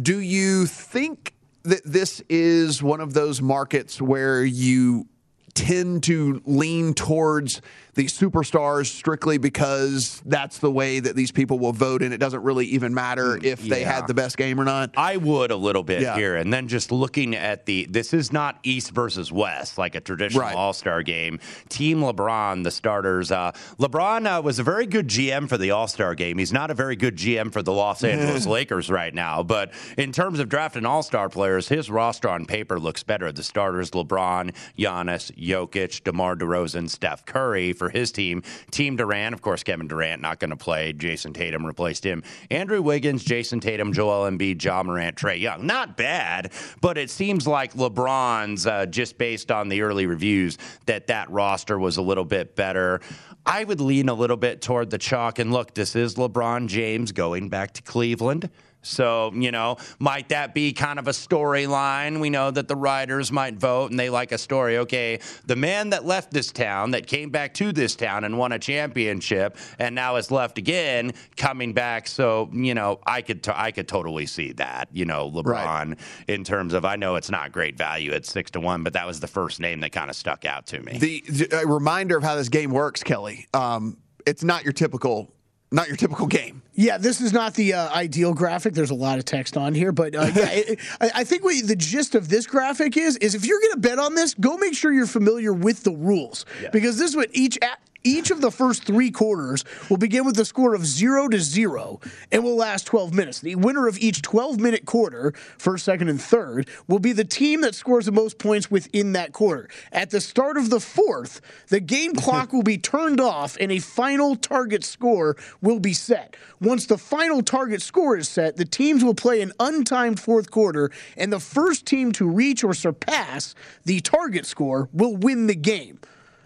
Do 0.00 0.18
you 0.18 0.66
think 0.66 1.34
that 1.64 1.82
this 1.84 2.20
is 2.28 2.82
one 2.82 3.00
of 3.00 3.14
those 3.14 3.40
markets 3.40 4.00
where 4.00 4.44
you 4.44 5.06
tend 5.54 6.02
to 6.04 6.40
lean 6.44 6.94
towards 6.94 7.60
these 7.94 8.18
superstars 8.18 8.86
strictly 8.86 9.36
because 9.38 10.22
that's 10.24 10.58
the 10.58 10.70
way 10.70 10.98
that 11.00 11.14
these 11.14 11.30
people 11.30 11.58
will 11.58 11.72
vote, 11.72 12.02
and 12.02 12.14
it 12.14 12.18
doesn't 12.18 12.42
really 12.42 12.66
even 12.66 12.94
matter 12.94 13.38
if 13.42 13.60
they 13.62 13.82
had 13.84 14.06
the 14.06 14.14
best 14.14 14.36
game 14.38 14.58
or 14.60 14.64
not. 14.64 14.90
I 14.96 15.18
would 15.18 15.50
a 15.50 15.56
little 15.56 15.82
bit 15.82 16.00
Yeah. 16.02 16.16
here, 16.16 16.36
and 16.36 16.52
then 16.52 16.68
just 16.68 16.90
looking 16.90 17.36
at 17.36 17.66
the 17.66 17.86
this 17.90 18.14
is 18.14 18.32
not 18.32 18.58
East 18.62 18.92
versus 18.92 19.30
West 19.30 19.76
like 19.78 19.94
a 19.94 20.00
traditional 20.00 20.42
Right. 20.42 20.54
All 20.56 20.72
Star 20.72 21.02
game. 21.02 21.38
Team 21.68 22.00
LeBron, 22.00 22.64
the 22.64 22.70
starters. 22.70 23.30
Uh, 23.30 23.52
LeBron 23.78 24.38
uh, 24.38 24.42
was 24.42 24.58
a 24.58 24.62
very 24.62 24.86
good 24.86 25.08
GM 25.08 25.48
for 25.48 25.58
the 25.58 25.70
All 25.70 25.86
Star 25.86 26.14
game. 26.14 26.38
He's 26.38 26.52
not 26.52 26.70
a 26.70 26.74
very 26.74 26.96
good 26.96 27.16
GM 27.16 27.52
for 27.52 27.62
the 27.62 27.72
Los 27.72 28.02
Angeles 28.12 28.46
Lakers 28.46 28.90
right 28.90 29.14
now, 29.14 29.42
but 29.42 29.72
in 29.98 30.12
terms 30.12 30.38
of 30.40 30.48
drafting 30.48 30.86
All 30.86 31.02
Star 31.02 31.28
players, 31.28 31.68
his 31.68 31.90
roster 31.90 32.28
on 32.30 32.46
paper 32.46 32.80
looks 32.80 33.02
better. 33.02 33.30
The 33.32 33.42
starters: 33.42 33.90
LeBron, 33.90 34.54
Giannis, 34.78 35.30
Jokic, 35.36 36.04
DeMar 36.04 36.36
DeRozan, 36.36 36.88
Steph 36.88 37.26
Curry 37.26 37.72
for 37.82 37.90
his 37.90 38.12
team. 38.12 38.42
Team 38.70 38.96
Durant, 38.96 39.34
of 39.34 39.42
course, 39.42 39.62
Kevin 39.62 39.88
Durant 39.88 40.22
not 40.22 40.38
going 40.38 40.50
to 40.50 40.56
play. 40.56 40.92
Jayson 40.92 41.32
Tatum 41.32 41.66
replaced 41.66 42.04
him. 42.04 42.22
Andrew 42.50 42.80
Wiggins, 42.80 43.24
Jayson 43.24 43.60
Tatum, 43.60 43.92
Joel 43.92 44.30
Embiid, 44.30 44.62
Ja 44.62 44.82
Morant, 44.82 45.16
Trae 45.16 45.40
Young. 45.40 45.66
Not 45.66 45.96
bad, 45.96 46.52
but 46.80 46.96
it 46.96 47.10
seems 47.10 47.46
like 47.46 47.74
LeBron's 47.74 48.66
uh, 48.66 48.86
just 48.86 49.18
based 49.18 49.50
on 49.50 49.68
the 49.68 49.82
early 49.82 50.06
reviews 50.06 50.58
that 50.86 51.08
that 51.08 51.28
roster 51.30 51.78
was 51.78 51.96
a 51.96 52.02
little 52.02 52.24
bit 52.24 52.54
better. 52.54 53.00
I 53.44 53.64
would 53.64 53.80
lean 53.80 54.08
a 54.08 54.14
little 54.14 54.36
bit 54.36 54.62
toward 54.62 54.90
the 54.90 54.98
chalk. 54.98 55.40
And 55.40 55.52
look, 55.52 55.74
this 55.74 55.96
is 55.96 56.14
LeBron 56.14 56.68
James 56.68 57.10
going 57.10 57.48
back 57.48 57.72
to 57.74 57.82
Cleveland. 57.82 58.48
So, 58.82 59.32
you 59.34 59.50
know, 59.50 59.76
might 59.98 60.28
that 60.30 60.54
be 60.54 60.72
kind 60.72 60.98
of 60.98 61.08
a 61.08 61.12
storyline? 61.12 62.20
We 62.20 62.30
know 62.30 62.50
that 62.50 62.68
the 62.68 62.76
writers 62.76 63.32
might 63.32 63.54
vote 63.54 63.90
and 63.90 63.98
they 63.98 64.10
like 64.10 64.32
a 64.32 64.38
story. 64.38 64.78
Okay, 64.78 65.20
the 65.46 65.56
man 65.56 65.90
that 65.90 66.04
left 66.04 66.32
this 66.32 66.52
town, 66.52 66.90
that 66.92 67.06
came 67.06 67.30
back 67.30 67.54
to 67.54 67.72
this 67.72 67.94
town 67.94 68.24
and 68.24 68.38
won 68.38 68.52
a 68.52 68.58
championship 68.58 69.56
and 69.78 69.94
now 69.94 70.16
is 70.16 70.30
left 70.30 70.58
again, 70.58 71.12
coming 71.36 71.72
back. 71.72 72.06
So, 72.08 72.50
you 72.52 72.74
know, 72.74 73.00
I 73.06 73.22
could 73.22 73.42
t- 73.42 73.52
I 73.54 73.70
could 73.70 73.88
totally 73.88 74.26
see 74.26 74.52
that, 74.54 74.88
you 74.92 75.04
know, 75.04 75.30
LeBron 75.30 75.98
in 76.28 76.44
terms 76.44 76.74
of 76.74 76.84
I 76.84 76.96
know 76.96 77.16
it's 77.16 77.30
not 77.30 77.52
great 77.52 77.76
value 77.76 78.12
at 78.12 78.26
6 78.26 78.50
to 78.52 78.60
1, 78.60 78.82
but 78.82 78.92
that 78.94 79.06
was 79.06 79.20
the 79.20 79.26
first 79.26 79.60
name 79.60 79.80
that 79.80 79.92
kind 79.92 80.10
of 80.10 80.16
stuck 80.16 80.44
out 80.44 80.66
to 80.66 80.80
me. 80.82 80.98
The, 80.98 81.24
the 81.28 81.60
a 81.60 81.66
reminder 81.66 82.16
of 82.16 82.22
how 82.22 82.34
this 82.34 82.48
game 82.48 82.70
works, 82.70 83.02
Kelly. 83.02 83.46
Um, 83.54 83.98
it's 84.26 84.44
not 84.44 84.64
your 84.64 84.72
typical, 84.72 85.32
not 85.72 85.88
your 85.88 85.96
typical 85.96 86.26
game. 86.26 86.62
Yeah, 86.74 86.98
this 86.98 87.20
is 87.20 87.32
not 87.32 87.54
the 87.54 87.74
uh, 87.74 87.94
ideal 87.94 88.34
graphic. 88.34 88.74
There's 88.74 88.90
a 88.90 88.94
lot 88.94 89.18
of 89.18 89.24
text 89.24 89.56
on 89.56 89.74
here, 89.74 89.92
but 89.92 90.14
uh, 90.14 90.30
yeah, 90.34 90.48
it, 90.50 90.80
I, 91.00 91.10
I 91.16 91.24
think 91.24 91.44
what 91.44 91.66
the 91.66 91.76
gist 91.76 92.14
of 92.14 92.28
this 92.28 92.46
graphic 92.46 92.96
is 92.96 93.16
is 93.18 93.34
if 93.34 93.44
you're 93.44 93.60
going 93.60 93.72
to 93.72 93.80
bet 93.80 93.98
on 93.98 94.14
this, 94.14 94.34
go 94.34 94.56
make 94.56 94.74
sure 94.74 94.92
you're 94.92 95.06
familiar 95.06 95.52
with 95.52 95.82
the 95.82 95.92
rules 95.92 96.46
because 96.72 96.98
this 96.98 97.10
is 97.10 97.16
what 97.16 97.30
each. 97.32 97.58
Each 98.04 98.32
of 98.32 98.40
the 98.40 98.50
first 98.50 98.84
three 98.84 99.12
quarters 99.12 99.64
will 99.88 99.96
begin 99.96 100.24
with 100.24 100.38
a 100.38 100.44
score 100.44 100.74
of 100.74 100.84
zero 100.84 101.28
to 101.28 101.38
zero 101.38 102.00
and 102.32 102.42
will 102.42 102.56
last 102.56 102.84
12 102.86 103.14
minutes. 103.14 103.40
The 103.40 103.54
winner 103.54 103.86
of 103.86 103.98
each 103.98 104.22
12 104.22 104.58
minute 104.58 104.86
quarter, 104.86 105.32
first, 105.56 105.84
second, 105.84 106.08
and 106.08 106.20
third, 106.20 106.68
will 106.88 106.98
be 106.98 107.12
the 107.12 107.24
team 107.24 107.60
that 107.60 107.76
scores 107.76 108.06
the 108.06 108.12
most 108.12 108.38
points 108.38 108.70
within 108.70 109.12
that 109.12 109.32
quarter. 109.32 109.68
At 109.92 110.10
the 110.10 110.20
start 110.20 110.56
of 110.56 110.68
the 110.68 110.80
fourth, 110.80 111.40
the 111.68 111.78
game 111.78 112.14
clock 112.16 112.52
will 112.52 112.64
be 112.64 112.78
turned 112.78 113.20
off 113.20 113.56
and 113.60 113.70
a 113.70 113.78
final 113.78 114.34
target 114.34 114.82
score 114.82 115.36
will 115.60 115.78
be 115.78 115.92
set. 115.92 116.36
Once 116.60 116.86
the 116.86 116.98
final 116.98 117.40
target 117.42 117.82
score 117.82 118.16
is 118.16 118.28
set, 118.28 118.56
the 118.56 118.64
teams 118.64 119.04
will 119.04 119.14
play 119.14 119.42
an 119.42 119.52
untimed 119.60 120.18
fourth 120.18 120.50
quarter, 120.50 120.90
and 121.16 121.32
the 121.32 121.40
first 121.40 121.86
team 121.86 122.10
to 122.12 122.28
reach 122.28 122.64
or 122.64 122.74
surpass 122.74 123.54
the 123.84 124.00
target 124.00 124.46
score 124.46 124.88
will 124.92 125.16
win 125.16 125.46
the 125.46 125.54
game. 125.54 126.00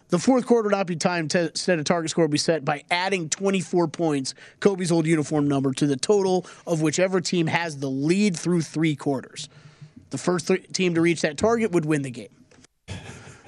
The 0.08 0.18
fourth 0.18 0.46
quarter 0.46 0.68
will 0.68 0.76
not 0.76 0.86
be 0.86 0.96
timed. 0.96 1.30
To 1.32 1.50
set 1.56 1.78
a 1.78 1.84
target 1.84 2.10
score 2.10 2.24
will 2.24 2.30
be 2.30 2.38
set 2.38 2.64
by 2.64 2.84
adding 2.90 3.28
24 3.28 3.88
points, 3.88 4.34
Kobe's 4.60 4.92
old 4.92 5.06
uniform 5.06 5.48
number, 5.48 5.72
to 5.72 5.86
the 5.86 5.96
total 5.96 6.46
of 6.66 6.80
whichever 6.80 7.20
team 7.20 7.48
has 7.48 7.78
the 7.78 7.90
lead 7.90 8.36
through 8.36 8.62
three 8.62 8.94
quarters. 8.94 9.48
The 10.10 10.18
first 10.18 10.46
th- 10.46 10.72
team 10.72 10.94
to 10.94 11.00
reach 11.00 11.22
that 11.22 11.36
target 11.36 11.72
would 11.72 11.84
win 11.84 12.02
the 12.02 12.10
game. 12.10 12.28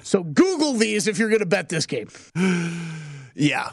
So 0.03 0.23
Google 0.23 0.73
these 0.73 1.07
if 1.07 1.17
you're 1.17 1.29
going 1.29 1.39
to 1.39 1.45
bet 1.45 1.69
this 1.69 1.85
game. 1.85 2.09
Yeah. 3.35 3.69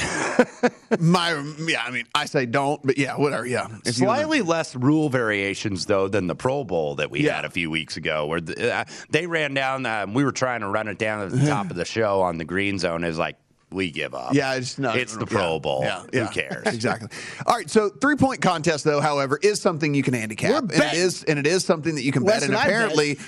My 0.98 1.30
yeah, 1.66 1.82
I 1.84 1.90
mean, 1.90 2.04
I 2.14 2.24
say 2.26 2.46
don't, 2.46 2.80
but 2.84 2.98
yeah, 2.98 3.16
whatever. 3.16 3.46
Yeah, 3.46 3.66
If 3.84 3.86
you 3.98 4.04
Slightly 4.04 4.42
less 4.42 4.74
rule 4.74 5.08
variations 5.08 5.86
though 5.86 6.08
than 6.08 6.26
the 6.26 6.34
Pro 6.34 6.64
Bowl 6.64 6.96
that 6.96 7.10
we 7.10 7.20
Yeah. 7.20 7.36
had 7.36 7.44
a 7.44 7.50
few 7.50 7.70
weeks 7.70 7.96
ago, 7.96 8.26
where 8.26 8.40
the, 8.40 8.74
uh, 8.74 8.84
they 9.10 9.26
ran 9.26 9.54
down. 9.54 9.86
Um, 9.86 10.14
we 10.14 10.24
were 10.24 10.32
trying 10.32 10.60
to 10.60 10.68
run 10.68 10.88
it 10.88 10.98
down 10.98 11.20
at 11.24 11.30
the 11.30 11.46
top 11.46 11.70
of 11.70 11.76
the 11.76 11.84
show 11.84 12.20
on 12.22 12.38
the 12.38 12.44
green 12.44 12.78
zone. 12.78 13.04
Is 13.04 13.18
like 13.18 13.36
we 13.70 13.90
give 13.90 14.14
up. 14.14 14.34
Yeah, 14.34 14.54
it's 14.54 14.78
not. 14.78 14.96
It's 14.96 15.14
the 15.14 15.20
yeah, 15.20 15.36
Pro 15.36 15.60
Bowl. 15.60 15.82
Yeah, 15.84 16.02
Who 16.26 16.28
cares? 16.32 16.66
exactly. 16.74 17.08
All 17.46 17.54
right. 17.54 17.70
So 17.70 17.88
three 17.88 18.16
point 18.16 18.40
contest, 18.42 18.84
though, 18.84 19.00
however, 19.00 19.38
is 19.42 19.60
something 19.60 19.94
you 19.94 20.02
can 20.02 20.14
handicap, 20.14 20.50
We're 20.50 20.58
and 20.58 20.72
it 20.72 20.78
betting. 20.78 21.24
and 21.28 21.38
it 21.38 21.46
is 21.46 21.64
something 21.64 21.94
that 21.94 22.02
you 22.02 22.10
can 22.12 22.24
Wes 22.24 22.40
bet. 22.40 22.42
And 22.50 22.54
and 22.54 22.58
I 22.58 22.64
bet. 22.64 22.72
apparently, 22.72 23.18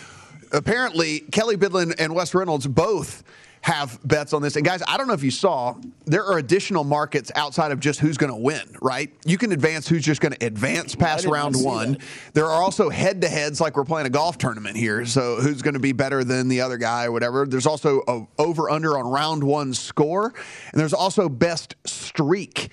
apparently, 0.52 1.20
Kelley 1.20 1.56
Bydlon 1.56 1.94
and 1.98 2.14
Wes 2.14 2.34
Reynolds 2.34 2.66
both 2.66 3.22
have 3.62 3.98
bets 4.04 4.32
on 4.32 4.42
this. 4.42 4.56
And 4.56 4.64
guys, 4.64 4.82
I 4.86 4.96
don't 4.96 5.06
know 5.06 5.14
if 5.14 5.22
you 5.22 5.30
saw, 5.30 5.76
there 6.04 6.24
are 6.24 6.36
additional 6.36 6.82
markets 6.82 7.30
outside 7.34 7.70
of 7.70 7.80
just 7.80 8.00
who's 8.00 8.16
going 8.16 8.32
to 8.32 8.38
win. 8.38 8.76
Right? 8.82 9.12
You 9.24 9.38
can 9.38 9.52
advance 9.52 9.88
who's 9.88 10.04
just 10.04 10.20
going 10.20 10.32
to 10.32 10.44
advance 10.44 10.94
past 10.94 11.26
round 11.26 11.56
one. 11.56 11.92
that. 11.92 12.02
There 12.34 12.46
are 12.46 12.62
also 12.62 12.90
head 12.90 13.20
to 13.22 13.28
heads, 13.28 13.60
like 13.60 13.76
we're 13.76 13.84
playing 13.84 14.06
a 14.06 14.10
golf 14.10 14.36
tournament 14.36 14.76
here. 14.76 15.06
So 15.06 15.36
who's 15.36 15.62
going 15.62 15.74
to 15.74 15.80
be 15.80 15.92
better 15.92 16.24
than 16.24 16.48
the 16.48 16.60
other 16.60 16.76
guy 16.76 17.06
or 17.06 17.12
whatever. 17.12 17.46
There's 17.46 17.66
also 17.66 18.02
a 18.08 18.26
over 18.38 18.68
under 18.68 18.98
on 18.98 19.06
round 19.06 19.44
one 19.44 19.74
score, 19.74 20.34
and 20.72 20.80
there's 20.80 20.94
also 20.94 21.28
best 21.28 21.76
streak 21.86 22.70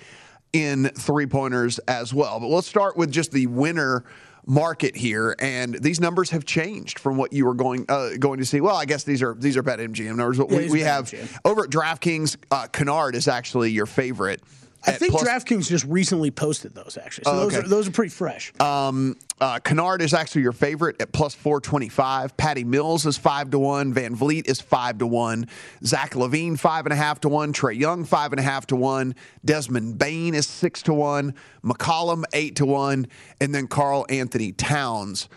in 0.52 0.88
three 0.88 1.26
pointers 1.26 1.78
as 1.80 2.12
well. 2.12 2.40
But 2.40 2.48
let's 2.48 2.66
start 2.66 2.96
with 2.96 3.12
just 3.12 3.30
the 3.30 3.46
winner 3.46 4.04
market 4.50 4.96
here, 4.96 5.36
and 5.38 5.74
these 5.76 6.00
numbers 6.00 6.30
have 6.30 6.44
changed 6.44 6.98
from 6.98 7.16
what 7.16 7.32
you 7.32 7.46
were 7.46 7.54
going 7.54 7.86
uh, 7.88 8.10
going 8.18 8.40
to 8.40 8.44
see. 8.44 8.60
Well, 8.60 8.76
I 8.76 8.84
guess 8.84 9.04
these 9.04 9.22
are 9.22 9.34
these 9.34 9.56
are 9.56 9.62
BetMGM 9.62 10.16
numbers. 10.16 10.38
But 10.38 10.50
Yeah, 10.50 10.58
we, 10.58 10.70
we 10.70 10.80
have 10.80 11.06
BetMGM. 11.06 11.38
over 11.44 11.64
at 11.64 11.70
DraftKings, 11.70 12.36
uh, 12.50 12.66
Kennard 12.66 13.14
is 13.14 13.28
actually 13.28 13.70
your 13.70 13.86
favorite. 13.86 14.42
I 14.86 14.92
think 14.92 15.12
plus- 15.12 15.24
DraftKings 15.28 15.68
just 15.68 15.84
recently 15.84 16.30
posted 16.30 16.74
those 16.74 16.98
actually, 17.00 17.24
so 17.24 17.32
Oh, 17.32 17.36
those 17.40 17.56
are 17.56 17.62
those 17.68 17.88
are 17.88 17.90
pretty 17.90 18.10
fresh. 18.10 18.52
Um, 18.60 19.16
uh, 19.40 19.58
Kennard 19.58 20.02
is 20.02 20.12
actually 20.14 20.42
your 20.42 20.52
favorite 20.52 21.00
at 21.00 21.12
plus 21.12 21.34
425. 21.34 22.36
Patty 22.36 22.64
Mills 22.64 23.06
is 23.06 23.16
5 23.16 23.50
to 23.50 23.58
1. 23.58 23.94
VanVleet 23.94 24.46
is 24.48 24.60
5 24.60 24.98
to 24.98 25.06
1. 25.06 25.46
Zach 25.84 26.12
LaVine, 26.12 26.58
5.5 26.60 27.18
to 27.20 27.28
1. 27.28 27.52
Trae 27.52 27.78
Young, 27.78 28.04
5.5 28.06 28.66
to 28.66 28.76
1. 28.76 29.14
Desmond 29.44 29.98
Bane 29.98 30.34
is 30.34 30.46
6 30.46 30.82
to 30.82 30.94
1. 30.94 31.34
McCollum, 31.64 32.24
8 32.32 32.56
to 32.56 32.66
1. 32.66 33.06
And 33.40 33.54
then 33.54 33.66
Karl 33.66 34.04
Anthony 34.10 34.52
Towns 34.52 35.28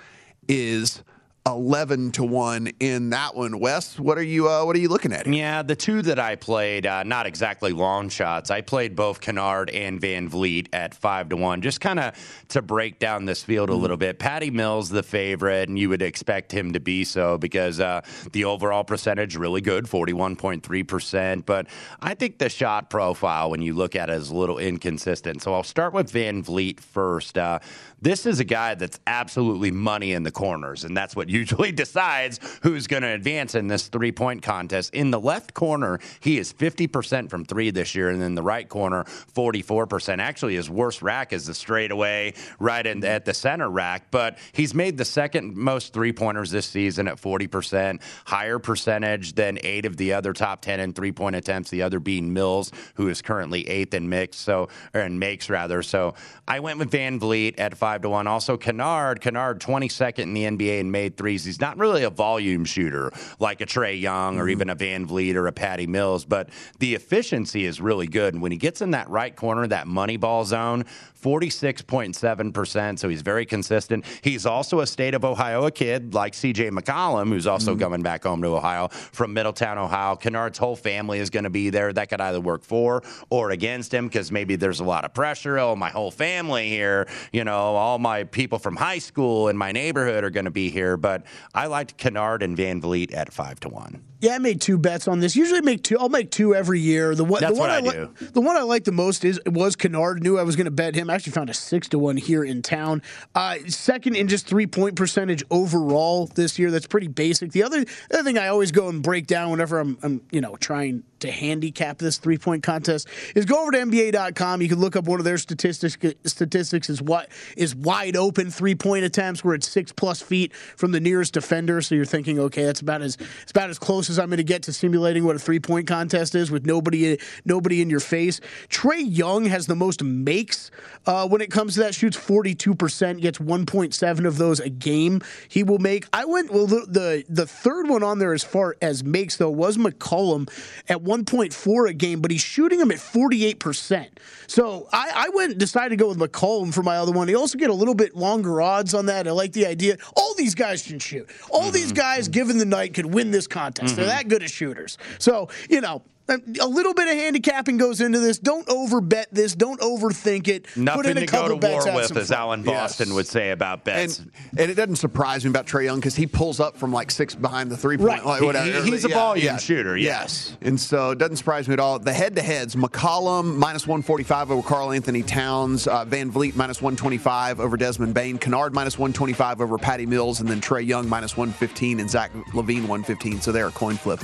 is 0.48 1.04
11 1.46 2.14
to 2.14 2.24
1 2.24 2.68
in 2.80 3.10
that 3.10 3.36
one. 3.36 3.60
Wes, 3.60 4.00
what 4.00 4.18
are 4.18 4.24
you 4.24 4.48
uh, 4.48 4.64
what 4.64 4.78
are 4.78 4.80
you 4.80 4.88
looking 4.88 5.12
at? 5.12 5.26
here? 5.26 5.36
Yeah, 5.36 5.62
the 5.62 5.76
two 5.76 6.02
that 6.04 6.18
I 6.18 6.38
played, 6.38 6.86
uh, 6.86 7.04
not 7.04 7.26
exactly 7.26 7.74
long 7.74 8.08
shots. 8.08 8.50
I 8.50 8.62
played 8.62 8.96
both 8.96 9.20
Kennard 9.20 9.70
and 9.70 10.00
VanVleet 10.00 10.68
at 10.72 10.96
five 10.96 11.28
to 11.30 11.36
one, 11.36 11.62
just 11.62 11.82
kind 11.82 12.00
of 12.00 12.46
to 12.50 12.62
break 12.62 12.98
down 12.98 13.26
this 13.26 13.44
field 13.44 13.70
a 13.70 13.76
little 13.76 13.98
bit. 13.98 14.20
Patty 14.20 14.52
Mills, 14.52 14.90
the 14.90 15.04
favorite, 15.04 15.68
and 15.68 15.78
you 15.78 15.90
would 15.90 16.02
expect 16.02 16.54
him 16.54 16.72
to 16.74 16.80
be 16.80 17.04
so 17.04 17.38
because 17.38 17.82
uh, 17.82 18.02
the 18.32 18.46
overall 18.46 18.86
percentage 18.86 19.36
really 19.36 19.62
good, 19.62 19.90
forty-one 19.90 20.38
point 20.38 20.64
three 20.64 20.84
percent. 20.84 21.46
But 21.46 21.68
I 22.02 22.14
think 22.14 22.38
the 22.38 22.48
shot 22.48 22.90
profile, 22.90 23.50
when 23.50 23.62
you 23.62 23.74
look 23.74 23.98
at 23.98 24.10
it, 24.10 24.14
is 24.14 24.30
a 24.30 24.36
little 24.36 24.60
inconsistent. 24.60 25.42
So 25.42 25.54
I'll 25.54 25.64
start 25.64 25.94
with 25.94 26.10
VanVleet 26.10 26.80
first. 26.80 27.38
Uh, 27.38 27.60
this 28.02 28.26
is 28.26 28.40
a 28.40 28.46
guy 28.46 28.76
that's 28.76 29.00
absolutely 29.08 29.72
money 29.72 30.14
in 30.14 30.24
the 30.24 30.32
corners, 30.32 30.84
and 30.86 30.96
that's 30.96 31.16
what 31.16 31.30
usually 31.34 31.72
decides 31.84 32.40
who's 32.62 32.88
going 32.88 33.04
to 33.04 33.10
advance 33.10 33.56
in 33.56 33.68
this 33.68 33.88
three 33.88 34.12
point 34.12 34.42
contest. 34.42 34.94
In 34.94 35.12
the 35.12 35.20
left 35.20 35.54
corner, 35.54 36.00
he 36.20 36.38
is 36.38 36.54
50% 36.54 37.30
from 37.30 37.44
three 37.46 37.72
this 37.72 37.96
year, 37.96 38.10
and 38.10 38.22
in 38.22 38.36
the 38.36 38.44
right 38.44 38.68
corner, 38.70 39.04
44%. 39.04 40.20
Actually, 40.20 40.56
his 40.56 40.70
worst 40.70 41.02
rack 41.02 41.34
is 41.34 41.48
the 41.48 41.54
straightaway 41.54 42.34
right 42.60 42.86
in, 42.86 43.04
at 43.04 43.26
the 43.26 43.34
center 43.34 43.70
rack, 43.70 44.12
but 44.12 44.38
he's 44.52 44.74
made 44.74 44.98
the 44.98 45.06
second 45.06 45.58
most 45.58 45.94
three 45.94 46.14
pointers 46.14 46.52
this 46.52 46.66
season 46.66 47.08
at 47.08 47.18
40%, 47.18 48.02
higher 48.26 48.60
percentage 48.60 49.34
than 49.34 49.58
eight 49.64 49.86
of 49.86 49.98
the 49.98 50.14
other 50.14 50.34
top 50.34 50.62
10 50.62 50.80
in 50.80 50.94
three 50.94 51.12
point 51.12 51.36
attempts, 51.36 51.70
the 51.70 51.82
other 51.82 52.00
being 52.00 52.32
Mills, 52.34 52.72
who 52.96 53.10
is 53.10 53.22
currently 53.22 53.68
eighth 53.68 53.94
in 53.94 54.08
mix, 54.08 54.38
so, 54.38 54.70
or 54.94 55.02
in 55.02 55.18
makes 55.20 55.50
rather. 55.50 55.82
So 55.82 56.14
I 56.48 56.60
went 56.60 56.80
with 56.80 56.92
VanVleet 56.92 57.56
at 57.58 57.78
five 57.78 58.02
to 58.02 58.10
one. 58.10 58.28
Also, 58.28 58.58
Kennard, 58.58 59.22
Kennard, 59.22 59.60
22nd 59.60 60.20
in 60.20 60.34
the 60.34 60.44
NBA 60.44 60.80
and 60.80 60.92
made 60.92 61.16
threes. 61.24 61.46
He's 61.46 61.62
not 61.62 61.78
really 61.78 62.04
a 62.04 62.10
volume 62.10 62.66
shooter 62.66 63.10
like 63.40 63.62
a 63.62 63.66
Trae 63.66 64.00
Young 64.00 64.40
or 64.42 64.50
even 64.50 64.70
a 64.70 64.76
VanVleet 64.76 65.36
or 65.36 65.48
a 65.48 65.54
Patty 65.54 65.88
Mills, 65.88 66.26
but 66.26 66.50
the 66.80 66.96
efficiency 66.96 67.64
is 67.64 67.80
really 67.80 68.08
good. 68.08 68.34
And 68.34 68.44
when 68.44 68.52
he 68.52 68.58
gets 68.58 68.82
in 68.82 68.92
that 68.92 69.10
right 69.10 69.34
corner, 69.34 69.66
that 69.68 69.88
money 69.88 70.18
ball 70.18 70.44
zone, 70.44 70.84
46.7%. 71.24 73.00
So 73.00 73.08
he's 73.08 73.22
very 73.22 73.46
consistent. 73.46 74.04
He's 74.22 74.46
also 74.46 74.82
a 74.82 74.88
state 74.88 75.14
of 75.14 75.24
Ohio 75.24 75.70
kid 75.70 76.14
like 76.14 76.34
CJ 76.34 76.72
McCollum, 76.72 77.30
who's 77.30 77.48
also 77.48 77.64
Mm-hmm. 77.74 77.80
coming 77.80 78.02
back 78.02 78.24
home 78.24 78.42
to 78.42 78.50
Ohio 78.50 78.90
from 78.90 79.34
Middletown, 79.34 79.78
Ohio. 79.78 80.18
Kennard's 80.18 80.58
whole 80.58 80.76
family 80.76 81.20
is 81.20 81.30
going 81.30 81.46
to 81.46 81.50
be 81.50 81.70
there. 81.70 81.94
That 81.94 82.10
could 82.10 82.20
either 82.20 82.42
work 82.42 82.64
for 82.64 83.02
or 83.30 83.52
against 83.52 83.94
him 83.94 84.08
because 84.08 84.34
maybe 84.34 84.58
there's 84.58 84.82
a 84.82 84.84
lot 84.84 85.06
of 85.06 85.14
pressure. 85.14 85.58
Oh, 85.58 85.76
my 85.78 85.90
whole 85.90 86.12
family 86.12 86.68
here, 86.68 87.08
you 87.32 87.46
know, 87.46 87.54
all 87.56 88.00
my 88.00 88.26
people 88.26 88.60
from 88.60 88.76
high 88.76 88.98
school 88.98 89.48
in 89.48 89.56
my 89.56 89.72
neighborhood 89.72 90.26
are 90.26 90.30
going 90.30 90.44
to 90.46 90.52
be 90.52 90.70
here. 90.70 90.98
But 90.98 91.13
I 91.54 91.68
liked 91.68 91.98
Kennard 91.98 92.42
and 92.42 92.58
VanVleet 92.58 93.14
at 93.14 93.32
five 93.32 93.60
to 93.62 93.70
one. 93.70 94.04
Yeah, 94.24 94.36
I 94.36 94.40
made 94.40 94.62
two 94.62 94.78
bets 94.78 95.10
on 95.10 95.20
this. 95.20 95.36
Usually, 95.36 95.60
make 95.60 95.84
two. 95.84 96.00
I'll 96.00 96.08
make 96.08 96.32
two 96.32 96.56
every 96.56 96.80
year. 96.80 97.14
The 97.14 97.26
one, 97.26 97.42
That's 97.42 97.56
the 97.56 97.60
one 97.60 97.70
I 97.70 97.82
li- 97.82 97.92
do. 97.92 98.10
the 98.32 98.40
one 98.40 98.56
I 98.56 98.62
like 98.62 98.86
the 98.86 98.94
most 98.94 99.26
is 99.26 99.38
was 99.46 99.76
Kennard. 99.76 100.24
Knew 100.24 100.40
I 100.40 100.44
was 100.44 100.56
going 100.56 100.64
to 100.64 100.72
bet 100.72 100.96
him. 100.96 101.10
I 101.10 101.16
actually 101.16 101.34
found 101.34 101.50
a 101.50 101.54
six 101.54 101.90
to 101.90 102.00
one 102.00 102.16
here 102.16 102.42
in 102.42 102.62
town. 102.62 103.02
Uh, 103.36 103.58
second 103.68 104.16
in 104.16 104.30
just 104.30 104.48
three 104.48 104.66
point 104.66 104.96
percentage 104.96 105.44
overall 105.52 106.28
this 106.28 106.58
year. 106.58 106.72
That's 106.72 106.88
pretty 106.88 107.10
basic. 107.10 107.52
The 107.52 107.64
other 107.64 107.84
the 107.84 108.14
other 108.14 108.24
thing 108.24 108.38
I 108.38 108.48
always 108.48 108.72
go 108.72 108.88
and 108.88 109.04
break 109.04 109.28
down 109.28 109.52
whenever 109.52 109.78
I'm, 109.78 109.98
I'm 110.02 110.22
you 110.32 110.40
know 110.40 110.56
trying 110.56 111.04
to 111.20 111.32
handicap 111.32 111.98
this 111.98 112.18
three 112.18 112.38
point 112.38 112.64
contest 112.64 113.08
is 113.36 113.46
go 113.46 113.62
over 113.62 113.72
to 113.72 113.78
NBA.com. 113.80 114.62
You 114.62 114.70
can 114.70 114.80
look 114.80 114.96
up 114.96 115.06
one 115.06 115.20
of 115.20 115.26
their 115.26 115.38
statistics. 115.38 115.98
Statistics 116.26 116.90
is 116.90 117.02
what 117.02 117.30
is 117.58 117.76
wide 117.76 118.16
open 118.16 118.52
three 118.52 118.76
point 118.76 119.04
attempts 119.04 119.44
where 119.44 119.56
it's 119.56 119.68
six 119.68 119.92
plus 119.92 120.22
feet 120.22 120.54
from 120.56 120.92
the 120.92 121.00
nearest 121.02 121.34
defender. 121.34 121.82
So 121.82 121.96
you're 121.96 122.06
thinking, 122.06 122.40
okay, 122.40 122.64
that's 122.64 122.82
about 122.82 123.02
as 123.02 123.18
it's 123.42 123.52
about 123.52 123.70
as 123.70 123.80
close 123.80 124.10
as 124.10 124.13
I'm 124.20 124.28
going 124.28 124.38
to 124.38 124.44
get 124.44 124.64
to 124.64 124.74
simulating 124.74 125.24
what 125.24 125.36
a 125.36 125.40
three 125.40 125.60
point 125.60 125.88
contest 125.88 126.36
is 126.36 126.52
with 126.52 126.66
nobody 126.66 127.18
nobody 127.46 127.82
in 127.82 127.90
your 127.90 128.00
face. 128.00 128.40
Trae 128.70 129.04
Young 129.06 129.46
has 129.46 129.68
the 129.68 129.76
most 129.76 130.04
makes 130.04 130.72
uh, 131.06 131.28
when 131.28 131.42
it 131.42 131.52
comes 131.52 131.76
to 131.76 131.82
that. 131.82 131.96
Shoots 131.96 132.18
42 132.18 132.76
percent, 132.76 133.22
gets 133.22 133.40
1.7 133.40 134.26
of 134.26 134.38
those 134.38 134.60
a 134.60 134.70
game. 134.70 135.22
He 135.48 135.64
will 135.64 135.80
make. 135.80 136.06
I 136.14 136.26
went 136.26 136.52
well. 136.52 136.68
The, 136.68 136.86
the 136.88 137.26
the 137.30 137.46
third 137.46 137.90
one 137.90 138.04
on 138.04 138.20
there 138.20 138.34
as 138.34 138.44
far 138.44 138.76
as 138.82 139.04
makes 139.04 139.38
though 139.38 139.52
was 139.52 139.78
McCollum 139.78 140.50
at 140.90 141.04
1.4 141.04 141.90
a 141.90 141.94
game, 141.94 142.22
but 142.22 142.32
he's 142.32 142.42
shooting 142.42 142.80
him 142.80 142.92
at 142.92 143.00
48 143.00 143.60
percent. 143.60 144.20
So 144.48 144.88
I, 144.92 145.12
I 145.14 145.30
went 145.30 145.58
decided 145.58 145.90
to 145.90 145.96
go 145.96 146.10
with 146.10 146.18
McCollum 146.18 146.74
for 146.74 146.84
my 146.84 146.98
other 146.98 147.12
one. 147.12 147.28
He 147.28 147.36
also 147.36 147.58
get 147.58 147.70
a 147.70 147.74
little 147.74 147.96
bit 147.96 148.16
longer 148.16 148.62
odds 148.62 148.94
on 148.94 149.06
that. 149.08 149.28
I 149.28 149.32
like 149.32 149.54
the 149.54 149.66
idea. 149.66 149.98
All 150.16 150.34
these 150.36 150.56
guys 150.56 150.86
can 150.86 151.00
shoot. 151.00 151.30
All 151.50 151.72
these 151.72 151.92
guys, 151.92 152.28
given 152.28 152.58
the 152.58 152.66
night, 152.66 152.94
could 152.94 153.06
win 153.06 153.32
this 153.32 153.48
contest. 153.48 153.96
They're 154.06 154.16
that 154.16 154.28
good 154.28 154.44
as 154.44 154.52
shooters. 154.52 154.98
So 155.20 155.50
you 155.70 155.82
know. 155.82 156.02
A 156.30 156.68
little 156.68 156.94
bit 156.94 157.10
of 157.10 157.16
handicapping 157.16 157.76
goes 157.78 158.00
into 158.00 158.18
this. 158.20 158.40
Don't 158.40 158.66
overbet 158.68 159.26
this. 159.34 159.56
Don't 159.56 159.80
overthink 159.82 160.48
it. 160.48 160.64
Put 160.64 160.78
Nothing 160.78 161.12
in 161.12 161.18
a 161.18 161.20
to 161.22 161.26
go 161.26 161.32
couple 161.42 161.50
to 161.56 161.60
bets, 161.60 161.86
war 161.86 161.96
with, 161.96 162.16
as 162.16 162.30
fun. 162.30 162.38
Alan 162.38 162.64
Boston 162.64 163.10
Yes. 163.10 163.16
would 163.16 163.28
say 163.28 163.52
about 163.52 163.84
bets. 163.84 164.20
And, 164.20 164.32
and 164.58 164.72
it 164.72 164.76
doesn't 164.76 164.96
surprise 164.96 165.44
me 165.44 165.50
about 165.50 165.68
Trae 165.68 165.84
Young 165.84 166.00
because 166.00 166.16
he 166.16 166.26
pulls 166.26 166.62
up 166.62 166.78
from 166.78 166.94
like 166.94 167.12
six 167.12 167.36
behind 167.36 167.70
the 167.70 167.76
three 167.76 167.98
point. 167.98 168.08
Right. 168.08 168.26
Like, 168.26 168.42
whatever. 168.42 168.84
he- 168.84 168.92
he's 168.92 169.04
a 169.04 169.10
volume 169.10 169.58
shooter, 169.58 169.98
Yes. 169.98 170.56
And 170.62 170.80
so 170.80 171.12
it 171.12 171.18
doesn't 171.18 171.36
surprise 171.36 171.68
me 171.68 171.74
at 171.74 171.82
all. 171.82 172.00
The 172.00 172.14
head 172.14 172.38
to 172.38 172.42
heads 172.42 172.76
McCollum 172.76 173.58
minus 173.58 173.86
145 173.86 174.50
over 174.52 174.62
Karl 174.66 174.94
Anthony 174.94 175.24
Towns, 175.24 175.88
uh, 175.88 176.06
VanVleet 176.06 176.56
minus 176.56 176.82
125 176.82 177.60
over 177.60 177.76
Desmond 177.76 178.14
Bane, 178.14 178.38
Kennard 178.38 178.74
minus 178.74 178.98
125 178.98 179.60
over 179.60 179.78
Patty 179.78 180.06
Mills, 180.06 180.40
and 180.40 180.48
then 180.48 180.62
Trae 180.62 180.86
Young 180.88 181.10
minus 181.10 181.36
115 181.36 182.00
and 182.00 182.10
Zach 182.10 182.32
LaVine 182.54 182.88
115. 182.88 183.42
So 183.42 183.52
they're 183.52 183.68
a 183.68 183.72
coin 183.72 183.98
flip 183.98 184.22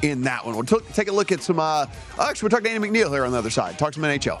in 0.00 0.22
that 0.22 0.44
one. 0.44 0.54
We'll 0.54 0.64
t- 0.64 0.78
take 0.92 1.08
a 1.08 1.12
look 1.12 1.30
at 1.32 1.42
some. 1.42 1.60
Uh, 1.60 1.86
actually, 2.20 2.46
we'll 2.46 2.50
talk 2.50 2.64
to 2.64 2.70
Andy 2.70 2.88
McNeil 2.88 3.10
here 3.10 3.24
on 3.24 3.32
the 3.32 3.38
other 3.38 3.50
side. 3.50 3.78
Talk 3.78 3.94
some 3.94 4.02
NHL. 4.02 4.40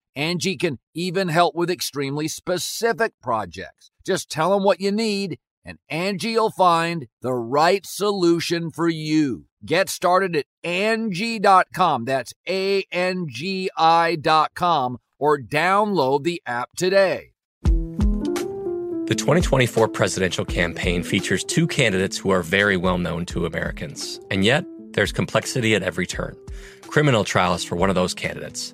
Angie 0.15 0.57
can 0.57 0.79
even 0.93 1.29
help 1.29 1.55
with 1.55 1.69
extremely 1.69 2.27
specific 2.27 3.13
projects. 3.21 3.91
Just 4.05 4.29
tell 4.29 4.51
them 4.51 4.63
what 4.63 4.79
you 4.79 4.91
need 4.91 5.39
and 5.63 5.77
Angie 5.89 6.35
will 6.35 6.49
find 6.51 7.07
the 7.21 7.33
right 7.33 7.85
solution 7.85 8.71
for 8.71 8.89
you. 8.89 9.45
Get 9.65 9.89
started 9.89 10.35
at 10.35 10.45
Angie.com. 10.63 12.05
That's 12.05 12.33
A-N-G-I 12.47 14.15
dot 14.15 14.51
com 14.55 14.97
or 15.19 15.39
download 15.39 16.23
the 16.23 16.41
app 16.47 16.69
today. 16.75 17.33
The 17.63 19.15
2024 19.15 19.89
presidential 19.89 20.45
campaign 20.45 21.03
features 21.03 21.43
two 21.43 21.67
candidates 21.67 22.17
who 22.17 22.31
are 22.31 22.41
very 22.41 22.77
well 22.77 22.97
known 22.97 23.25
to 23.27 23.45
Americans. 23.45 24.19
And 24.31 24.43
yet, 24.43 24.65
there's 24.93 25.11
complexity 25.11 25.75
at 25.75 25.83
every 25.83 26.07
turn. 26.07 26.35
Criminal 26.83 27.23
trials 27.23 27.63
for 27.63 27.75
one 27.75 27.89
of 27.89 27.95
those 27.95 28.13
candidates, 28.13 28.73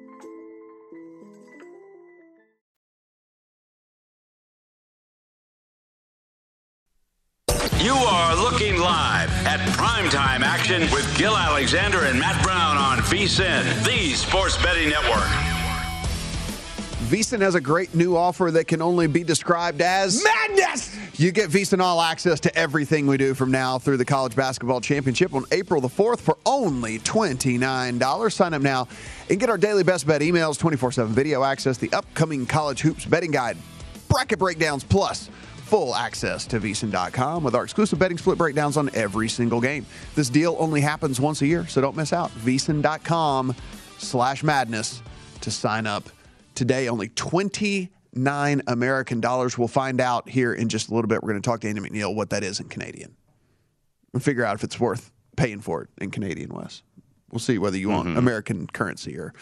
You 7.81 7.95
are 7.95 8.35
looking 8.35 8.77
live 8.77 9.31
at 9.47 9.59
primetime 9.69 10.41
action 10.41 10.81
with 10.91 11.17
Gill 11.17 11.35
Alexander 11.35 12.03
and 12.03 12.19
Matt 12.19 12.43
Brown 12.43 12.77
on 12.77 12.99
VSIN, 12.99 13.83
the 13.83 14.13
sports 14.13 14.55
betting 14.61 14.89
network. 14.89 15.27
VSiN 17.09 17.41
has 17.41 17.55
a 17.55 17.59
great 17.59 17.95
new 17.95 18.15
offer 18.15 18.51
that 18.51 18.67
can 18.67 18.83
only 18.83 19.07
be 19.07 19.23
described 19.23 19.81
as 19.81 20.23
Madness! 20.23 20.95
You 21.19 21.31
get 21.31 21.49
VSiN 21.49 21.79
All 21.79 21.99
access 22.01 22.39
to 22.41 22.55
everything 22.55 23.07
we 23.07 23.17
do 23.17 23.33
from 23.33 23.49
now 23.49 23.79
through 23.79 23.97
the 23.97 24.05
College 24.05 24.35
Basketball 24.35 24.79
Championship 24.79 25.33
on 25.33 25.45
April 25.51 25.81
the 25.81 25.89
4th 25.89 26.19
for 26.19 26.37
only 26.45 26.99
$29. 26.99 28.31
Sign 28.31 28.53
up 28.53 28.61
now 28.61 28.87
and 29.31 29.39
get 29.39 29.49
our 29.49 29.57
daily 29.57 29.81
best 29.81 30.05
bet 30.05 30.21
emails, 30.21 30.59
24 30.59 30.91
7 30.91 31.11
video 31.11 31.43
access, 31.43 31.79
the 31.79 31.91
upcoming 31.93 32.45
college 32.45 32.81
hoops 32.81 33.05
betting 33.05 33.31
guide, 33.31 33.57
bracket 34.07 34.37
breakdowns, 34.37 34.83
plus 34.83 35.31
full 35.71 35.95
access 35.95 36.45
to 36.45 36.59
VSiN.com 36.59 37.45
with 37.45 37.55
our 37.55 37.63
exclusive 37.63 37.97
betting 37.97 38.17
split 38.17 38.37
breakdowns 38.37 38.75
on 38.75 38.89
every 38.93 39.29
single 39.29 39.61
game. 39.61 39.85
This 40.15 40.29
deal 40.29 40.57
only 40.59 40.81
happens 40.81 41.21
once 41.21 41.41
a 41.41 41.47
year, 41.47 41.65
so 41.65 41.79
don't 41.79 41.95
miss 41.95 42.11
out. 42.11 42.29
VSiN.com 42.39 43.55
slash 43.97 44.43
madness 44.43 45.01
to 45.39 45.49
sign 45.49 45.87
up 45.87 46.09
today. 46.55 46.89
Only 46.89 47.07
29 47.07 48.61
American 48.67 49.21
dollars. 49.21 49.57
We'll 49.57 49.69
find 49.69 50.01
out 50.01 50.27
here 50.27 50.53
in 50.53 50.67
just 50.67 50.89
a 50.89 50.93
little 50.93 51.07
bit. 51.07 51.23
We're 51.23 51.29
going 51.29 51.41
to 51.41 51.49
talk 51.49 51.61
to 51.61 51.69
Andy 51.69 51.79
McNeil 51.79 52.13
what 52.13 52.31
that 52.31 52.43
is 52.43 52.59
in 52.59 52.67
Canadian 52.67 53.15
and 54.13 54.21
figure 54.21 54.43
out 54.43 54.55
if 54.55 54.65
it's 54.65 54.77
worth 54.77 55.09
paying 55.37 55.61
for 55.61 55.83
it 55.83 55.89
in 56.01 56.11
Canadian 56.11 56.53
West. 56.53 56.83
We'll 57.31 57.39
see 57.39 57.57
whether 57.57 57.77
you 57.77 57.89
want 57.89 58.17
American 58.17 58.67
currency 58.67 59.17
or 59.17 59.33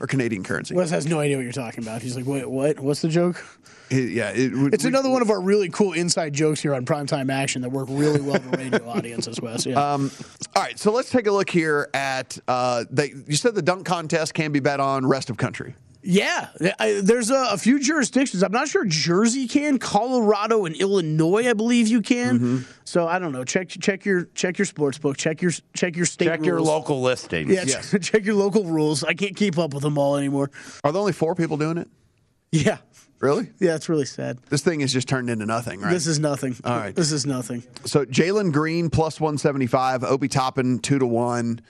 or 0.00 0.06
Canadian 0.06 0.42
currency. 0.44 0.74
Wes 0.74 0.90
has 0.90 1.06
no 1.06 1.20
idea 1.20 1.36
what 1.36 1.42
you're 1.42 1.52
talking 1.52 1.84
about. 1.84 2.02
He's 2.02 2.16
like, 2.16 2.26
wait, 2.26 2.48
what? 2.48 2.80
What's 2.80 3.02
the 3.02 3.08
joke? 3.08 3.44
It- 3.90 4.10
yeah, 4.12 4.30
it, 4.30 4.52
would- 4.52 4.72
It's 4.74 4.84
we- 4.84 4.88
another 4.88 5.10
one 5.10 5.20
of 5.22 5.30
our 5.30 5.40
really 5.40 5.68
cool 5.68 5.92
inside 5.92 6.32
jokes 6.32 6.60
here 6.60 6.74
on 6.74 6.84
Primetime 6.86 7.30
Action 7.30 7.60
that 7.62 7.68
work 7.70 7.86
really 7.90 8.20
well 8.20 8.40
with 8.50 8.56
radio 8.56 8.88
audiences, 8.88 9.40
Wes. 9.40 9.66
Yeah. 9.66 9.74
Um, 9.92 10.10
all 10.56 10.62
right, 10.62 10.78
so 10.78 10.90
let's 10.90 11.10
take 11.10 11.26
a 11.26 11.32
look 11.32 11.50
here 11.50 11.90
at. 11.92 12.38
Uh, 12.48 12.84
they, 12.90 13.12
you 13.26 13.36
said 13.36 13.54
the 13.54 13.62
dunk 13.62 13.84
contest 13.86 14.32
can 14.34 14.52
be 14.52 14.60
bet 14.60 14.80
on 14.80 15.04
rest 15.06 15.28
of 15.30 15.36
country. 15.36 15.74
Yeah, 16.06 16.48
I, 16.78 17.00
there's 17.02 17.30
a, 17.30 17.48
a 17.52 17.56
few 17.58 17.80
jurisdictions. 17.80 18.42
I'm 18.42 18.52
not 18.52 18.68
sure 18.68 18.84
Jersey 18.84 19.48
can, 19.48 19.78
Colorado 19.78 20.66
and 20.66 20.76
Illinois, 20.76 21.48
I 21.48 21.54
believe 21.54 21.88
you 21.88 22.02
can. 22.02 22.38
Mm-hmm. 22.38 22.58
So 22.84 23.08
I 23.08 23.18
don't 23.18 23.32
know. 23.32 23.42
Check 23.44 23.70
check 23.70 24.04
your 24.04 24.24
check 24.34 24.58
your 24.58 24.66
sports 24.66 24.98
book. 24.98 25.16
Check 25.16 25.40
your 25.40 25.52
check 25.72 25.96
your 25.96 26.04
state. 26.04 26.26
Check 26.26 26.44
your 26.44 26.60
local 26.60 27.00
listings. 27.00 27.50
Yeah, 27.50 27.64
check 28.00 28.24
your 28.26 28.34
local 28.34 28.64
rules. 28.64 29.02
I 29.02 29.14
can't 29.14 29.34
keep 29.34 29.56
up 29.58 29.72
with 29.72 29.82
them 29.82 29.96
all 29.96 30.16
anymore. 30.16 30.50
Are 30.84 30.92
there 30.92 31.00
only 31.00 31.12
four 31.14 31.34
people 31.34 31.56
doing 31.56 31.78
it? 31.78 31.88
Yeah, 32.52 32.78
Really? 33.20 33.48
yeah, 33.58 33.74
it's 33.74 33.88
really 33.88 34.04
sad. 34.04 34.38
This 34.50 34.60
thing 34.62 34.80
has 34.80 34.92
just 34.92 35.08
turned 35.08 35.30
into 35.30 35.46
nothing, 35.46 35.80
right? 35.80 35.90
This 35.90 36.06
is 36.06 36.18
nothing. 36.18 36.54
All 36.64 36.76
right. 36.76 36.94
this 36.94 37.10
is 37.10 37.24
nothing. 37.24 37.62
So 37.86 38.04
Jalen 38.04 38.52
Green 38.52 38.90
plus 38.90 39.18
175, 39.18 40.04
Obi 40.04 40.28
Toppin 40.28 40.78
2 40.78 40.98
to 40.98 41.06
1. 41.06 41.60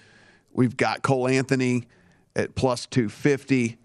We've 0.53 0.77
got 0.77 1.03
Cole 1.03 1.29
Anthony 1.29 1.85
at 2.35 2.57
plus 2.57 2.87
250. 2.87 3.79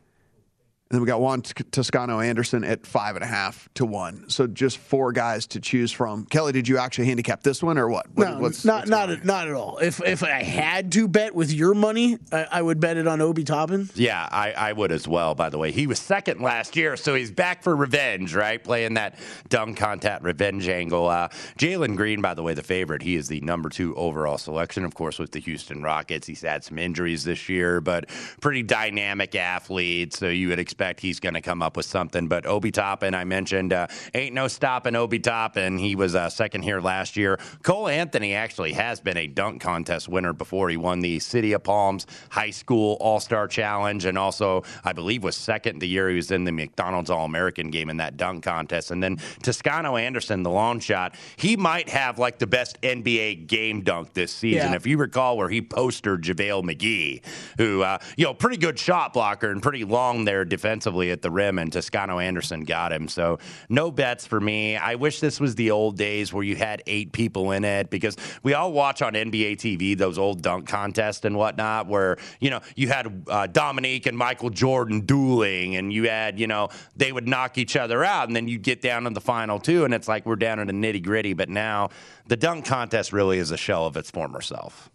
And 0.91 0.95
then 0.95 1.01
we 1.03 1.07
got 1.07 1.21
Juan 1.21 1.43
Toscano 1.43 2.19
Anderson 2.19 2.63
at 2.63 2.83
five 2.83 3.15
and 3.15 3.23
a 3.23 3.27
half 3.27 3.69
to 3.75 3.85
one. 3.85 4.27
So 4.27 4.47
just 4.47 4.79
four 4.79 5.11
guys 5.11 5.45
to 5.47 5.59
choose 5.59 5.91
from. 5.91 6.25
Kelly, 6.25 6.51
did 6.51 6.67
you 6.67 6.79
actually 6.79 7.05
handicap 7.05 7.43
this 7.43 7.61
one 7.61 7.77
or 7.77 7.87
what? 7.89 8.07
What- 8.15 8.27
No, 8.27 8.39
what's- 8.39 8.65
not 8.65 8.79
what's 8.81 8.89
not 8.89 9.05
going 9.09 9.19
at, 9.19 9.25
not 9.25 9.47
at 9.47 9.53
all. 9.53 9.77
If 9.77 10.01
if 10.03 10.23
I 10.23 10.41
had 10.41 10.91
to 10.93 11.07
bet 11.07 11.35
with 11.35 11.53
your 11.53 11.75
money, 11.75 12.17
I, 12.31 12.47
I 12.53 12.61
would 12.63 12.79
bet 12.79 12.97
it 12.97 13.07
on 13.07 13.21
Obi 13.21 13.43
Toppin. 13.43 13.87
Yeah, 13.93 14.27
I, 14.31 14.51
I 14.53 14.73
would 14.73 14.91
as 14.91 15.07
well, 15.07 15.35
by 15.35 15.51
the 15.51 15.59
way. 15.59 15.71
He 15.71 15.85
was 15.85 15.99
second 15.99 16.41
last 16.41 16.75
year, 16.75 16.97
so 16.97 17.13
he's 17.13 17.29
back 17.29 17.61
for 17.61 17.75
revenge, 17.75 18.33
right? 18.33 18.63
Playing 18.63 18.95
that 18.95 19.19
dunk 19.47 19.77
contact 19.77 20.23
revenge 20.23 20.67
angle. 20.67 21.07
Uh, 21.07 21.27
Jalen 21.59 21.97
Green, 21.97 22.19
by 22.19 22.33
the 22.33 22.41
way, 22.41 22.55
the 22.55 22.63
favorite. 22.63 23.03
He 23.03 23.15
is 23.15 23.27
the 23.27 23.41
number 23.41 23.69
two 23.69 23.93
overall 23.95 24.39
selection, 24.39 24.85
of 24.85 24.95
course, 24.95 25.19
with 25.19 25.33
the 25.33 25.39
Houston 25.39 25.83
Rockets. 25.83 26.25
He's 26.25 26.41
had 26.41 26.63
some 26.63 26.79
injuries 26.79 27.25
this 27.25 27.47
year, 27.47 27.79
but 27.79 28.09
pretty 28.41 28.63
dynamic 28.63 29.35
athlete, 29.35 30.15
so 30.15 30.27
you 30.29 30.47
would 30.47 30.57
expect 30.57 30.78
he's 30.99 31.19
going 31.19 31.34
to 31.34 31.41
come 31.41 31.61
up 31.61 31.77
with 31.77 31.86
something. 31.86 32.27
But 32.27 32.45
Obi 32.45 32.71
Toppin, 32.71 33.13
I 33.13 33.23
mentioned, 33.23 33.73
uh, 33.73 33.88
ain't 34.13 34.34
no 34.34 34.47
stopping 34.47 34.95
Obi 34.95 35.19
Toppin. 35.19 35.77
He 35.77 35.95
was 35.95 36.15
uh, 36.15 36.30
second 36.30 36.63
here 36.63 36.80
last 36.82 37.17
year. 37.17 37.39
Cole 37.63 37.88
Anthony 37.88 38.34
actually 38.34 38.73
has 38.73 38.99
been 38.99 39.17
a 39.17 39.27
dunk 39.27 39.61
contest 39.61 40.07
winner 40.07 40.34
before. 40.34 40.69
He 40.69 40.77
won 40.77 40.99
the 40.99 41.19
City 41.19 41.53
of 41.53 41.63
Palms 41.63 42.07
High 42.30 42.51
School 42.51 42.97
All 42.99 43.19
Star 43.19 43.47
Challenge, 43.47 44.05
and 44.05 44.17
also, 44.17 44.63
I 44.84 44.93
believe, 44.93 45.23
was 45.23 45.36
second 45.36 45.80
the 45.80 45.88
year 45.88 46.09
he 46.09 46.15
was 46.15 46.32
in 46.32 46.43
the 46.43 46.51
McDonald's 46.51 47.09
All 47.09 47.25
American 47.25 47.69
game 47.69 47.89
in 47.89 47.97
that 47.97 48.17
dunk 48.17 48.43
contest. 48.43 48.91
And 48.91 49.03
then 49.03 49.17
Toscano 49.43 49.97
Anderson, 49.97 50.43
the 50.43 50.49
long 50.49 50.80
shot, 50.80 51.15
he 51.36 51.57
might 51.57 51.89
have 51.89 52.19
like 52.19 52.39
the 52.39 52.47
best 52.47 52.82
NBA 52.82 53.47
game 53.47 53.82
dunk 53.82 54.13
this 54.13 54.32
season. 54.32 54.71
Yeah. 54.71 54.75
If 54.75 54.88
you 54.88 54.97
recall, 54.97 55.38
where 55.38 55.49
he 55.49 55.61
postered 55.61 56.23
JaVale 56.23 56.63
McGee, 56.63 57.21
who, 57.57 57.82
uh, 57.82 57.99
you 58.17 58.25
know, 58.25 58.34
pretty 58.34 58.57
good 58.57 58.80
shot 58.80 59.13
blocker 59.13 59.51
and 59.51 59.61
pretty 59.61 59.84
long 59.84 60.25
there 60.25 60.45
defensively 60.70 61.09
at 61.09 61.24
the 61.24 61.32
rim, 61.32 61.57
and 61.57 61.74
Toscano 61.74 62.20
Anderson 62.20 62.63
got 62.63 62.93
him. 62.93 63.07
So 63.07 63.39
no 63.70 63.89
bets 63.89 64.28
for 64.28 64.39
me. 64.39 64.78
I 64.78 64.95
wish 64.95 65.20
this 65.20 65.39
was 65.39 65.55
the 65.55 65.72
old 65.72 65.97
days 65.97 66.32
where 66.32 66.43
you 66.43 66.55
had 66.55 66.84
eight 66.86 67.11
people 67.11 67.51
in 67.51 67.65
it 67.65 67.89
because 67.89 68.15
we 68.43 68.53
all 68.53 68.72
watch 68.72 69.01
on 69.01 69.13
NBA 69.13 69.57
TV 69.57 69.97
those 69.97 70.20
old 70.20 70.43
dunk 70.43 70.67
contests 70.67 71.26
and 71.26 71.36
whatnot, 71.36 71.88
where 71.88 72.17
you 72.39 72.51
know 72.51 72.61
you 72.76 72.88
had 72.88 73.24
uh, 73.28 73.47
Dominique 73.47 74.05
and 74.05 74.15
Michael 74.15 74.51
Jordan 74.51 75.01
dueling, 75.01 75.76
and 75.76 75.91
you 75.91 76.07
had 76.07 76.39
you 76.39 76.45
know 76.45 76.70
they 76.95 77.11
would 77.11 77.28
knock 77.28 77.57
each 77.57 77.76
other 77.76 78.03
out, 78.03 78.28
and 78.28 78.36
then 78.36 78.47
you'd 78.47 78.61
get 78.61 78.80
down 78.80 79.05
to 79.05 79.09
the 79.09 79.22
final 79.22 79.59
two, 79.59 79.86
and 79.86 79.93
it's 79.93 80.07
like 80.07 80.28
we're 80.28 80.36
down 80.36 80.59
in 80.59 80.67
the 80.67 80.74
nitty 80.74 81.03
gritty. 81.03 81.34
But 81.34 81.49
now 81.49 81.89
the 82.28 82.38
dunk 82.38 82.65
contest 82.65 83.11
really 83.11 83.39
is 83.39 83.49
a 83.49 83.57
shell 83.57 83.88
of 83.88 83.97
its 83.97 84.11
former 84.11 84.41
self. 84.41 84.91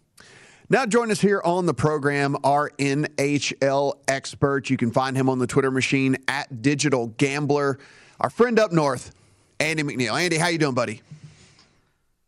Now, 0.67 0.85
join 0.87 1.11
us 1.11 1.21
here 1.21 1.41
on 1.45 1.67
the 1.67 1.75
program, 1.75 2.35
our 2.43 2.71
NHL 2.71 3.93
expert. 4.07 4.69
You 4.69 4.77
can 4.77 4.91
find 4.91 5.15
him 5.15 5.29
on 5.29 5.37
the 5.37 5.45
Twitter 5.45 5.69
machine 5.69 6.17
at 6.27 6.63
Digital 6.63 7.07
Gambler. 7.17 7.77
Our 8.19 8.31
friend 8.31 8.57
up 8.57 8.71
north, 8.71 9.13
Andy 9.59 9.83
McNeil. 9.83 10.19
Andy, 10.19 10.37
how 10.37 10.47
you 10.47 10.57
doing, 10.57 10.73
buddy? 10.73 11.01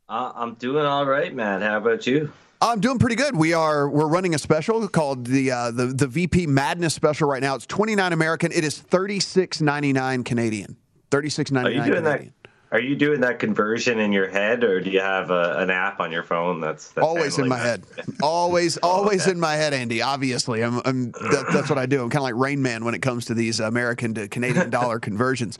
Uh, 0.07 0.31
I'm 0.35 0.53
doing 0.53 0.85
all 0.85 1.05
right, 1.05 1.33
man. 1.33 1.61
How 1.61 1.77
about 1.77 2.05
you? 2.05 2.31
I'm 2.61 2.79
doing 2.79 2.99
pretty 2.99 3.15
good. 3.15 3.35
We 3.35 3.53
are 3.53 3.89
we're 3.89 4.07
running 4.07 4.33
a 4.33 4.39
special 4.39 4.87
called 4.87 5.25
the 5.25 5.51
uh, 5.51 5.71
the 5.71 5.87
the 5.87 6.07
VP 6.07 6.47
Madness 6.47 6.93
special 6.93 7.27
right 7.29 7.41
now. 7.41 7.55
It's 7.55 7.65
29 7.67 8.13
American. 8.13 8.51
It 8.51 8.63
is 8.63 8.79
36.99 8.79 10.25
Canadian. 10.25 10.75
36.99 11.11 11.63
Are 11.63 11.69
you 11.69 11.83
doing 11.83 12.03
that? 12.03 12.21
Are 12.69 12.81
you 12.81 12.97
doing 12.97 13.21
that 13.21 13.39
conversion 13.39 13.97
in 13.99 14.11
your 14.11 14.27
head, 14.27 14.65
or 14.65 14.81
do 14.81 14.89
you 14.89 14.99
have 14.99 15.31
a, 15.31 15.55
an 15.59 15.69
app 15.69 16.01
on 16.01 16.11
your 16.11 16.23
phone 16.23 16.59
that's, 16.59 16.89
that's 16.89 17.05
Always 17.05 17.37
in 17.39 17.47
my 17.47 17.57
that? 17.57 17.79
head. 17.95 18.05
Always, 18.21 18.75
always 18.83 19.25
in 19.25 19.39
my 19.39 19.55
head, 19.55 19.73
Andy. 19.73 20.01
Obviously, 20.01 20.63
I'm, 20.63 20.81
I'm 20.83 21.11
that, 21.11 21.45
that's 21.53 21.69
what 21.69 21.77
I 21.79 21.85
do. 21.85 22.03
I'm 22.03 22.09
kind 22.09 22.17
of 22.17 22.23
like 22.23 22.35
Rain 22.35 22.61
Man 22.61 22.83
when 22.83 22.93
it 22.93 23.01
comes 23.01 23.23
to 23.25 23.33
these 23.33 23.61
American 23.61 24.13
to 24.15 24.27
Canadian 24.27 24.69
dollar 24.69 24.99
conversions. 25.07 25.57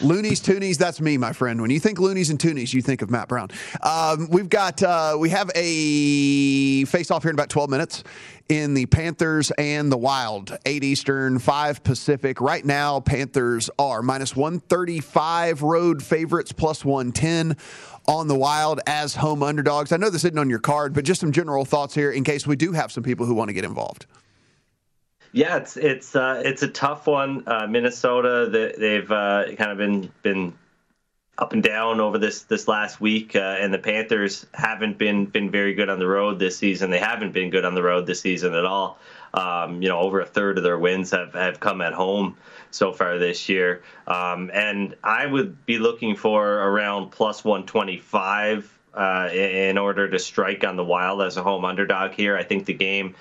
Loonies, 0.00 0.40
toonies, 0.40 0.78
that's 0.78 0.98
me, 0.98 1.18
my 1.18 1.34
friend. 1.34 1.60
When 1.60 1.70
you 1.70 1.78
think 1.78 1.98
loonies 1.98 2.30
and 2.30 2.38
toonies, 2.38 2.72
you 2.72 2.80
think 2.80 3.02
of 3.02 3.10
Matt 3.10 3.28
Brown. 3.28 3.50
Um, 3.82 4.28
we've 4.30 4.48
got 4.48 4.82
uh, 4.82 5.16
we 5.18 5.28
have 5.30 5.50
a 5.54 6.86
face 6.86 7.10
off 7.10 7.22
here 7.22 7.30
in 7.30 7.36
about 7.36 7.50
12 7.50 7.68
minutes 7.68 8.02
in 8.48 8.74
the 8.74 8.86
Panthers 8.86 9.50
and 9.52 9.90
the 9.90 9.96
Wild, 9.96 10.56
8 10.64 10.84
Eastern, 10.84 11.38
5 11.38 11.82
Pacific. 11.82 12.40
Right 12.40 12.64
now, 12.64 13.00
Panthers 13.00 13.70
are 13.78 14.02
minus 14.02 14.36
135 14.36 15.62
road 15.62 16.02
favorites, 16.02 16.52
plus 16.52 16.84
110 16.84 17.56
on 18.06 18.28
the 18.28 18.36
Wild 18.36 18.80
as 18.86 19.14
home 19.14 19.42
underdogs. 19.42 19.92
I 19.92 19.96
know 19.96 20.10
this 20.10 20.24
isn't 20.24 20.38
on 20.38 20.50
your 20.50 20.58
card, 20.58 20.94
but 20.94 21.04
just 21.04 21.20
some 21.20 21.32
general 21.32 21.64
thoughts 21.64 21.94
here 21.94 22.10
in 22.10 22.24
case 22.24 22.46
we 22.46 22.56
do 22.56 22.72
have 22.72 22.92
some 22.92 23.02
people 23.02 23.26
who 23.26 23.34
want 23.34 23.48
to 23.48 23.54
get 23.54 23.64
involved. 23.64 24.06
Yeah, 25.32 25.56
it's 25.56 25.76
it's 25.76 26.16
uh, 26.16 26.40
it's 26.44 26.62
a 26.62 26.68
tough 26.68 27.06
one. 27.06 27.44
Uh, 27.46 27.66
Minnesota, 27.66 28.48
they, 28.50 28.72
they've 28.78 29.10
uh, 29.10 29.54
kind 29.56 29.70
of 29.70 29.76
been 29.76 30.10
been 30.22 30.54
up 31.38 31.52
and 31.52 31.62
down 31.62 32.00
over 32.00 32.18
this 32.18 32.42
this 32.42 32.66
last 32.66 33.00
week, 33.00 33.36
uh, 33.36 33.56
and 33.60 33.72
the 33.72 33.78
Panthers 33.78 34.46
haven't 34.54 34.96
been 34.96 35.26
been 35.26 35.50
very 35.50 35.74
good 35.74 35.90
on 35.90 35.98
the 35.98 36.06
road 36.06 36.38
this 36.38 36.56
season. 36.56 36.90
They 36.90 36.98
haven't 36.98 37.32
been 37.32 37.50
good 37.50 37.64
on 37.64 37.74
the 37.74 37.82
road 37.82 38.06
this 38.06 38.20
season 38.20 38.54
at 38.54 38.64
all. 38.64 38.98
Um, 39.34 39.82
you 39.82 39.88
know, 39.88 39.98
over 39.98 40.20
a 40.20 40.26
third 40.26 40.56
of 40.56 40.64
their 40.64 40.78
wins 40.78 41.10
have, 41.10 41.34
have 41.34 41.60
come 41.60 41.82
at 41.82 41.92
home 41.92 42.36
so 42.70 42.92
far 42.92 43.18
this 43.18 43.50
year. 43.50 43.82
Um, 44.06 44.50
and 44.54 44.96
I 45.04 45.26
would 45.26 45.66
be 45.66 45.78
looking 45.78 46.16
for 46.16 46.54
around 46.54 47.10
plus 47.10 47.44
125 47.44 48.78
uh, 48.94 49.28
in 49.30 49.36
in 49.36 49.78
order 49.78 50.08
to 50.08 50.18
strike 50.18 50.64
on 50.64 50.76
the 50.76 50.84
Wild 50.84 51.20
as 51.20 51.36
a 51.36 51.42
home 51.42 51.66
underdog 51.66 52.12
here. 52.12 52.36
I 52.36 52.44
think 52.44 52.64
the 52.64 52.72
game 52.72 53.14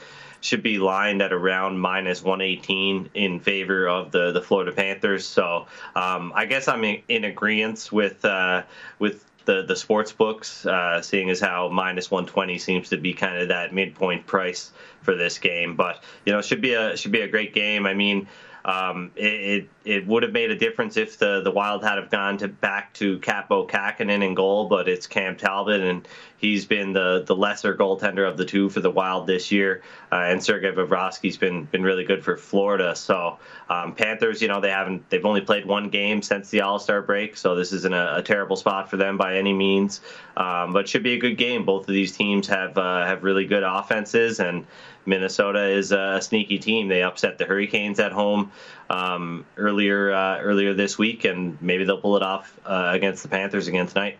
should 0.45 0.63
be 0.63 0.77
lined 0.77 1.21
at 1.21 1.33
around 1.33 1.79
minus 1.79 2.23
118 2.23 3.09
in 3.13 3.39
favor 3.39 3.87
of 3.87 4.11
the, 4.11 4.31
the 4.31 4.41
Florida 4.41 4.71
Panthers. 4.71 5.25
So 5.25 5.65
um, 5.95 6.31
I 6.35 6.45
guess 6.45 6.67
I'm 6.67 6.83
in, 6.83 7.01
in 7.09 7.23
agreement 7.25 7.89
with 7.91 8.23
uh, 8.23 8.63
with 8.99 9.25
the 9.45 9.63
the 9.63 9.75
sports 9.75 10.11
books, 10.11 10.65
uh, 10.65 11.01
seeing 11.01 11.29
as 11.29 11.39
how 11.39 11.69
minus 11.69 12.11
120 12.11 12.57
seems 12.59 12.89
to 12.89 12.97
be 12.97 13.13
kind 13.13 13.37
of 13.37 13.47
that 13.49 13.73
midpoint 13.73 14.25
price 14.25 14.71
for 15.01 15.15
this 15.15 15.37
game. 15.37 15.75
But 15.75 16.03
you 16.25 16.33
know, 16.33 16.41
should 16.41 16.61
be 16.61 16.73
a 16.73 16.95
should 16.95 17.11
be 17.11 17.21
a 17.21 17.27
great 17.27 17.53
game. 17.53 17.85
I 17.85 17.93
mean. 17.93 18.27
Um, 18.65 19.11
it, 19.15 19.25
it 19.25 19.69
it 19.85 20.07
would 20.07 20.23
have 20.23 20.31
made 20.31 20.49
a 20.49 20.55
difference 20.55 20.97
if 20.97 21.19
the, 21.19 21.41
the 21.41 21.51
Wild 21.51 21.83
had 21.83 21.99
have 21.99 22.09
gone 22.09 22.39
to 22.39 22.47
back 22.47 22.91
to 22.95 23.19
Kaapo 23.19 23.69
Kahkonen 23.69 24.23
in 24.23 24.33
goal, 24.33 24.67
but 24.67 24.89
it's 24.89 25.05
Cam 25.05 25.35
Talbot, 25.37 25.81
and 25.81 26.07
he's 26.37 26.65
been 26.65 26.91
the, 26.91 27.23
the 27.27 27.35
lesser 27.35 27.77
goaltender 27.77 28.27
of 28.27 28.37
the 28.37 28.45
two 28.45 28.69
for 28.69 28.79
the 28.79 28.89
Wild 28.89 29.27
this 29.27 29.51
year. 29.51 29.83
Uh, 30.11 30.23
and 30.29 30.43
Sergei 30.43 30.71
Bobrovsky's 30.71 31.37
been 31.37 31.65
been 31.65 31.83
really 31.83 32.03
good 32.03 32.23
for 32.23 32.37
Florida. 32.37 32.95
So 32.95 33.37
um, 33.69 33.93
Panthers, 33.93 34.41
you 34.41 34.47
know, 34.47 34.59
they 34.59 34.71
haven't 34.71 35.07
they've 35.11 35.25
only 35.25 35.41
played 35.41 35.67
one 35.67 35.89
game 35.89 36.23
since 36.23 36.49
the 36.49 36.61
All 36.61 36.79
Star 36.79 37.03
break, 37.03 37.37
so 37.37 37.53
this 37.53 37.71
isn't 37.71 37.93
a, 37.93 38.17
a 38.17 38.23
terrible 38.23 38.55
spot 38.55 38.89
for 38.89 38.97
them 38.97 39.15
by 39.15 39.37
any 39.37 39.53
means. 39.53 40.01
Um, 40.37 40.73
but 40.73 40.89
should 40.89 41.03
be 41.03 41.13
a 41.13 41.19
good 41.19 41.37
game. 41.37 41.65
Both 41.65 41.87
of 41.87 41.93
these 41.93 42.17
teams 42.17 42.47
have 42.47 42.79
uh, 42.79 43.05
have 43.05 43.23
really 43.23 43.45
good 43.45 43.61
offenses 43.61 44.39
and. 44.39 44.65
Minnesota 45.05 45.67
is 45.69 45.91
a 45.91 46.19
sneaky 46.21 46.59
team. 46.59 46.87
They 46.87 47.03
upset 47.03 47.37
the 47.37 47.45
Hurricanes 47.45 47.99
at 47.99 48.11
home 48.11 48.51
um, 48.89 49.45
earlier 49.57 50.11
uh, 50.11 50.39
earlier 50.39 50.73
this 50.73 50.97
week, 50.97 51.25
and 51.25 51.61
maybe 51.61 51.83
they'll 51.85 52.01
pull 52.01 52.17
it 52.17 52.23
off 52.23 52.57
uh, 52.65 52.89
against 52.91 53.23
the 53.23 53.29
Panthers 53.29 53.67
again 53.67 53.87
tonight. 53.87 54.17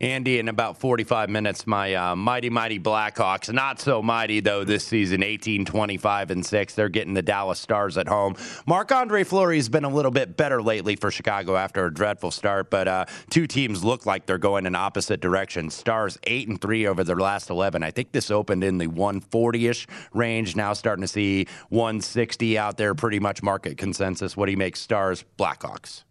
Andy, 0.00 0.40
in 0.40 0.48
about 0.48 0.76
45 0.78 1.30
minutes, 1.30 1.68
my 1.68 1.94
uh, 1.94 2.16
mighty, 2.16 2.50
mighty 2.50 2.80
Blackhawks, 2.80 3.52
not 3.52 3.80
so 3.80 4.02
mighty 4.02 4.40
though 4.40 4.64
this 4.64 4.84
season, 4.84 5.22
18, 5.22 5.64
25, 5.64 6.32
and 6.32 6.44
6. 6.44 6.74
They're 6.74 6.88
getting 6.88 7.14
the 7.14 7.22
Dallas 7.22 7.60
Stars 7.60 7.96
at 7.96 8.08
home. 8.08 8.34
Marc 8.66 8.90
Andre 8.90 9.22
Fleury 9.22 9.56
has 9.56 9.68
been 9.68 9.84
a 9.84 9.88
little 9.88 10.10
bit 10.10 10.36
better 10.36 10.60
lately 10.60 10.96
for 10.96 11.12
Chicago 11.12 11.56
after 11.56 11.86
a 11.86 11.94
dreadful 11.94 12.32
start, 12.32 12.70
but 12.70 12.88
uh, 12.88 13.04
two 13.30 13.46
teams 13.46 13.84
look 13.84 14.04
like 14.04 14.26
they're 14.26 14.36
going 14.36 14.66
in 14.66 14.74
opposite 14.74 15.20
directions. 15.20 15.74
Stars 15.74 16.18
8 16.24 16.48
and 16.48 16.60
3 16.60 16.88
over 16.88 17.04
their 17.04 17.16
last 17.16 17.48
11. 17.48 17.84
I 17.84 17.92
think 17.92 18.10
this 18.10 18.32
opened 18.32 18.64
in 18.64 18.78
the 18.78 18.88
140 18.88 19.68
ish 19.68 19.86
range. 20.12 20.56
Now 20.56 20.72
starting 20.72 21.02
to 21.02 21.08
see 21.08 21.46
160 21.68 22.58
out 22.58 22.76
there, 22.78 22.96
pretty 22.96 23.20
much 23.20 23.44
market 23.44 23.78
consensus. 23.78 24.36
What 24.36 24.46
do 24.46 24.52
you 24.52 24.58
make 24.58 24.74
Stars, 24.74 25.24
Blackhawks? 25.38 26.02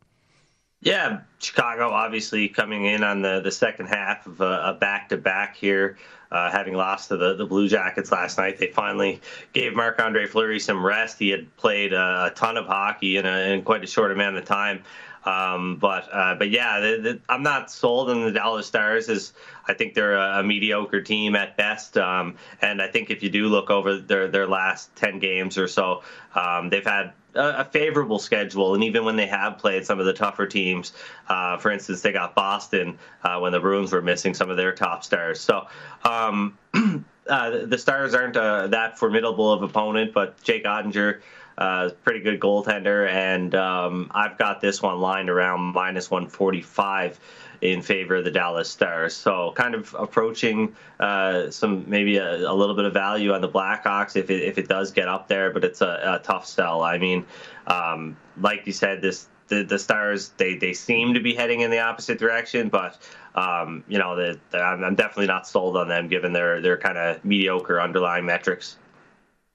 Yeah, 0.84 1.22
Chicago 1.40 1.92
obviously 1.92 2.50
coming 2.50 2.86
in 2.86 3.04
on 3.04 3.22
the, 3.22 3.40
the 3.40 3.52
second 3.52 3.88
half 3.88 4.28
of 4.28 4.42
a 4.42 4.76
back 4.80 5.10
to 5.10 5.18
back 5.18 5.56
here, 5.56 5.98
uh, 6.30 6.52
having 6.52 6.74
lost 6.74 7.08
to 7.08 7.16
the, 7.16 7.36
the 7.36 7.46
Blue 7.46 7.70
Jackets 7.70 8.12
last 8.12 8.38
night. 8.38 8.58
They 8.58 8.68
finally 8.68 9.22
gave 9.54 9.76
Marc 9.76 10.02
Andre 10.02 10.26
Fleury 10.26 10.60
some 10.60 10.86
rest. 10.86 11.20
He 11.20 11.30
had 11.30 11.56
played 11.56 11.94
a, 11.94 12.26
a 12.26 12.32
ton 12.36 12.58
of 12.58 12.66
hockey 12.66 13.16
in, 13.16 13.26
a, 13.26 13.54
in 13.54 13.62
quite 13.62 13.82
a 13.86 13.88
short 13.88 14.12
amount 14.12 14.36
of 14.36 14.44
time. 14.44 14.84
Um, 15.26 15.78
but 15.78 16.10
uh, 16.12 16.36
but 16.36 16.50
yeah, 16.50 16.82
the, 16.82 16.98
the, 17.02 17.20
I'm 17.30 17.44
not 17.44 17.72
sold 17.72 18.10
on 18.10 18.26
the 18.26 18.32
Dallas 18.32 18.68
Stars. 18.68 19.08
As 19.08 19.32
I 19.70 19.74
think 19.74 19.94
they're 19.94 20.18
a, 20.18 20.40
a 20.40 20.44
mediocre 20.44 21.02
team 21.02 21.34
at 21.38 21.56
best. 21.56 21.98
Um, 21.98 22.36
and 22.62 22.82
I 22.82 22.88
think 22.90 23.10
if 23.10 23.24
you 23.24 23.30
do 23.30 23.48
look 23.48 23.70
over 23.70 24.00
their 24.00 24.28
their 24.28 24.48
last 24.48 24.94
ten 24.98 25.20
games 25.20 25.58
or 25.58 25.70
so, 25.70 26.04
um, 26.36 26.70
they've 26.70 26.84
had 26.84 27.14
a, 27.36 27.66
favorable 27.66 28.20
schedule, 28.20 28.74
and 28.76 28.84
even 28.84 29.06
when 29.06 29.16
they 29.16 29.28
have 29.28 29.58
played 29.58 29.86
some 29.86 30.00
of 30.00 30.06
the 30.06 30.14
tougher 30.14 30.46
teams, 30.46 30.94
uh, 31.28 31.58
for 31.58 31.72
instance, 31.72 32.02
they 32.02 32.12
got 32.12 32.36
Boston 32.36 32.98
uh, 33.24 33.40
when 33.40 33.52
the 33.52 33.60
Bruins 33.60 33.92
were 33.92 34.02
missing 34.02 34.34
some 34.34 34.50
of 34.50 34.58
their 34.58 34.74
top 34.74 35.04
stars. 35.04 35.40
So. 35.40 35.68
Um, 36.04 36.58
uh, 37.28 37.66
the 37.66 37.78
Stars 37.78 38.14
aren't 38.14 38.36
uh, 38.36 38.68
that 38.68 39.00
formidable 39.00 39.52
of 39.52 39.64
opponent, 39.64 40.14
but 40.14 40.42
Jake 40.44 40.66
Oettinger 40.66 41.22
uh, 41.58 41.90
pretty 42.04 42.20
good 42.20 42.40
goaltender, 42.40 43.08
and 43.08 43.54
um, 43.56 44.12
I've 44.14 44.38
got 44.38 44.62
this 44.62 44.82
one 44.82 45.00
lined 45.00 45.30
around 45.30 45.62
minus 45.62 46.10
145 46.10 47.20
in 47.64 47.82
favor 47.82 48.18
of 48.18 48.26
the 48.26 48.32
Dallas 48.32 48.70
Stars. 48.70 49.16
So 49.16 49.54
kind 49.56 49.74
of 49.74 49.96
approaching 49.98 50.76
uh, 51.00 51.50
some 51.50 51.90
maybe 51.90 52.18
a, 52.18 52.50
a, 52.50 52.54
little 52.54 52.76
bit 52.76 52.84
of 52.84 52.94
value 52.94 53.32
on 53.32 53.40
the 53.40 53.48
Blackhawks 53.48 54.18
if 54.18 54.30
it, 54.30 54.44
if 54.44 54.58
it 54.58 54.68
does 54.68 54.92
get 54.92 55.08
up 55.08 55.30
there, 55.30 55.50
but 55.50 55.64
it's 55.64 55.80
a, 55.80 56.20
a 56.20 56.22
tough 56.22 56.46
sell. 56.46 56.84
I 56.84 56.98
mean, 56.98 57.26
um, 57.66 58.18
like 58.40 58.68
you 58.68 58.74
said, 58.74 59.02
this 59.02 59.30
the, 59.48 59.64
the 59.64 59.80
Stars 59.80 60.30
they, 60.36 60.58
they 60.58 60.74
seem 60.74 61.14
to 61.14 61.22
be 61.22 61.34
heading 61.34 61.62
in 61.62 61.72
the 61.72 61.80
opposite 61.80 62.20
direction, 62.20 62.68
but 62.68 63.00
um, 63.34 63.86
you 63.88 63.98
know 63.98 64.18
the, 64.18 64.38
the, 64.52 64.58
I'm, 64.58 64.84
I'm 64.84 64.96
definitely 64.96 65.28
not 65.28 65.48
sold 65.48 65.78
on 65.78 65.88
them 65.88 66.10
given 66.10 66.34
their 66.34 66.62
their 66.62 66.78
kind 66.78 66.98
of 66.98 67.24
mediocre 67.24 67.80
underlying 67.80 68.26
metrics. 68.26 68.78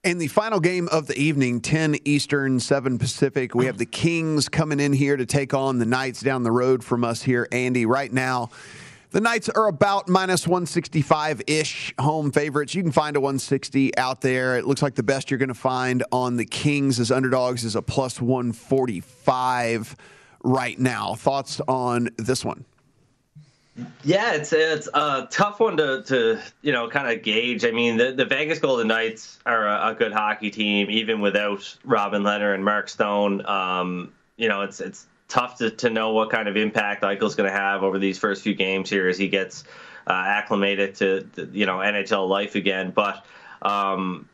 In 0.01 0.17
the 0.17 0.27
final 0.27 0.61
game 0.61 0.87
of 0.93 1.07
the 1.07 1.19
evening, 1.19 1.59
10 1.59 1.97
Eastern, 2.05 2.61
7 2.61 2.97
Pacific, 2.97 3.53
we 3.53 3.65
have 3.65 3.77
the 3.77 3.85
Kings 3.85 4.47
coming 4.47 4.79
in 4.79 4.93
here 4.93 5.17
to 5.17 5.25
take 5.25 5.53
on 5.53 5.77
the 5.77 5.85
Knights 5.85 6.21
down 6.21 6.43
the 6.43 6.53
road 6.53 6.85
from 6.85 7.03
us 7.03 7.21
here. 7.21 7.49
Andy, 7.51 7.85
right 7.85 8.09
now, 8.13 8.49
the 9.11 9.19
Knights 9.19 9.49
are 9.49 9.67
about 9.67 10.07
minus 10.07 10.47
165 10.47 11.41
ish 11.47 11.93
home 11.99 12.31
favorites. 12.31 12.73
You 12.73 12.81
can 12.81 12.93
find 12.93 13.17
a 13.17 13.19
160 13.19 13.97
out 13.97 14.21
there. 14.21 14.57
It 14.57 14.65
looks 14.65 14.81
like 14.81 14.95
the 14.95 15.03
best 15.03 15.29
you're 15.29 15.37
going 15.37 15.49
to 15.49 15.53
find 15.53 16.01
on 16.13 16.37
the 16.37 16.45
Kings 16.45 16.97
as 17.01 17.11
underdogs 17.11 17.65
is 17.65 17.75
a 17.75 17.81
plus 17.81 18.21
145 18.21 19.97
right 20.45 20.79
now. 20.79 21.15
Thoughts 21.15 21.59
on 21.67 22.07
this 22.15 22.45
one? 22.45 22.63
Yeah, 24.03 24.33
it's 24.33 24.53
it's 24.53 24.87
a 24.93 25.27
tough 25.29 25.59
one 25.59 25.77
to, 25.77 26.03
to 26.03 26.39
you 26.61 26.71
know 26.71 26.89
kind 26.89 27.11
of 27.11 27.23
gauge. 27.23 27.65
I 27.65 27.71
mean, 27.71 27.97
the, 27.97 28.11
the 28.11 28.25
Vegas 28.25 28.59
Golden 28.59 28.87
Knights 28.87 29.39
are 29.45 29.67
a, 29.67 29.89
a 29.89 29.95
good 29.95 30.11
hockey 30.11 30.51
team, 30.51 30.89
even 30.89 31.21
without 31.21 31.77
Robin 31.83 32.23
Lehner 32.23 32.53
and 32.53 32.63
Mark 32.63 32.89
Stone. 32.89 33.45
Um, 33.45 34.13
you 34.37 34.47
know, 34.47 34.61
it's 34.61 34.79
it's 34.79 35.05
tough 35.27 35.57
to, 35.59 35.69
to 35.69 35.89
know 35.89 36.11
what 36.11 36.29
kind 36.29 36.47
of 36.47 36.57
impact 36.57 37.03
Eichel's 37.03 37.35
going 37.35 37.49
to 37.49 37.55
have 37.55 37.83
over 37.83 37.99
these 37.99 38.17
first 38.17 38.41
few 38.41 38.55
games 38.55 38.89
here 38.89 39.07
as 39.07 39.17
he 39.17 39.29
gets 39.29 39.63
uh, 40.07 40.13
acclimated 40.13 40.95
to, 40.95 41.21
to, 41.35 41.49
you 41.53 41.65
know 41.65 41.77
NHL 41.77 42.27
life 42.27 42.55
again. 42.55 42.91
But 42.91 43.25
um, 43.61 44.27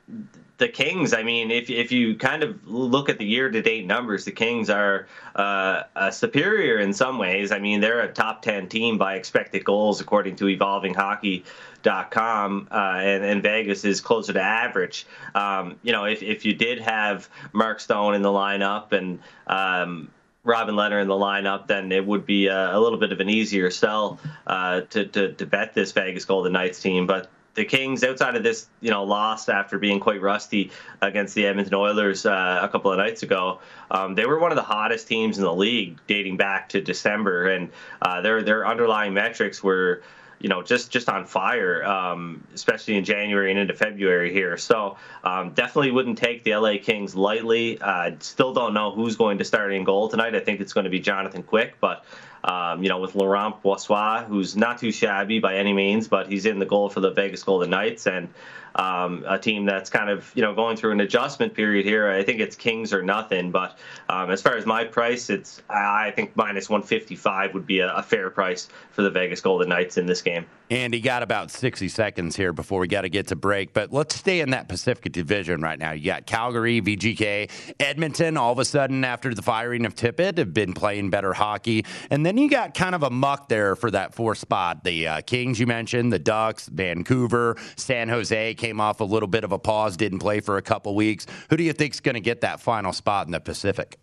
the 0.57 0.69
Kings, 0.69 1.13
I 1.13 1.23
mean, 1.23 1.51
if 1.51 1.69
if 1.69 1.91
you 1.91 2.15
kind 2.15 2.41
of 2.41 2.65
look 2.65 3.09
at 3.09 3.17
the 3.17 3.25
year-to-date 3.25 3.85
numbers, 3.85 4.23
the 4.23 4.31
Kings 4.31 4.69
are 4.69 5.07
uh, 5.35 5.83
uh, 5.95 6.11
superior 6.11 6.79
in 6.79 6.93
some 6.93 7.17
ways. 7.17 7.51
I 7.51 7.59
mean, 7.59 7.81
they're 7.81 7.99
a 8.01 8.11
top 8.11 8.41
ten 8.41 8.69
team 8.69 8.97
by 8.97 9.15
expected 9.15 9.65
goals 9.65 9.99
according 9.99 10.37
to 10.37 10.45
EvolvingHockey.com, 10.45 12.67
uh, 12.71 12.75
and, 12.75 13.25
and 13.25 13.43
Vegas 13.43 13.83
is 13.83 13.99
closer 13.99 14.31
to 14.33 14.41
average. 14.41 15.05
Um, 15.33 15.75
you 15.83 15.91
know, 15.91 16.05
if 16.05 16.23
if 16.23 16.45
you 16.45 16.53
did 16.53 16.79
have 16.79 17.27
Mark 17.51 17.81
Stone 17.81 18.15
in 18.15 18.21
the 18.21 18.29
lineup 18.29 18.93
and 18.93 19.19
um, 19.47 20.09
Robin 20.45 20.75
Lehner 20.75 21.01
in 21.01 21.09
the 21.09 21.15
lineup, 21.15 21.67
then 21.67 21.91
it 21.91 22.05
would 22.05 22.25
be 22.25 22.47
a, 22.47 22.77
a 22.77 22.79
little 22.79 22.99
bit 22.99 23.11
of 23.11 23.19
an 23.19 23.29
easier 23.29 23.69
sell 23.71 24.19
uh, 24.47 24.81
to, 24.81 25.05
to, 25.07 25.33
to 25.33 25.45
bet 25.45 25.73
this 25.73 25.91
Vegas 25.91 26.23
Golden 26.23 26.53
Knights 26.53 26.79
team. 26.79 27.07
But 27.07 27.29
the 27.55 27.65
Kings, 27.65 28.03
outside 28.03 28.35
of 28.35 28.43
this, 28.43 28.67
you 28.81 28.91
know, 28.91 29.03
loss 29.03 29.49
after 29.49 29.79
being 29.79 29.99
quite 29.99 30.21
rusty 30.21 30.71
against 31.01 31.33
the 31.35 31.47
Edmonton 31.47 31.73
Oilers 31.73 32.25
uh, 32.25 32.59
a 32.61 32.67
couple 32.67 32.91
of 32.91 32.97
nights 32.97 33.23
ago, 33.23 33.59
um, 33.89 34.13
they 34.13 34.25
were 34.25 34.39
one 34.39 34.51
of 34.51 34.57
the 34.57 34.63
hottest 34.63 35.07
teams 35.07 35.37
in 35.37 35.43
the 35.43 35.53
league 35.53 35.97
dating 36.05 36.37
back 36.37 36.69
to 36.69 36.81
December, 36.81 37.47
and 37.47 37.69
uh, 38.01 38.21
their 38.21 38.43
their 38.43 38.67
underlying 38.67 39.13
metrics 39.13 39.63
were, 39.63 40.03
you 40.45 40.49
know, 40.49 40.61
just 40.61 40.91
just 40.91 41.09
on 41.09 41.25
fire, 41.25 41.83
um, 41.83 42.45
especially 42.53 42.97
in 42.97 43.03
January 43.03 43.49
and 43.49 43.59
into 43.59 43.73
February 43.73 44.31
here. 44.31 44.57
So 44.57 44.95
um, 45.23 45.53
definitely 45.55 45.89
wouldn't 45.89 46.19
take 46.19 46.43
the 46.43 46.55
LA 46.55 46.73
Kings 46.79 47.15
lightly. 47.15 47.81
Uh, 47.81 48.11
still 48.19 48.53
don't 48.53 48.75
know 48.75 48.91
who's 48.91 49.15
going 49.15 49.39
to 49.39 49.43
start 49.43 49.73
in 49.73 49.83
goal 49.83 50.07
tonight. 50.07 50.35
I 50.35 50.41
think 50.41 50.61
it's 50.61 50.71
going 50.71 50.83
to 50.83 50.91
be 50.91 50.99
Jonathan 50.99 51.41
Quick, 51.41 51.77
but 51.81 52.05
um, 52.43 52.83
you 52.83 52.89
know, 52.89 52.99
with 52.99 53.15
Laurent 53.15 53.63
Brossoit, 53.63 54.27
who's 54.27 54.55
not 54.55 54.77
too 54.77 54.91
shabby 54.91 55.39
by 55.39 55.55
any 55.55 55.73
means, 55.73 56.07
but 56.07 56.27
he's 56.27 56.45
in 56.45 56.59
the 56.59 56.65
goal 56.67 56.89
for 56.89 56.99
the 56.99 57.09
Vegas 57.09 57.41
Golden 57.41 57.71
Knights 57.71 58.05
and 58.05 58.29
um, 58.75 59.23
a 59.27 59.39
team 59.39 59.65
that's 59.65 59.89
kind 59.89 60.09
of 60.09 60.31
you 60.35 60.41
know 60.41 60.53
going 60.53 60.77
through 60.77 60.91
an 60.91 60.99
adjustment 60.99 61.53
period 61.53 61.85
here. 61.85 62.09
I 62.09 62.23
think 62.23 62.39
it's 62.39 62.55
Kings 62.55 62.93
or 62.93 63.01
nothing. 63.01 63.51
But 63.51 63.77
um, 64.09 64.29
as 64.29 64.41
far 64.41 64.57
as 64.57 64.65
my 64.65 64.83
price, 64.83 65.29
it's 65.29 65.61
I 65.69 66.11
think 66.11 66.35
minus 66.35 66.69
155 66.69 67.53
would 67.53 67.65
be 67.65 67.79
a, 67.79 67.93
a 67.93 68.03
fair 68.03 68.29
price 68.29 68.67
for 68.91 69.01
the 69.01 69.09
Vegas 69.09 69.41
Golden 69.41 69.69
Knights 69.69 69.97
in 69.97 70.05
this 70.05 70.21
game. 70.21 70.45
Andy 70.71 70.99
got 70.99 71.21
about 71.21 71.51
60 71.51 71.87
seconds 71.89 72.35
here 72.35 72.51
before 72.51 72.79
we 72.79 72.87
got 72.87 73.01
to 73.01 73.09
get 73.09 73.27
to 73.27 73.35
break, 73.35 73.71
but 73.71 73.93
let's 73.93 74.15
stay 74.15 74.39
in 74.39 74.49
that 74.49 74.67
Pacific 74.67 75.11
Division 75.11 75.61
right 75.61 75.77
now. 75.77 75.91
You 75.91 76.05
got 76.05 76.25
Calgary, 76.25 76.81
VGK, 76.81 77.75
Edmonton. 77.79 78.35
All 78.35 78.51
of 78.51 78.57
a 78.57 78.65
sudden, 78.65 79.03
after 79.03 79.33
the 79.35 79.43
firing 79.43 79.85
of 79.85 79.93
Tippett, 79.93 80.39
have 80.39 80.53
been 80.55 80.73
playing 80.73 81.11
better 81.11 81.33
hockey, 81.33 81.85
and 82.09 82.25
then 82.25 82.37
you 82.37 82.49
got 82.49 82.73
kind 82.73 82.95
of 82.95 83.03
a 83.03 83.11
muck 83.11 83.47
there 83.47 83.75
for 83.75 83.91
that 83.91 84.15
fourth 84.15 84.39
spot. 84.39 84.83
The 84.83 85.07
uh, 85.07 85.21
Kings 85.21 85.59
you 85.59 85.67
mentioned, 85.67 86.11
the 86.11 86.19
Ducks, 86.19 86.67
Vancouver, 86.67 87.57
San 87.75 88.09
Jose 88.09 88.55
came 88.55 88.81
off 88.81 89.01
a 89.01 89.05
little 89.05 89.27
bit 89.27 89.43
of 89.43 89.51
a 89.51 89.59
pause, 89.59 89.95
didn't 89.95 90.19
play 90.19 90.39
for 90.39 90.57
a 90.57 90.63
couple 90.63 90.95
weeks. 90.95 91.27
Who 91.51 91.57
do 91.57 91.63
you 91.63 91.73
think 91.73 91.93
is 91.93 91.99
going 91.99 92.15
to 92.15 92.21
get 92.21 92.41
that 92.41 92.59
final 92.59 92.91
spot 92.91 93.27
in 93.27 93.31
the 93.31 93.39
Pacific? 93.39 93.99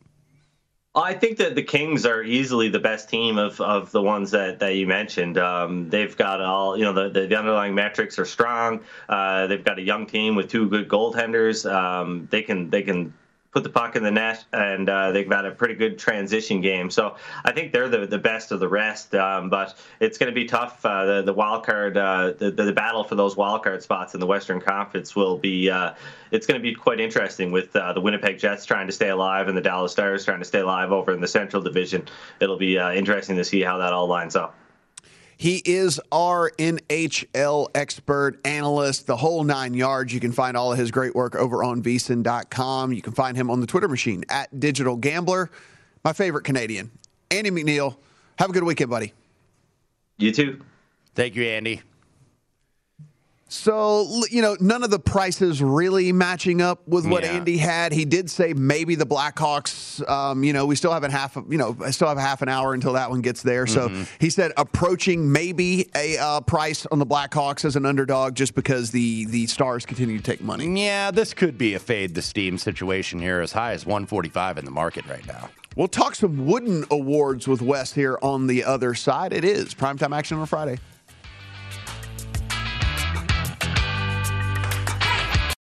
I 0.94 1.14
think 1.14 1.38
that 1.38 1.54
the 1.54 1.62
Kings 1.62 2.04
are 2.04 2.22
easily 2.22 2.68
the 2.68 2.78
best 2.78 3.08
team 3.08 3.38
of, 3.38 3.58
of 3.62 3.90
the 3.92 4.02
ones 4.02 4.32
that, 4.32 4.58
that 4.58 4.74
you 4.74 4.86
mentioned. 4.86 5.38
Um, 5.38 5.88
they've 5.88 6.14
got 6.14 6.42
all, 6.42 6.76
you 6.76 6.84
know, 6.84 6.92
the, 6.92 7.26
the 7.26 7.34
underlying 7.38 7.74
metrics 7.74 8.18
are 8.18 8.26
strong. 8.26 8.80
Uh, 9.08 9.46
they've 9.46 9.64
got 9.64 9.78
a 9.78 9.82
young 9.82 10.04
team 10.06 10.34
with 10.34 10.50
two 10.50 10.68
good 10.68 10.88
goaltenders. 10.88 11.70
Um, 11.70 12.28
they 12.30 12.42
can 12.42 12.68
they 12.68 12.82
can 12.82 13.14
put 13.52 13.62
the 13.62 13.68
puck 13.68 13.96
in 13.96 14.02
the 14.02 14.10
net, 14.10 14.44
and 14.52 14.88
uh, 14.88 15.12
they've 15.12 15.28
got 15.28 15.44
a 15.44 15.50
pretty 15.50 15.74
good 15.74 15.98
transition 15.98 16.62
game. 16.62 16.90
So 16.90 17.16
I 17.44 17.52
think 17.52 17.72
they're 17.72 17.88
the, 17.88 18.06
the 18.06 18.18
best 18.18 18.50
of 18.50 18.60
the 18.60 18.68
rest. 18.68 19.14
Um, 19.14 19.50
but 19.50 19.78
it's 20.00 20.16
going 20.16 20.32
to 20.32 20.34
be 20.34 20.46
tough. 20.46 20.84
Uh, 20.84 21.04
the, 21.04 21.22
the 21.22 21.34
wild 21.34 21.64
card, 21.64 21.96
uh, 21.96 22.32
the, 22.32 22.50
the 22.50 22.72
battle 22.72 23.04
for 23.04 23.14
those 23.14 23.36
wild 23.36 23.62
card 23.62 23.82
spots 23.82 24.14
in 24.14 24.20
the 24.20 24.26
Western 24.26 24.60
Conference 24.60 25.14
will 25.14 25.36
be. 25.36 25.70
Uh, 25.70 25.92
it's 26.30 26.46
going 26.46 26.58
to 26.58 26.62
be 26.62 26.74
quite 26.74 26.98
interesting 26.98 27.52
with 27.52 27.76
uh, 27.76 27.92
the 27.92 28.00
Winnipeg 28.00 28.38
Jets 28.38 28.64
trying 28.64 28.86
to 28.86 28.92
stay 28.92 29.10
alive 29.10 29.48
and 29.48 29.56
the 29.56 29.60
Dallas 29.60 29.92
Stars 29.92 30.24
trying 30.24 30.38
to 30.38 30.46
stay 30.46 30.60
alive 30.60 30.90
over 30.90 31.12
in 31.12 31.20
the 31.20 31.28
Central 31.28 31.62
Division. 31.62 32.08
It'll 32.40 32.56
be 32.56 32.78
uh, 32.78 32.92
interesting 32.92 33.36
to 33.36 33.44
see 33.44 33.60
how 33.60 33.76
that 33.78 33.92
all 33.92 34.06
lines 34.06 34.34
up. 34.34 34.56
He 35.42 35.60
is 35.64 36.00
our 36.12 36.52
NHL 36.52 37.66
expert, 37.74 38.38
analyst, 38.44 39.08
the 39.08 39.16
whole 39.16 39.42
nine 39.42 39.74
yards. 39.74 40.14
You 40.14 40.20
can 40.20 40.30
find 40.30 40.56
all 40.56 40.70
of 40.70 40.78
his 40.78 40.92
great 40.92 41.16
work 41.16 41.34
over 41.34 41.64
on 41.64 41.82
vsin.com. 41.82 42.92
You 42.92 43.02
can 43.02 43.12
find 43.12 43.36
him 43.36 43.50
on 43.50 43.58
the 43.58 43.66
Twitter 43.66 43.88
machine 43.88 44.22
at 44.28 44.60
Digital 44.60 44.94
Gambler. 44.94 45.50
My 46.04 46.12
favorite 46.12 46.44
Canadian, 46.44 46.92
Andy 47.32 47.50
McNeil. 47.50 47.96
Have 48.38 48.50
a 48.50 48.52
good 48.52 48.62
weekend, 48.62 48.88
buddy. 48.88 49.14
You 50.16 50.30
too. 50.30 50.60
Thank 51.16 51.34
you, 51.34 51.42
Andy. 51.42 51.82
So, 53.52 54.22
you 54.30 54.40
know, 54.40 54.56
none 54.60 54.82
of 54.82 54.88
the 54.90 54.98
prices 54.98 55.62
really 55.62 56.10
matching 56.10 56.62
up 56.62 56.88
with 56.88 57.06
what 57.06 57.22
Yeah. 57.22 57.32
Andy 57.32 57.58
had. 57.58 57.92
He 57.92 58.06
did 58.06 58.30
say 58.30 58.54
maybe 58.54 58.94
the 58.94 59.04
Blackhawks, 59.04 60.08
um, 60.08 60.42
you 60.42 60.54
know, 60.54 60.64
we 60.64 60.74
still 60.74 60.90
have 60.90 61.04
a 61.04 61.10
half, 61.10 61.36
of, 61.36 61.52
you 61.52 61.58
know, 61.58 61.76
I 61.84 61.90
still 61.90 62.08
have 62.08 62.16
half 62.16 62.40
an 62.40 62.48
hour 62.48 62.72
until 62.72 62.94
that 62.94 63.10
one 63.10 63.20
gets 63.20 63.42
there. 63.42 63.66
So 63.66 63.82
Mm-hmm. 63.88 64.04
he 64.20 64.30
said 64.30 64.52
approaching 64.56 65.30
maybe 65.30 65.90
a 65.94 66.16
uh, 66.16 66.40
price 66.40 66.86
on 66.86 66.98
the 66.98 67.04
Blackhawks 67.04 67.66
as 67.66 67.76
an 67.76 67.84
underdog 67.84 68.34
just 68.36 68.54
because 68.54 68.90
the, 68.90 69.26
the 69.26 69.46
Stars 69.48 69.84
continue 69.84 70.16
to 70.16 70.22
take 70.24 70.40
money. 70.40 70.82
Yeah, 70.82 71.10
this 71.10 71.34
could 71.34 71.58
be 71.58 71.74
a 71.74 71.78
fade 71.78 72.14
the 72.14 72.22
steam 72.22 72.56
situation 72.56 73.18
here, 73.18 73.40
as 73.40 73.52
high 73.52 73.72
as 73.72 73.84
145 73.84 74.56
in 74.58 74.64
the 74.64 74.70
market 74.70 75.04
right 75.06 75.26
now. 75.26 75.50
We'll 75.76 75.88
talk 75.88 76.14
some 76.14 76.46
wooden 76.46 76.84
awards 76.90 77.46
with 77.46 77.60
Wes 77.60 77.92
here 77.92 78.18
on 78.22 78.46
the 78.46 78.64
other 78.64 78.94
side. 78.94 79.32
It 79.34 79.44
is 79.44 79.74
primetime 79.74 80.16
action 80.16 80.38
on 80.38 80.46
Friday. 80.46 80.78